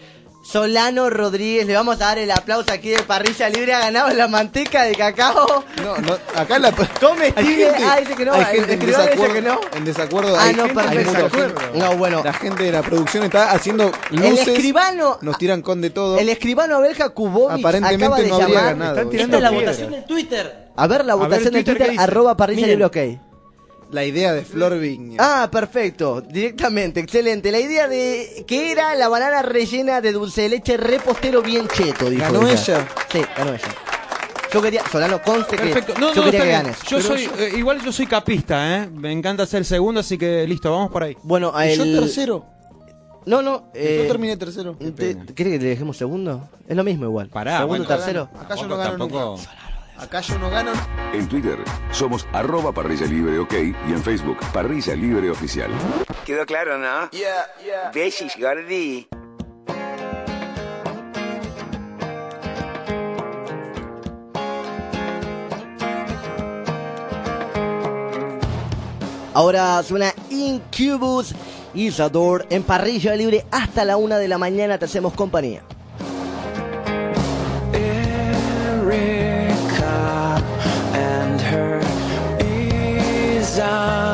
Solano 0.44 1.10
Rodríguez. 1.10 1.66
Le 1.66 1.74
vamos 1.74 1.96
a 1.96 2.06
dar 2.06 2.20
el 2.20 2.30
aplauso 2.30 2.72
aquí 2.72 2.90
de 2.90 3.02
Parrilla 3.02 3.50
Libre. 3.50 3.74
Ha 3.74 3.80
ganado 3.80 4.10
la 4.14 4.28
manteca 4.28 4.84
de 4.84 4.94
cacao 4.94 5.64
No, 5.82 5.98
no, 5.98 6.18
acá 6.36 6.60
la. 6.60 6.72
comestible. 6.74 7.70
ah, 7.84 7.98
dice 8.00 8.16
que 8.16 8.26
no. 8.26 8.34
hay 8.34 8.42
el 8.42 8.66
gente 8.66 8.74
en 8.74 8.80
desacuerdo. 8.86 9.34
que 9.34 9.42
no. 9.42 9.60
En 9.76 9.86
desacuerdo. 9.86 10.36
Ah, 10.38 10.44
hay 10.44 10.54
no, 10.56 10.66
gente- 10.66 10.82
hay 10.82 10.98
perfecto. 10.98 11.24
mucha 11.24 11.38
gente- 11.48 11.80
No, 11.80 11.98
bueno. 11.98 12.22
La 12.24 12.34
gente 12.34 12.64
de 12.64 12.72
la 12.74 12.82
producción 12.84 13.24
está 13.24 13.52
haciendo 13.52 13.92
El 14.12 14.18
luces. 14.20 14.48
escribano, 14.50 15.18
Nos 15.22 15.38
tiran 15.38 15.62
con 15.62 15.80
de 15.82 15.90
todo. 15.90 16.20
el 16.20 16.28
escribano 16.30 16.76
Abel 16.76 16.94
Jakubovic 16.94 17.60
Aparentemente 17.60 18.06
acaba 18.06 18.18
de 18.22 18.28
no 18.28 18.36
habría 18.36 18.48
llamar. 18.50 18.66
ganado. 18.74 18.92
Están 18.92 19.06
Esta 19.06 19.12
tirando 19.12 19.38
Esta 19.38 19.48
es 19.48 19.54
la 19.54 19.60
votación 19.60 19.94
en 19.94 20.06
Twitter. 20.06 20.68
A 20.76 20.88
ver 20.88 21.06
la 21.06 21.14
A 21.14 21.16
ver, 21.16 21.26
votación 21.26 21.54
de 21.54 21.64
Twitter, 21.64 21.78
¿qué 21.78 21.86
Twitter, 21.86 22.00
arroba 22.04 22.36
Parrilla 22.38 22.62
Miren. 22.68 22.80
Libre, 22.80 22.86
ok. 23.16 23.33
La 23.94 24.04
idea 24.04 24.34
de 24.34 24.44
Flor 24.44 24.78
Viña. 24.80 25.18
Ah, 25.20 25.50
perfecto, 25.52 26.20
directamente, 26.22 27.00
excelente. 27.00 27.52
La 27.52 27.60
idea 27.60 27.88
de 27.88 28.44
que 28.48 28.72
era 28.72 28.96
la 28.96 29.08
banana 29.08 29.44
rellena 29.44 30.02
de 30.02 30.12
dulce 30.12 30.42
de 30.42 30.50
leche 30.50 30.78
repostero 30.78 31.42
bien 31.44 31.68
cheto, 31.68 32.10
dijo 32.10 32.24
¿Ganó 32.24 32.48
ella? 32.48 32.88
Sí, 33.12 33.22
ganó 33.38 33.54
ella. 33.54 33.68
Yo 34.52 34.62
quería, 34.62 34.84
Solano, 34.92 35.22
conste 35.22 35.56
que 35.58 35.64
Perfecto. 35.64 35.94
No, 36.00 36.12
yo 36.14 36.22
no, 36.22 36.26
quería 36.26 36.42
que 36.44 36.50
ganes. 36.52 36.78
Yo 36.88 37.02
soy, 37.02 37.26
yo- 37.26 37.32
eh, 37.38 37.54
igual 37.56 37.84
yo 37.84 37.92
soy 37.92 38.08
capista, 38.08 38.78
¿eh? 38.84 38.88
Me 38.90 39.12
encanta 39.12 39.46
ser 39.46 39.64
segundo, 39.66 40.00
así 40.00 40.18
que 40.18 40.46
listo, 40.48 40.72
vamos 40.72 40.92
por 40.92 41.04
ahí. 41.04 41.16
Bueno, 41.24 41.52
a 41.56 41.68
Y 41.68 41.76
yo 41.78 41.84
el... 41.84 42.00
tercero. 42.00 42.46
No, 43.26 43.42
no, 43.42 43.70
eh... 43.76 44.02
Yo 44.04 44.08
terminé 44.12 44.36
tercero. 44.38 44.76
¿te- 44.76 45.16
¿Quiere 45.36 45.52
que 45.52 45.60
le 45.60 45.70
dejemos 45.70 45.98
segundo? 45.98 46.50
Es 46.68 46.76
lo 46.76 46.84
mismo 46.84 47.06
igual. 47.06 47.30
Pará, 47.30 47.60
segundo, 47.60 47.68
bueno, 47.68 47.86
tercero. 47.88 48.30
Acá 48.40 48.56
yo 48.56 48.68
no 48.68 48.76
gano 48.78 48.90
tampoco- 48.98 49.38
nunca. 49.38 49.73
Yo 50.22 50.40
no 50.40 50.50
gano. 50.50 50.72
En 51.14 51.28
Twitter 51.28 51.58
somos 51.92 52.28
arroba 52.34 52.72
parrilla 52.72 53.06
libre 53.06 53.40
ok 53.40 53.54
y 53.54 53.92
en 53.92 54.04
Facebook 54.04 54.38
parrilla 54.54 54.96
libre 54.96 55.30
oficial. 55.30 55.72
¿Quedó 56.26 56.46
claro, 56.46 56.78
no? 56.78 57.10
Yeah, 57.12 57.48
yeah. 57.64 57.92
Besis, 57.94 58.34
Gordi. 58.40 59.08
Ahora 69.36 69.82
suena 69.82 70.14
Incubus 70.30 71.34
Isador 71.74 72.46
en 72.52 72.62
parrilla 72.62 73.16
libre 73.16 73.46
hasta 73.50 73.84
la 73.84 73.98
una 73.98 74.18
de 74.18 74.28
la 74.28 74.38
mañana. 74.38 74.78
Te 74.78 74.86
hacemos 74.86 75.14
compañía. 75.14 75.64
her 81.54 81.80
I. 82.40 83.60
on. 83.60 84.13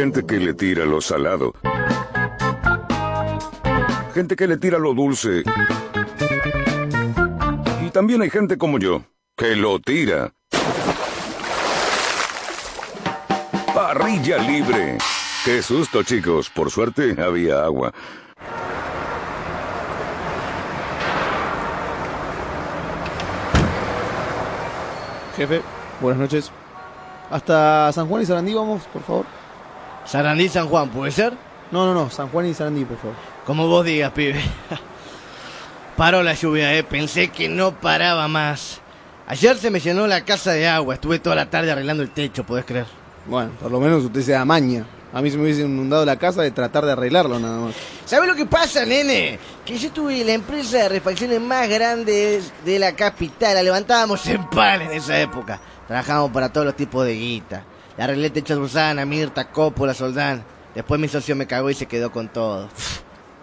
Gente 0.00 0.24
que 0.24 0.40
le 0.40 0.54
tira 0.54 0.86
lo 0.86 1.02
salado. 1.02 1.52
Gente 4.14 4.34
que 4.34 4.46
le 4.46 4.56
tira 4.56 4.78
lo 4.78 4.94
dulce. 4.94 5.42
Y 7.84 7.90
también 7.90 8.22
hay 8.22 8.30
gente 8.30 8.56
como 8.56 8.78
yo, 8.78 9.02
que 9.36 9.54
lo 9.56 9.78
tira. 9.78 10.32
Parrilla 13.74 14.38
libre. 14.38 14.96
Qué 15.44 15.60
susto, 15.60 16.02
chicos. 16.02 16.48
Por 16.48 16.70
suerte 16.70 17.14
había 17.22 17.62
agua. 17.62 17.92
Jefe, 25.36 25.60
buenas 26.00 26.20
noches. 26.20 26.50
Hasta 27.30 27.92
San 27.92 28.08
Juan 28.08 28.22
y 28.22 28.24
Sarandí 28.24 28.54
vamos, 28.54 28.84
por 28.84 29.02
favor. 29.02 29.39
Sarandí 30.10 30.48
San 30.48 30.66
Juan, 30.66 30.88
¿puede 30.88 31.12
ser? 31.12 31.34
No, 31.70 31.86
no, 31.86 31.94
no, 31.94 32.10
San 32.10 32.30
Juan 32.30 32.46
y 32.46 32.52
Sarandí, 32.52 32.84
por 32.84 32.98
favor. 32.98 33.14
Como 33.46 33.68
vos 33.68 33.84
digas, 33.84 34.10
pibe. 34.10 34.42
Paró 35.96 36.24
la 36.24 36.34
lluvia, 36.34 36.74
eh. 36.74 36.82
Pensé 36.82 37.28
que 37.28 37.48
no 37.48 37.78
paraba 37.78 38.26
más. 38.26 38.80
Ayer 39.28 39.56
se 39.56 39.70
me 39.70 39.78
llenó 39.78 40.08
la 40.08 40.24
casa 40.24 40.50
de 40.50 40.66
agua. 40.66 40.94
Estuve 40.94 41.20
toda 41.20 41.36
la 41.36 41.48
tarde 41.48 41.70
arreglando 41.70 42.02
el 42.02 42.10
techo, 42.10 42.42
¿podés 42.42 42.64
creer? 42.64 42.86
Bueno, 43.26 43.52
por 43.60 43.70
lo 43.70 43.78
menos 43.78 44.02
usted 44.02 44.22
se 44.22 44.32
da 44.32 44.44
maña. 44.44 44.84
A 45.12 45.22
mí 45.22 45.30
se 45.30 45.36
me 45.36 45.44
hubiese 45.44 45.60
inundado 45.60 46.04
la 46.04 46.16
casa 46.16 46.42
de 46.42 46.50
tratar 46.50 46.86
de 46.86 46.92
arreglarlo 46.92 47.38
nada 47.38 47.66
más. 47.66 47.76
¿Sabes 48.04 48.28
lo 48.28 48.34
que 48.34 48.46
pasa, 48.46 48.84
nene? 48.84 49.38
Que 49.64 49.78
yo 49.78 49.92
tuve 49.92 50.24
la 50.24 50.32
empresa 50.32 50.78
de 50.78 50.88
refacciones 50.88 51.40
más 51.40 51.68
grande 51.68 52.42
de 52.64 52.78
la 52.80 52.96
capital. 52.96 53.54
La 53.54 53.62
levantábamos 53.62 54.26
en 54.26 54.44
pan 54.50 54.82
en 54.82 54.90
esa 54.90 55.20
época. 55.20 55.60
Trabajábamos 55.86 56.32
para 56.32 56.52
todos 56.52 56.66
los 56.66 56.74
tipos 56.74 57.06
de 57.06 57.14
guita. 57.14 57.64
Le 57.96 58.04
arreglé 58.04 58.26
el 58.26 58.32
techo 58.32 58.54
a 58.54 58.56
Susana, 58.56 59.04
Mirta, 59.04 59.50
Coppola, 59.50 59.94
Soldán. 59.94 60.44
Después 60.74 61.00
mi 61.00 61.08
socio 61.08 61.34
me 61.36 61.46
cagó 61.46 61.70
y 61.70 61.74
se 61.74 61.86
quedó 61.86 62.12
con 62.12 62.28
todo. 62.28 62.68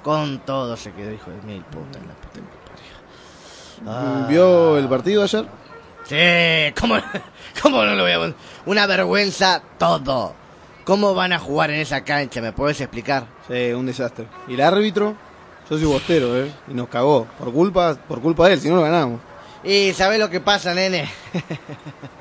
Con 0.03 0.39
todo 0.39 0.77
se 0.77 0.91
quedó, 0.93 1.11
hijo 1.11 1.31
de 1.31 1.41
mil 1.41 1.63
puta. 1.65 1.99
La 1.99 2.13
puta 2.15 2.39
que 2.39 3.81
parió. 3.83 3.91
Ah. 3.91 4.25
¿Vio 4.29 4.77
el 4.77 4.87
partido 4.87 5.23
ayer? 5.23 5.45
Sí, 6.05 6.73
¿cómo, 6.79 6.95
cómo 7.61 7.83
no 7.83 7.93
lo 7.93 8.03
veo? 8.05 8.33
Una 8.65 8.85
vergüenza 8.85 9.61
todo. 9.77 10.33
¿Cómo 10.85 11.13
van 11.13 11.33
a 11.33 11.39
jugar 11.39 11.69
en 11.71 11.81
esa 11.81 12.05
cancha? 12.05 12.41
¿Me 12.41 12.53
puedes 12.53 12.79
explicar? 12.79 13.25
Sí, 13.49 13.73
un 13.73 13.85
desastre. 13.85 14.25
¿Y 14.47 14.53
el 14.53 14.61
árbitro? 14.61 15.15
Yo 15.69 15.77
soy 15.77 15.85
bostero, 15.85 16.37
¿eh? 16.37 16.49
Y 16.69 16.73
nos 16.73 16.87
cagó. 16.87 17.27
Por 17.37 17.51
culpa, 17.51 17.95
por 18.07 18.21
culpa 18.21 18.47
de 18.47 18.53
él, 18.53 18.61
si 18.61 18.69
no 18.69 18.77
lo 18.77 18.83
ganamos. 18.83 19.19
Y 19.65 19.91
¿sabés 19.91 20.17
lo 20.17 20.29
que 20.29 20.39
pasa, 20.39 20.73
nene? 20.73 21.09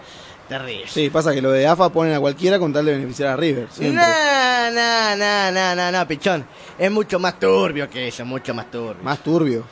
Te 0.48 0.58
ríes. 0.58 0.90
Sí, 0.90 1.10
pasa 1.10 1.34
que 1.34 1.42
lo 1.42 1.50
de 1.50 1.66
AFA 1.66 1.88
ponen 1.90 2.14
a 2.14 2.20
cualquiera 2.20 2.58
con 2.58 2.72
tal 2.72 2.84
de 2.84 2.92
beneficiar 2.92 3.30
a 3.30 3.36
River. 3.36 3.68
Siempre. 3.70 4.00
No, 4.02 4.70
no, 4.70 5.16
no, 5.16 5.50
no, 5.52 5.74
no, 5.74 5.92
no, 5.92 6.06
pichón. 6.08 6.46
Es 6.78 6.90
mucho 6.90 7.18
más 7.18 7.38
turbio 7.40 7.90
que 7.90 8.08
eso, 8.08 8.24
mucho 8.24 8.54
más 8.54 8.70
turbio. 8.70 9.02
Más 9.02 9.18
turbio. 9.22 9.64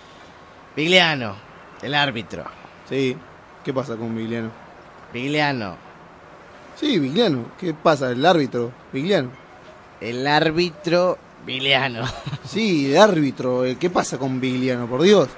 Vigliano, 0.74 1.36
el 1.82 1.94
árbitro. 1.94 2.44
Sí. 2.88 3.16
¿Qué 3.64 3.72
pasa 3.72 3.96
con 3.96 4.14
Vigliano? 4.14 4.50
Vigliano, 5.12 5.76
Sí, 6.76 6.98
Vigliano. 6.98 7.46
¿Qué 7.58 7.72
pasa? 7.72 8.10
El 8.10 8.26
árbitro, 8.26 8.72
Vigliano. 8.92 9.30
el 10.00 10.26
árbitro 10.26 11.18
Vigliano. 11.46 12.04
Sí, 12.44 12.92
el 12.92 12.98
árbitro. 13.00 13.62
¿Qué 13.78 13.90
pasa 13.90 14.18
con 14.18 14.40
Vigliano? 14.40 14.86
Por 14.88 15.02
Dios. 15.02 15.28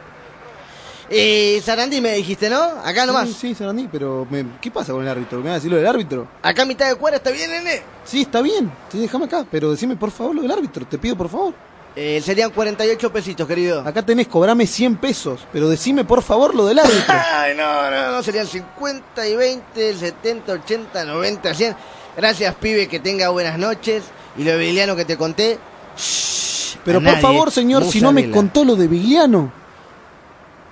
Y 1.11 1.61
Sarandí 1.63 2.01
me 2.01 2.13
dijiste, 2.15 2.51
¿no? 2.51 2.61
Acá 2.61 3.07
nomás. 3.07 3.29
Sí, 3.29 3.37
sí, 3.41 3.55
Sarandí, 3.55 3.89
pero 3.91 4.27
me- 4.29 4.45
¿qué 4.61 4.71
pasa 4.71 4.93
con 4.93 5.03
el 5.03 5.09
árbitro? 5.09 5.39
¿Me 5.39 5.45
vas 5.45 5.53
a 5.53 5.55
decir 5.57 5.71
lo 5.71 5.77
del 5.77 5.87
árbitro? 5.87 6.27
Acá 6.43 6.63
a 6.63 6.67
mitad 6.67 6.89
de 6.89 6.97
cuadra 6.97 7.19
está 7.19 7.31
bien, 7.31 7.51
nene. 7.51 7.83
Sí, 8.05 8.23
está 8.23 8.43
bien. 8.43 8.71
Sí, 8.91 8.99
déjame 8.99 9.27
acá, 9.27 9.47
pero 9.51 9.71
decime 9.71 9.95
por 9.97 10.11
favor 10.11 10.35
lo 10.35 10.43
del 10.43 10.51
árbitro. 10.51 10.85
Te 10.87 10.99
pido 10.99 11.17
por 11.17 11.29
favor. 11.29 11.55
Eh, 11.95 12.21
serían 12.23 12.51
48 12.51 13.11
pesitos, 13.13 13.47
querido. 13.49 13.81
Acá 13.81 14.03
tenés, 14.05 14.27
cobrame 14.29 14.67
100 14.67 14.97
pesos, 14.97 15.41
pero 15.53 15.69
decime 15.69 16.05
por 16.05 16.23
favor 16.23 16.55
lo 16.55 16.67
del 16.67 16.79
árbitro. 16.81 17.15
Ay, 17.33 17.55
no, 17.57 17.91
no, 17.91 18.11
no, 18.13 18.23
serían 18.23 18.47
50 18.47 19.27
y 19.29 19.37
20, 19.37 19.95
70, 19.95 20.53
80, 20.53 21.05
90, 21.05 21.55
100. 21.55 21.77
Gracias, 22.17 22.55
pibe, 22.57 22.89
que 22.89 22.99
tenga 23.01 23.29
buenas 23.31 23.59
noches. 23.59 24.03
Y 24.37 24.43
lo 24.45 24.51
de 24.51 24.59
Vigliano 24.59 24.95
que 24.97 25.05
te 25.07 25.17
conté. 25.17 25.59
shh, 25.97 26.77
Pero 26.85 27.01
por 27.01 27.17
favor, 27.21 27.51
señor, 27.51 27.85
si 27.85 28.01
no 28.01 28.13
me 28.13 28.31
contó 28.31 28.65
lo 28.65 28.75
de 28.77 28.89
Vigliano. 28.89 29.53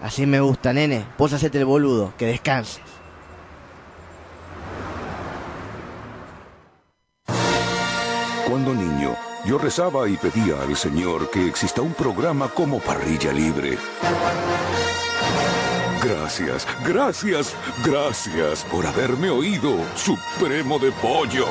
Así 0.04 0.26
me 0.26 0.38
gusta, 0.38 0.74
nene. 0.74 1.02
Vos 1.16 1.32
hacete 1.32 1.56
el 1.56 1.64
boludo, 1.64 2.12
que 2.18 2.26
descanses. 2.26 2.82
Cuando 8.46 8.74
niño, 8.74 9.16
yo 9.46 9.56
rezaba 9.56 10.06
y 10.06 10.18
pedía 10.18 10.60
al 10.60 10.76
Señor 10.76 11.30
que 11.30 11.46
exista 11.46 11.80
un 11.80 11.94
programa 11.94 12.48
como 12.48 12.80
Parrilla 12.80 13.32
Libre. 13.32 13.78
Gracias, 16.02 16.66
gracias, 16.86 17.54
gracias 17.82 18.62
por 18.64 18.86
haberme 18.86 19.30
oído, 19.30 19.74
Supremo 19.96 20.78
de 20.78 20.92
Pollo. 20.92 21.46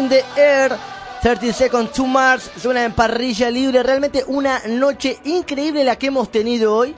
In 0.00 0.08
the 0.08 0.24
Air. 0.36 0.76
30 1.22 1.52
Seconds 1.52 1.92
to 1.92 2.06
Mars 2.06 2.50
suena 2.56 2.84
en 2.84 2.92
parrilla 2.92 3.50
libre. 3.50 3.82
Realmente 3.82 4.24
una 4.26 4.62
noche 4.66 5.18
increíble 5.24 5.84
la 5.84 5.96
que 5.96 6.06
hemos 6.06 6.30
tenido 6.30 6.74
hoy. 6.74 6.94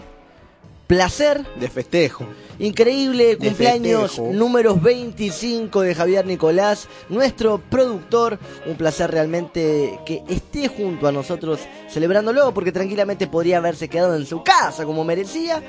Placer. 0.87 1.45
De 1.57 1.69
festejo. 1.69 2.27
Increíble 2.59 3.37
De 3.37 3.37
cumpleaños 3.39 4.13
festejo. 4.13 4.33
números 4.33 4.81
25 4.81 5.81
de 5.81 5.95
Javier 5.95 6.27
Nicolás, 6.27 6.87
nuestro 7.09 7.59
productor. 7.59 8.39
Un 8.67 8.77
placer 8.77 9.11
realmente 9.11 9.99
que 10.07 10.23
esté 10.29 10.69
junto 10.69 11.09
a 11.09 11.13
nosotros 11.13 11.59
celebrándolo 11.89 12.55
porque 12.55 12.71
tranquilamente 12.71 13.27
podría 13.27 13.59
haberse 13.59 13.89
quedado 13.89 14.15
en 14.15 14.27
su 14.27 14.45
casa 14.45 14.85
como 14.85 15.03
merecía. 15.03 15.61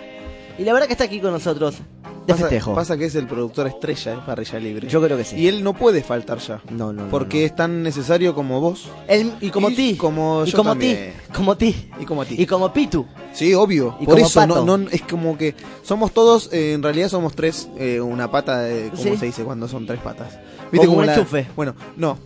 Y 0.60 0.64
la 0.64 0.74
verdad 0.74 0.86
que 0.88 0.94
está 0.94 1.06
aquí 1.06 1.20
con 1.20 1.32
nosotros 1.32 1.78
de 2.26 2.34
Pasa, 2.34 2.44
festejo. 2.44 2.74
pasa 2.74 2.98
que 2.98 3.06
es 3.06 3.16
el 3.16 3.28
productor 3.28 3.68
estrella 3.68 4.12
de 4.12 4.18
Parrilla 4.22 4.60
Libre. 4.60 4.88
Yo 4.88 5.02
creo 5.02 5.18
que 5.18 5.24
sí. 5.26 5.36
Y 5.36 5.48
él 5.48 5.64
no 5.64 5.74
puede 5.74 6.04
faltar 6.04 6.38
ya. 6.40 6.62
No, 6.70 6.94
no, 6.94 7.04
no, 7.04 7.10
Porque 7.10 7.46
es 7.46 7.56
tan 7.56 7.84
necesario 7.84 8.34
como 8.34 8.62
vos. 8.62 8.88
Él- 9.08 9.34
y 9.42 9.50
como 9.50 9.70
ti. 9.70 9.96
Como 9.98 10.44
y 10.46 10.50
yo 10.52 10.58
como 10.58 10.76
ti. 10.78 10.98
Como 11.34 11.56
ti. 11.58 11.90
Y 12.00 12.06
como 12.06 12.26
ti. 12.26 12.36
Y 12.38 12.46
como 12.46 12.72
Pitu. 12.74 13.06
Sí, 13.34 13.54
obvio. 13.54 13.98
Y 14.00 14.06
Por 14.06 14.16
como 14.16 14.28
eso, 14.28 14.48
no, 14.48 14.54
pato. 14.56 14.78
no- 14.78 14.90
es 14.90 15.02
como 15.02 15.38
que 15.38 15.56
somos 15.84 16.12
todos, 16.14 16.50
eh, 16.54 16.74
en 16.74 16.84
realidad 16.84 17.10
somos 17.10 17.36
tres, 17.36 17.68
eh, 17.78 18.00
una 18.00 18.32
pata, 18.32 18.62
de, 18.62 18.90
¿cómo 18.90 19.04
Sí. 19.04 19.18
se 19.18 19.26
dice 19.26 19.44
cuando 19.44 19.68
son 19.68 19.86
tres 19.86 20.00
patas? 20.00 20.38
Como 20.76 20.94
un 21.00 21.06
la- 21.06 21.14
enchufe. 21.16 21.48
Bueno, 21.56 21.76
no, 21.98 22.18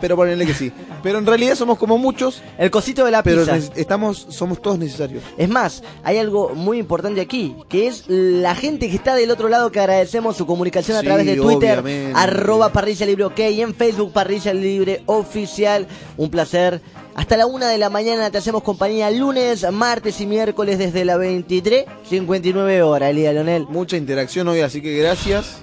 pero 0.00 0.16
ponele 0.16 0.46
que 0.46 0.54
sí. 0.54 0.72
Pero 1.02 1.18
en 1.18 1.24
realidad 1.26 1.54
somos 1.54 1.78
como 1.78 1.96
muchos. 1.96 2.42
El 2.58 2.70
cosito 2.70 3.04
de 3.06 3.10
la 3.10 3.22
pero 3.22 3.42
pizza. 3.46 3.56
estamos, 3.74 4.26
somos 4.28 4.60
todos 4.60 4.78
necesarios. 4.78 5.22
Es 5.38 5.48
más, 5.48 5.82
hay 6.04 6.18
algo 6.18 6.50
muy 6.54 6.78
importante 6.78 7.22
aquí, 7.22 7.56
que 7.70 7.86
es 7.86 8.04
la 8.08 8.54
gente 8.54 8.90
que 8.90 8.96
está 8.96 9.14
del 9.14 9.30
otro 9.30 9.48
lado, 9.48 9.72
que 9.72 9.80
agradecemos 9.80 10.36
su 10.36 10.44
comunicación 10.44 10.98
a 10.98 11.00
Sí, 11.00 11.06
través 11.06 11.24
de 11.24 11.36
Twitter, 11.36 11.78
obviamente. 11.78 12.12
arroba 12.18 12.70
parrilla 12.70 13.06
libre 13.06 13.24
ok, 13.24 13.38
y 13.38 13.62
en 13.62 13.74
Facebook 13.74 14.12
parrilla 14.12 14.52
libre 14.52 15.02
oficial. 15.06 15.86
Un 16.18 16.30
placer. 16.30 16.82
Hasta 17.14 17.36
la 17.38 17.46
una 17.46 17.68
de 17.68 17.78
la 17.78 17.88
mañana 17.90 18.30
te 18.30 18.38
hacemos 18.38 18.62
compañía 18.62 19.10
lunes, 19.10 19.64
martes 19.72 20.20
y 20.20 20.26
miércoles 20.26 20.78
desde 20.78 21.04
la 21.06 21.16
23, 21.16 21.84
59 22.08 22.82
horas, 22.82 23.10
Elía 23.10 23.32
Leonel. 23.32 23.66
Mucha 23.70 23.96
interacción 23.96 24.46
hoy, 24.48 24.60
así 24.60 24.80
que 24.82 24.96
gracias. 24.98 25.62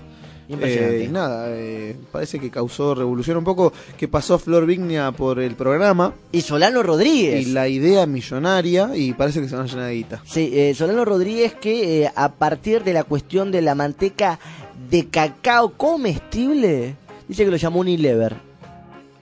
Impresionante. 0.49 1.01
Eh, 1.01 1.05
y 1.05 1.07
nada, 1.09 1.45
eh, 1.49 1.95
parece 2.11 2.39
que 2.39 2.49
causó 2.49 2.95
revolución 2.95 3.37
un 3.37 3.43
poco 3.43 3.73
que 3.97 4.07
pasó 4.07 4.39
Flor 4.39 4.65
Vignia 4.65 5.11
por 5.11 5.39
el 5.39 5.55
programa. 5.55 6.13
Y 6.31 6.41
Solano 6.41 6.83
Rodríguez. 6.83 7.45
Y 7.47 7.51
la 7.51 7.67
idea 7.67 8.05
millonaria 8.05 8.91
y 8.95 9.13
parece 9.13 9.41
que 9.41 9.49
se 9.49 9.55
van 9.55 9.65
a 9.65 9.67
llenar 9.67 9.87
de 9.87 9.93
guita. 9.95 10.21
Sí, 10.25 10.49
eh, 10.53 10.73
Solano 10.73 11.03
Rodríguez 11.05 11.53
que 11.53 12.09
a 12.15 12.31
partir 12.31 12.83
de 12.83 12.93
la 12.93 13.03
cuestión 13.03 13.51
de 13.51 13.61
la 13.61 13.75
manteca 13.75 14.39
de 14.89 15.07
cacao 15.07 15.73
comestible, 15.73 16.95
dice 17.27 17.43
que 17.43 17.51
lo 17.51 17.57
llamó 17.57 17.81
Unilever. 17.81 18.35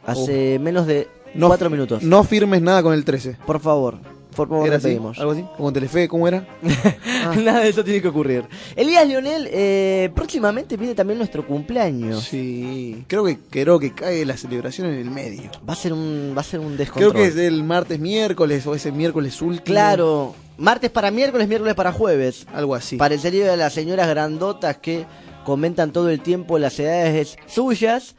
Hace 0.06 0.60
menos 0.60 0.86
de 0.86 1.08
No- 1.34 1.48
cuatro 1.48 1.70
minutos. 1.72 2.04
No 2.04 2.24
firmes 2.24 2.62
nada 2.62 2.84
con 2.84 2.94
el 2.94 3.04
13. 3.04 3.38
Por 3.48 3.60
favor, 3.60 3.98
por 4.36 4.50
favor, 4.50 4.68
¿Era 4.68 4.78
así? 4.78 5.00
¿Algo 5.18 5.32
así? 5.32 5.46
¿Como 5.58 5.74
Telefe? 5.74 6.08
¿Cómo 6.08 6.28
era? 6.28 6.46
Nada 7.44 7.62
de 7.62 7.70
eso 7.70 7.84
tiene 7.84 8.02
que 8.02 8.08
ocurrir. 8.08 8.46
Elías 8.76 9.08
Leonel, 9.08 9.48
eh, 9.52 10.10
próximamente 10.14 10.78
viene 10.78 10.94
también 10.96 11.18
nuestro 11.18 11.46
cumpleaños. 11.48 12.24
Sí, 12.24 13.04
creo 13.08 13.24
que 13.26 13.40
creo 13.50 13.80
que 13.80 13.94
cae 13.94 14.26
la 14.26 14.38
celebración 14.38 14.88
en 14.88 15.00
el 15.00 15.10
medio. 15.12 15.50
Va 15.68 15.74
a 15.74 15.78
ser 15.78 15.94
un, 15.94 16.34
va 16.38 16.42
a 16.42 16.44
ser 16.44 16.60
un 16.60 16.76
Creo 16.76 16.78
descontrol. 16.78 17.14
que 17.14 17.26
es 17.26 17.36
el 17.38 17.64
martes, 17.64 18.00
miércoles 18.00 18.66
o 18.68 18.76
ese 18.76 18.92
miércoles 18.92 19.42
último. 19.42 19.64
Claro, 19.66 20.36
martes 20.58 20.92
para 20.92 21.12
miércoles, 21.12 21.48
miércoles 21.48 21.76
para 21.76 21.92
jueves. 21.92 22.46
Algo 22.54 22.76
así. 22.76 22.98
Parecería 22.98 23.50
de 23.50 23.58
las 23.58 23.74
señoras 23.74 24.08
grandotas 24.08 24.78
que 24.78 25.06
comentan 25.44 25.92
todo 25.92 26.10
el 26.10 26.22
tiempo 26.22 26.58
las 26.60 26.80
edades 26.80 27.38
suyas, 27.46 28.16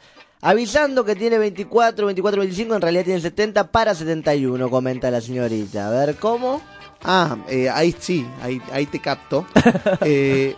avisando 0.47 1.03
que 1.03 1.13
tiene 1.13 1.37
24, 1.37 2.05
24, 2.05 2.39
25, 2.39 2.75
en 2.75 2.81
realidad 2.81 3.03
tiene 3.03 3.19
70 3.19 3.69
para 3.69 3.93
71, 3.93 4.69
comenta 4.69 5.11
la 5.11 5.19
señorita. 5.19 5.87
A 5.87 5.89
ver, 5.89 6.15
¿cómo? 6.15 6.61
Ah, 7.03 7.35
eh, 7.49 7.69
ahí 7.69 7.93
sí, 7.99 8.25
ahí, 8.41 8.61
ahí 8.71 8.85
te 8.85 8.99
capto. 8.99 9.45
Eh, 10.01 10.55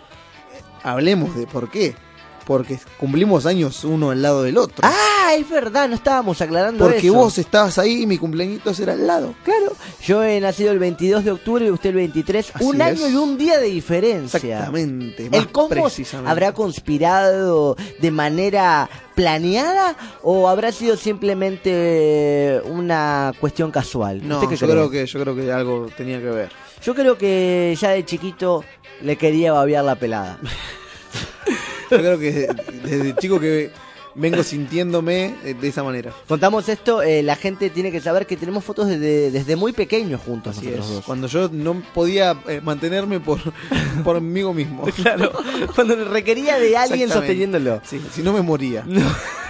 hablemos 0.83 1.35
de 1.35 1.47
por 1.47 1.71
qué. 1.71 1.95
Porque 2.49 2.79
cumplimos 2.97 3.45
años 3.45 3.83
uno 3.83 4.09
al 4.09 4.23
lado 4.23 4.41
del 4.41 4.57
otro. 4.57 4.77
Ah, 4.81 5.33
es 5.37 5.47
verdad, 5.47 5.87
no 5.87 5.93
estábamos 5.93 6.41
aclarando 6.41 6.83
Porque 6.83 7.05
eso. 7.09 7.13
vos 7.13 7.37
estabas 7.37 7.77
ahí 7.77 8.01
y 8.01 8.07
mi 8.07 8.17
cumpleaños 8.17 8.79
era 8.79 8.93
al 8.93 9.05
lado. 9.05 9.35
Claro, 9.43 9.73
yo 10.03 10.23
he 10.23 10.39
nacido 10.39 10.71
el 10.71 10.79
22 10.79 11.25
de 11.25 11.29
octubre 11.29 11.67
y 11.67 11.69
usted 11.69 11.91
el 11.91 11.97
23, 11.97 12.51
Así 12.55 12.63
un 12.65 12.81
es. 12.81 12.87
año 12.87 13.07
y 13.07 13.13
un 13.13 13.37
día 13.37 13.59
de 13.59 13.67
diferencia. 13.67 14.37
Exactamente. 14.39 15.29
Más 15.29 15.39
¿El 15.41 15.51
Cosmos 15.51 15.95
habrá 16.25 16.51
conspirado 16.53 17.77
de 18.01 18.09
manera 18.09 18.89
planeada 19.13 19.95
o 20.23 20.47
habrá 20.49 20.71
sido 20.71 20.97
simplemente 20.97 22.61
una 22.65 23.31
cuestión 23.39 23.69
casual? 23.69 24.27
No, 24.27 24.37
¿Usted 24.39 24.49
qué 24.49 24.55
yo 24.55 24.65
cree? 24.65 24.75
creo 24.75 24.89
que 24.89 25.05
yo 25.05 25.21
creo 25.21 25.35
que 25.35 25.51
algo 25.51 25.87
tenía 25.95 26.17
que 26.17 26.29
ver. 26.31 26.51
Yo 26.81 26.95
creo 26.95 27.15
que 27.15 27.77
ya 27.79 27.89
de 27.91 28.03
chiquito 28.05 28.63
le 29.03 29.17
quería 29.17 29.53
babear 29.53 29.85
la 29.85 29.93
pelada. 29.95 30.39
Yo 31.89 31.97
creo 31.97 32.19
que 32.19 32.47
desde 32.83 33.15
chico 33.15 33.39
que 33.39 33.71
vengo 34.15 34.43
sintiéndome 34.43 35.35
eh, 35.43 35.55
de 35.59 35.67
esa 35.67 35.83
manera. 35.83 36.11
Contamos 36.27 36.67
esto, 36.69 37.01
eh, 37.01 37.23
la 37.23 37.35
gente 37.35 37.69
tiene 37.69 37.91
que 37.91 38.01
saber 38.01 38.25
que 38.25 38.37
tenemos 38.37 38.63
fotos 38.63 38.87
desde, 38.87 39.31
desde 39.31 39.55
muy 39.55 39.71
pequeños 39.71 40.21
juntos 40.21 40.57
Así 40.57 40.65
nosotros 40.67 40.87
es. 40.87 40.95
dos. 40.95 41.05
Cuando 41.05 41.27
yo 41.27 41.49
no 41.51 41.81
podía 41.93 42.37
eh, 42.47 42.61
mantenerme 42.61 43.19
por, 43.19 43.39
por 44.03 44.19
mí 44.21 44.43
mismo. 44.43 44.83
Claro, 44.95 45.31
cuando 45.75 45.95
requería 46.05 46.59
de 46.59 46.75
alguien 46.77 47.09
sosteniéndolo. 47.09 47.81
Sí, 47.85 48.01
si 48.11 48.21
no 48.21 48.33
me 48.33 48.41
moría. 48.41 48.85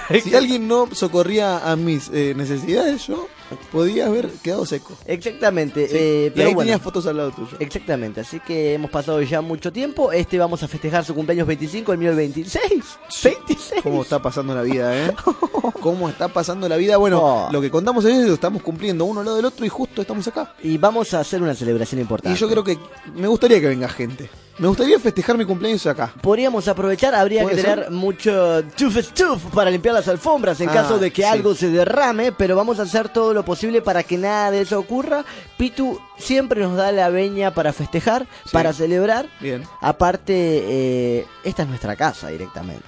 Si 0.23 0.35
alguien 0.35 0.67
no 0.67 0.87
socorría 0.91 1.69
a 1.71 1.75
mis 1.75 2.09
eh, 2.13 2.33
necesidades, 2.35 3.05
yo 3.07 3.27
podía 3.71 4.07
haber 4.07 4.27
quedado 4.43 4.65
seco. 4.65 4.97
Exactamente. 5.05 5.87
Sí. 5.87 5.95
eh, 5.97 6.25
y 6.27 6.29
pero 6.31 6.47
ahí 6.49 6.53
bueno. 6.55 6.65
tenías 6.67 6.81
fotos 6.81 7.05
al 7.07 7.17
lado 7.17 7.31
tuyo. 7.31 7.57
Exactamente, 7.59 8.21
así 8.21 8.39
que 8.39 8.73
hemos 8.73 8.89
pasado 8.91 9.21
ya 9.21 9.41
mucho 9.41 9.71
tiempo. 9.71 10.11
Este 10.11 10.37
vamos 10.39 10.61
a 10.63 10.67
festejar 10.67 11.05
su 11.05 11.13
cumpleaños 11.13 11.47
25, 11.47 11.91
el 11.93 11.97
mío 11.99 12.09
el 12.11 12.15
26. 12.17 12.61
26. 13.23 13.81
¿Cómo 13.83 14.01
está 14.01 14.19
pasando 14.21 14.53
la 14.55 14.61
vida, 14.63 14.97
eh? 15.07 15.13
¿Cómo 15.81 16.09
está 16.09 16.27
pasando 16.27 16.67
la 16.67 16.77
vida? 16.77 16.97
Bueno, 16.97 17.19
Oh. 17.21 17.49
lo 17.51 17.61
que 17.61 17.69
contamos 17.69 18.03
es 18.05 18.15
eso, 18.17 18.33
estamos 18.33 18.61
cumpliendo 18.63 19.05
uno 19.05 19.19
al 19.19 19.25
lado 19.25 19.37
del 19.37 19.45
otro 19.45 19.65
y 19.65 19.69
justo 19.69 20.01
estamos 20.01 20.27
acá. 20.27 20.53
Y 20.63 20.77
vamos 20.77 21.13
a 21.13 21.19
hacer 21.19 21.41
una 21.41 21.53
celebración 21.55 22.01
importante. 22.01 22.35
Y 22.35 22.39
yo 22.39 22.49
creo 22.49 22.63
que 22.63 22.77
me 23.15 23.27
gustaría 23.27 23.59
que 23.59 23.67
venga 23.67 23.87
gente. 23.89 24.29
Me 24.59 24.67
gustaría 24.67 24.99
festejar 24.99 25.37
mi 25.37 25.45
cumpleaños 25.45 25.87
acá. 25.87 26.13
Podríamos 26.21 26.67
aprovechar, 26.67 27.15
habría 27.15 27.41
que 27.41 27.49
¿Puede 27.51 27.61
tener 27.63 27.79
ser? 27.85 27.91
mucho 27.91 28.61
tuf 28.77 28.97
stuff 28.97 29.45
para 29.53 29.71
limpiar 29.71 29.95
las 29.95 30.07
alfombras 30.09 30.59
en 30.59 30.67
Ah, 30.69 30.73
caso 30.73 30.99
de 30.99 31.11
que 31.11 31.21
sí. 31.21 31.27
algo 31.27 31.55
se 31.55 31.69
derrame, 31.69 32.33
pero 32.33 32.57
vamos 32.57 32.77
a 32.79 32.83
hacer 32.83 33.07
todo 33.07 33.33
lo 33.33 33.45
posible 33.45 33.81
para 33.81 34.03
que 34.03 34.17
nada 34.17 34.51
de 34.51 34.61
eso 34.61 34.77
ocurra. 34.77 35.23
Pitu 35.57 35.97
siempre 36.17 36.59
nos 36.61 36.75
da 36.75 36.91
la 36.91 37.07
veña 37.09 37.53
para 37.53 37.71
festejar, 37.71 38.27
para 38.51 38.73
celebrar. 38.73 39.29
Bien. 39.39 39.63
Aparte, 39.79 40.33
eh, 40.35 41.25
esta 41.45 41.63
es 41.63 41.69
nuestra 41.69 41.95
casa 41.95 42.27
directamente. 42.27 42.83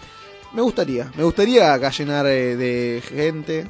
Me 0.53 0.61
gustaría, 0.61 1.09
me 1.15 1.23
gustaría 1.23 1.73
acá 1.73 1.89
llenar 1.91 2.25
eh, 2.25 2.57
de 2.57 3.01
gente. 3.07 3.69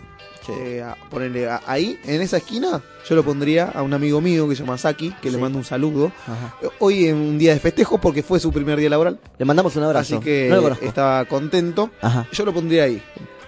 Eh, 0.50 0.82
a- 0.82 0.96
ponerle 1.10 1.48
a- 1.50 1.62
ahí, 1.68 2.00
en 2.06 2.22
esa 2.22 2.38
esquina, 2.38 2.82
yo 3.08 3.16
lo 3.16 3.24
pondría 3.24 3.66
a 3.66 3.82
un 3.84 3.94
amigo 3.94 4.22
mío 4.22 4.48
que 4.50 4.56
se 4.56 4.64
llama 4.64 4.78
Saki, 4.78 5.12
que 5.22 5.30
le 5.32 5.38
mando 5.38 5.58
un 5.58 5.64
saludo. 5.64 6.12
Ajá. 6.28 6.56
Eh, 6.62 6.68
Hoy 6.80 7.06
en 7.08 7.16
un 7.18 7.38
día 7.38 7.54
de 7.54 7.60
festejo 7.60 8.00
porque 8.00 8.24
fue 8.24 8.40
su 8.40 8.52
primer 8.52 8.80
día 8.80 8.90
laboral. 8.90 9.20
Le 9.38 9.46
mandamos 9.46 9.76
un 9.76 9.84
abrazo. 9.84 10.16
Así 10.18 10.24
que 10.24 10.48
no 10.50 10.68
estaba 10.82 11.26
contento. 11.26 11.92
Ajá. 12.02 12.28
Yo 12.32 12.46
lo 12.46 12.54
pondría 12.54 12.84
ahí. 12.86 13.02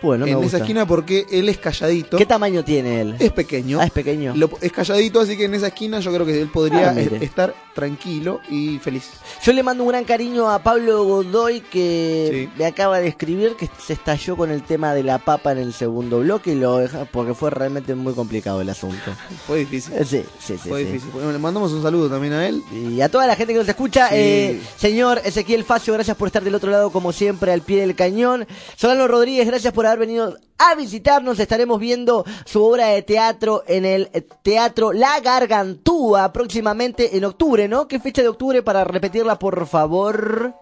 Bueno, 0.04 0.26
me 0.26 0.32
en 0.32 0.38
gusta. 0.38 0.58
esa 0.58 0.66
esquina 0.66 0.86
porque 0.86 1.26
él 1.32 1.50
es 1.50 1.58
calladito. 1.58 2.18
¿Qué 2.18 2.26
tamaño 2.26 2.64
tiene 2.64 3.02
él? 3.02 3.16
Es 3.20 3.32
pequeño. 3.32 3.80
Ah, 3.82 3.86
es 3.86 3.92
pequeño. 3.92 4.34
Lo- 4.36 4.50
es 4.62 4.72
calladito, 4.72 5.22
así 5.22 5.36
que 5.38 5.46
en 5.46 5.56
esa 5.56 5.68
esquina 5.68 6.00
yo 6.00 6.14
creo 6.14 6.26
que 6.26 6.40
él 6.42 6.50
podría 6.50 6.90
Ah, 6.90 6.94
mire. 6.94 7.24
estar 7.26 7.56
tranquilo 7.74 8.40
y 8.50 8.78
feliz. 8.80 9.10
Yo 9.44 9.52
le 9.54 9.64
mando 9.64 9.84
un 9.84 9.90
gran 9.90 10.04
cariño 10.04 10.50
a 10.52 10.62
Pablo 10.62 11.04
Godoy 11.06 11.62
que 11.62 12.50
me 12.58 12.66
acaba 12.66 13.00
de 13.00 13.08
escribir 13.08 13.56
que 13.56 13.68
se 13.84 13.94
estalló 13.94 14.38
con 14.38 14.52
el 14.52 14.62
tema 14.64 14.94
de 14.94 15.02
la 15.04 15.18
papa 15.18 15.52
en 15.54 15.58
el 15.58 15.74
segundo 15.74 16.20
bloque 16.20 16.52
y 16.52 16.56
lo 16.56 16.78
deja 16.78 17.06
porque 17.06 17.34
fue 17.34 17.50
realmente 17.50 17.96
muy 17.96 18.14
complicado 18.14 18.62
el 18.62 18.70
asunto. 18.70 19.12
Fue 19.48 19.60
difícil. 19.60 19.94
Eh, 19.94 20.06
Sí, 20.06 20.24
sí, 20.40 20.58
sí. 20.62 20.70
Fue 20.70 20.80
sí. 20.82 20.86
difícil. 20.86 21.10
Bueno, 21.12 21.32
le 21.32 21.40
mandamos 21.40 21.72
un 21.72 21.82
saludo 21.82 22.10
también 22.10 22.34
a 22.34 22.48
él. 22.48 22.62
Y 22.72 23.02
a 23.02 23.10
toda 23.10 23.26
la 23.26 23.36
gente 23.36 23.54
que 23.54 23.60
nos 23.60 23.68
escucha, 23.68 24.10
Sí. 24.10 24.16
eh, 24.18 24.62
señor 24.78 25.22
Ezequiel 25.24 25.64
Facio, 25.64 25.94
gracias 25.94 26.16
por 26.18 26.28
estar 26.28 26.44
del 26.44 26.56
otro 26.56 26.70
lado 26.70 26.92
como 26.92 27.12
siempre 27.12 27.52
al 27.52 27.62
pie 27.62 27.80
del 27.82 27.96
cañón. 27.96 28.46
Solano 28.76 29.08
Rodríguez, 29.08 29.48
gracias 29.48 29.74
por 29.74 29.86
haber 29.94 30.08
venido 30.08 30.36
a 30.58 30.76
visitarnos. 30.76 31.40
Estaremos 31.40 31.80
viendo 31.80 32.26
su 32.46 32.64
obra 32.64 32.88
de 32.88 33.02
teatro 33.02 33.64
en 33.68 33.86
el 33.86 34.10
eh, 34.14 34.28
Teatro 34.42 34.94
La 34.94 35.20
Gargantúa 35.20 36.34
próximamente 36.34 37.18
en 37.18 37.26
octubre, 37.26 37.68
¿no? 37.68 37.88
¿Qué 37.88 38.00
fecha 38.00 38.22
de 38.22 38.28
octubre 38.28 38.62
para 38.62 38.84
repetirla, 38.84 39.40
por 39.40 39.66
favor? 39.68 40.54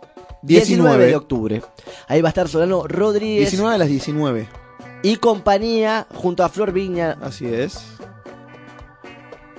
19. 0.44 1.06
de 1.06 1.16
octubre. 1.16 1.62
Ahí 2.08 2.22
va 2.22 2.30
a 2.30 2.32
estar 2.32 2.48
Solano 2.48 2.88
Rodríguez 2.88 3.52
19 3.52 3.76
a 3.76 3.78
las 3.78 3.88
19. 3.88 4.48
y 5.04 5.16
compañía 5.18 6.08
junto 6.16 6.44
a 6.44 6.50
Flor 6.50 6.72
Viña. 6.72 7.18
Así 7.22 7.46
es. 7.46 7.80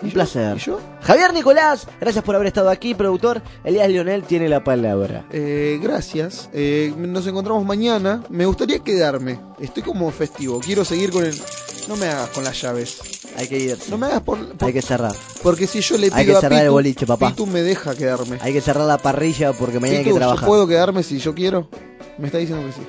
Un 0.02 0.10
placer. 0.10 0.56
¿Y 0.56 0.60
yo? 0.60 0.80
Javier 1.02 1.32
Nicolás, 1.34 1.86
gracias 2.00 2.24
por 2.24 2.36
haber 2.36 2.46
estado 2.46 2.70
aquí, 2.70 2.94
productor. 2.94 3.42
Elías 3.64 3.88
Lionel 3.88 4.22
tiene 4.22 4.48
la 4.48 4.62
palabra. 4.62 5.24
Eh, 5.32 5.80
gracias. 5.82 6.48
Eh, 6.52 6.94
nos 6.96 7.26
encontramos 7.26 7.64
mañana. 7.64 8.22
Me 8.30 8.46
gustaría 8.46 8.78
quedarme. 8.78 9.40
Estoy 9.58 9.82
como 9.82 10.10
festivo. 10.12 10.60
Quiero 10.60 10.84
seguir 10.84 11.10
con 11.10 11.24
el. 11.24 11.36
No 11.88 11.96
me 11.96 12.06
hagas 12.06 12.28
con 12.30 12.44
las 12.44 12.60
llaves. 12.60 13.00
Hay 13.36 13.48
que 13.48 13.58
ir. 13.58 13.78
No 13.90 13.98
me 13.98 14.06
hagas 14.06 14.20
por. 14.22 14.38
por- 14.56 14.68
Hay 14.68 14.72
que 14.72 14.82
cerrar. 14.82 15.12
Porque 15.42 15.66
si 15.66 15.80
yo 15.80 15.96
le 15.98 16.06
pido 16.06 16.16
Hay 16.16 16.26
que 16.26 16.36
a 16.36 16.40
cerrar 16.40 16.60
el 16.60 16.66
Pitu, 16.66 16.72
boliche, 16.72 17.06
papá. 17.06 17.30
Pitu 17.30 17.46
me 17.46 17.62
deja 17.62 17.96
quedarme. 17.96 18.38
Hay 18.40 18.52
que 18.52 18.60
cerrar 18.60 18.86
la 18.86 18.98
parrilla 18.98 19.52
porque 19.52 19.80
mañana 19.80 19.98
hay 19.98 20.04
que 20.04 20.10
¿yo 20.10 20.16
trabajar. 20.16 20.48
puedo 20.48 20.68
quedarme 20.68 21.02
si 21.02 21.18
yo 21.18 21.34
quiero? 21.34 21.68
Me 22.18 22.26
está 22.26 22.38
diciendo 22.38 22.64
que 22.64 22.72
sí. 22.74 22.82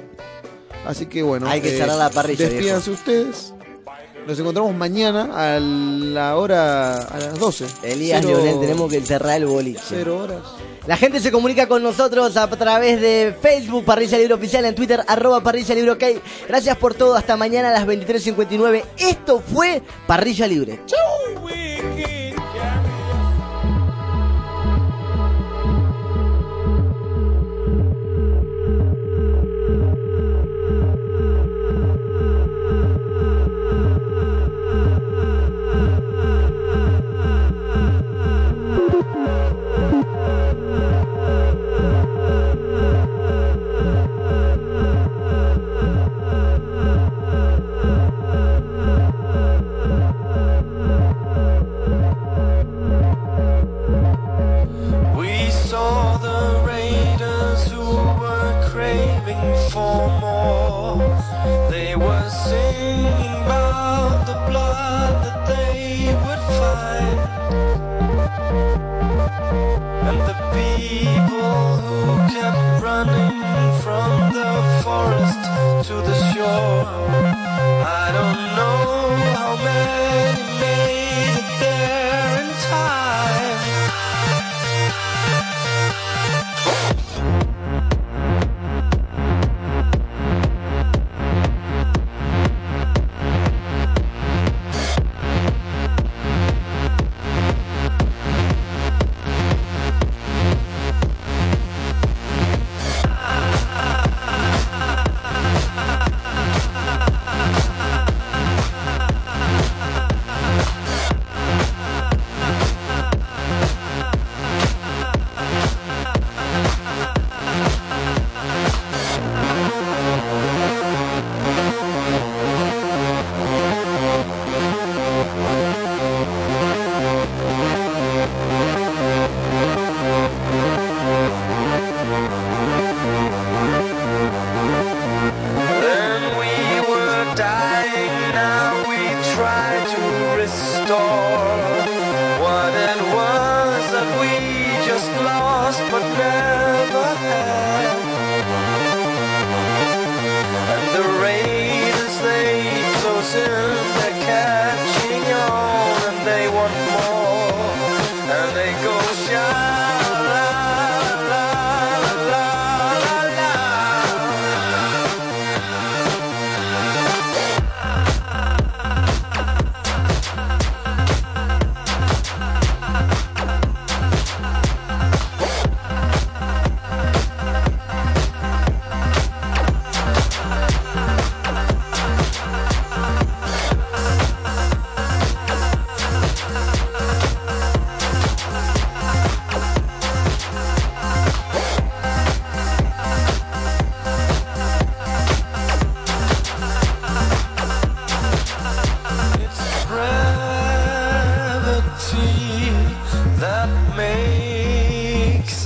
Así 0.86 1.08
que 1.08 1.24
bueno. 1.24 1.48
Hay 1.48 1.62
que 1.62 1.74
eh, 1.74 1.78
cerrar 1.80 1.98
la 1.98 2.12
parrilla, 2.12 2.48
Despídanse 2.48 2.92
ustedes. 2.92 3.54
Nos 4.28 4.40
encontramos 4.40 4.74
mañana 4.74 5.30
a 5.34 5.60
la 5.60 6.38
hora. 6.38 6.96
a 6.98 7.18
las 7.20 7.38
12. 7.40 7.66
Elías 7.84 8.22
Cero- 8.26 8.38
Lionel, 8.38 8.60
tenemos 8.62 8.90
que 8.92 9.02
cerrar 9.02 9.38
el 9.38 9.46
boliche. 9.48 9.82
Cero 9.88 10.20
horas. 10.20 10.40
La 10.88 10.96
gente 10.98 11.20
se 11.20 11.32
comunica 11.32 11.68
con 11.68 11.82
nosotros 11.84 12.36
a 12.38 12.50
través 12.50 13.00
de 13.02 13.36
Facebook, 13.42 13.86
Parrilla 13.86 14.18
Libre 14.18 14.34
Oficial, 14.34 14.66
en 14.66 14.76
Twitter, 14.76 15.02
arroba 15.08 15.42
Parrilla 15.42 15.76
Libre 15.76 15.92
OK. 15.92 16.04
Gracias 16.48 16.78
por 16.78 16.94
todo, 16.94 17.16
hasta 17.16 17.36
mañana 17.38 17.70
a 17.70 17.74
las 17.74 17.86
23.59. 17.88 18.84
Esto 18.98 19.42
fue 19.42 19.82
Parrilla 20.08 20.48
Libre. 20.48 20.80
We 21.42 22.34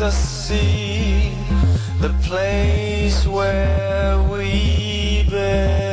us 0.02 0.48
see 0.48 1.32
the 2.02 2.10
place 2.22 3.26
where 3.26 4.22
we 4.30 5.24
belong. 5.30 5.87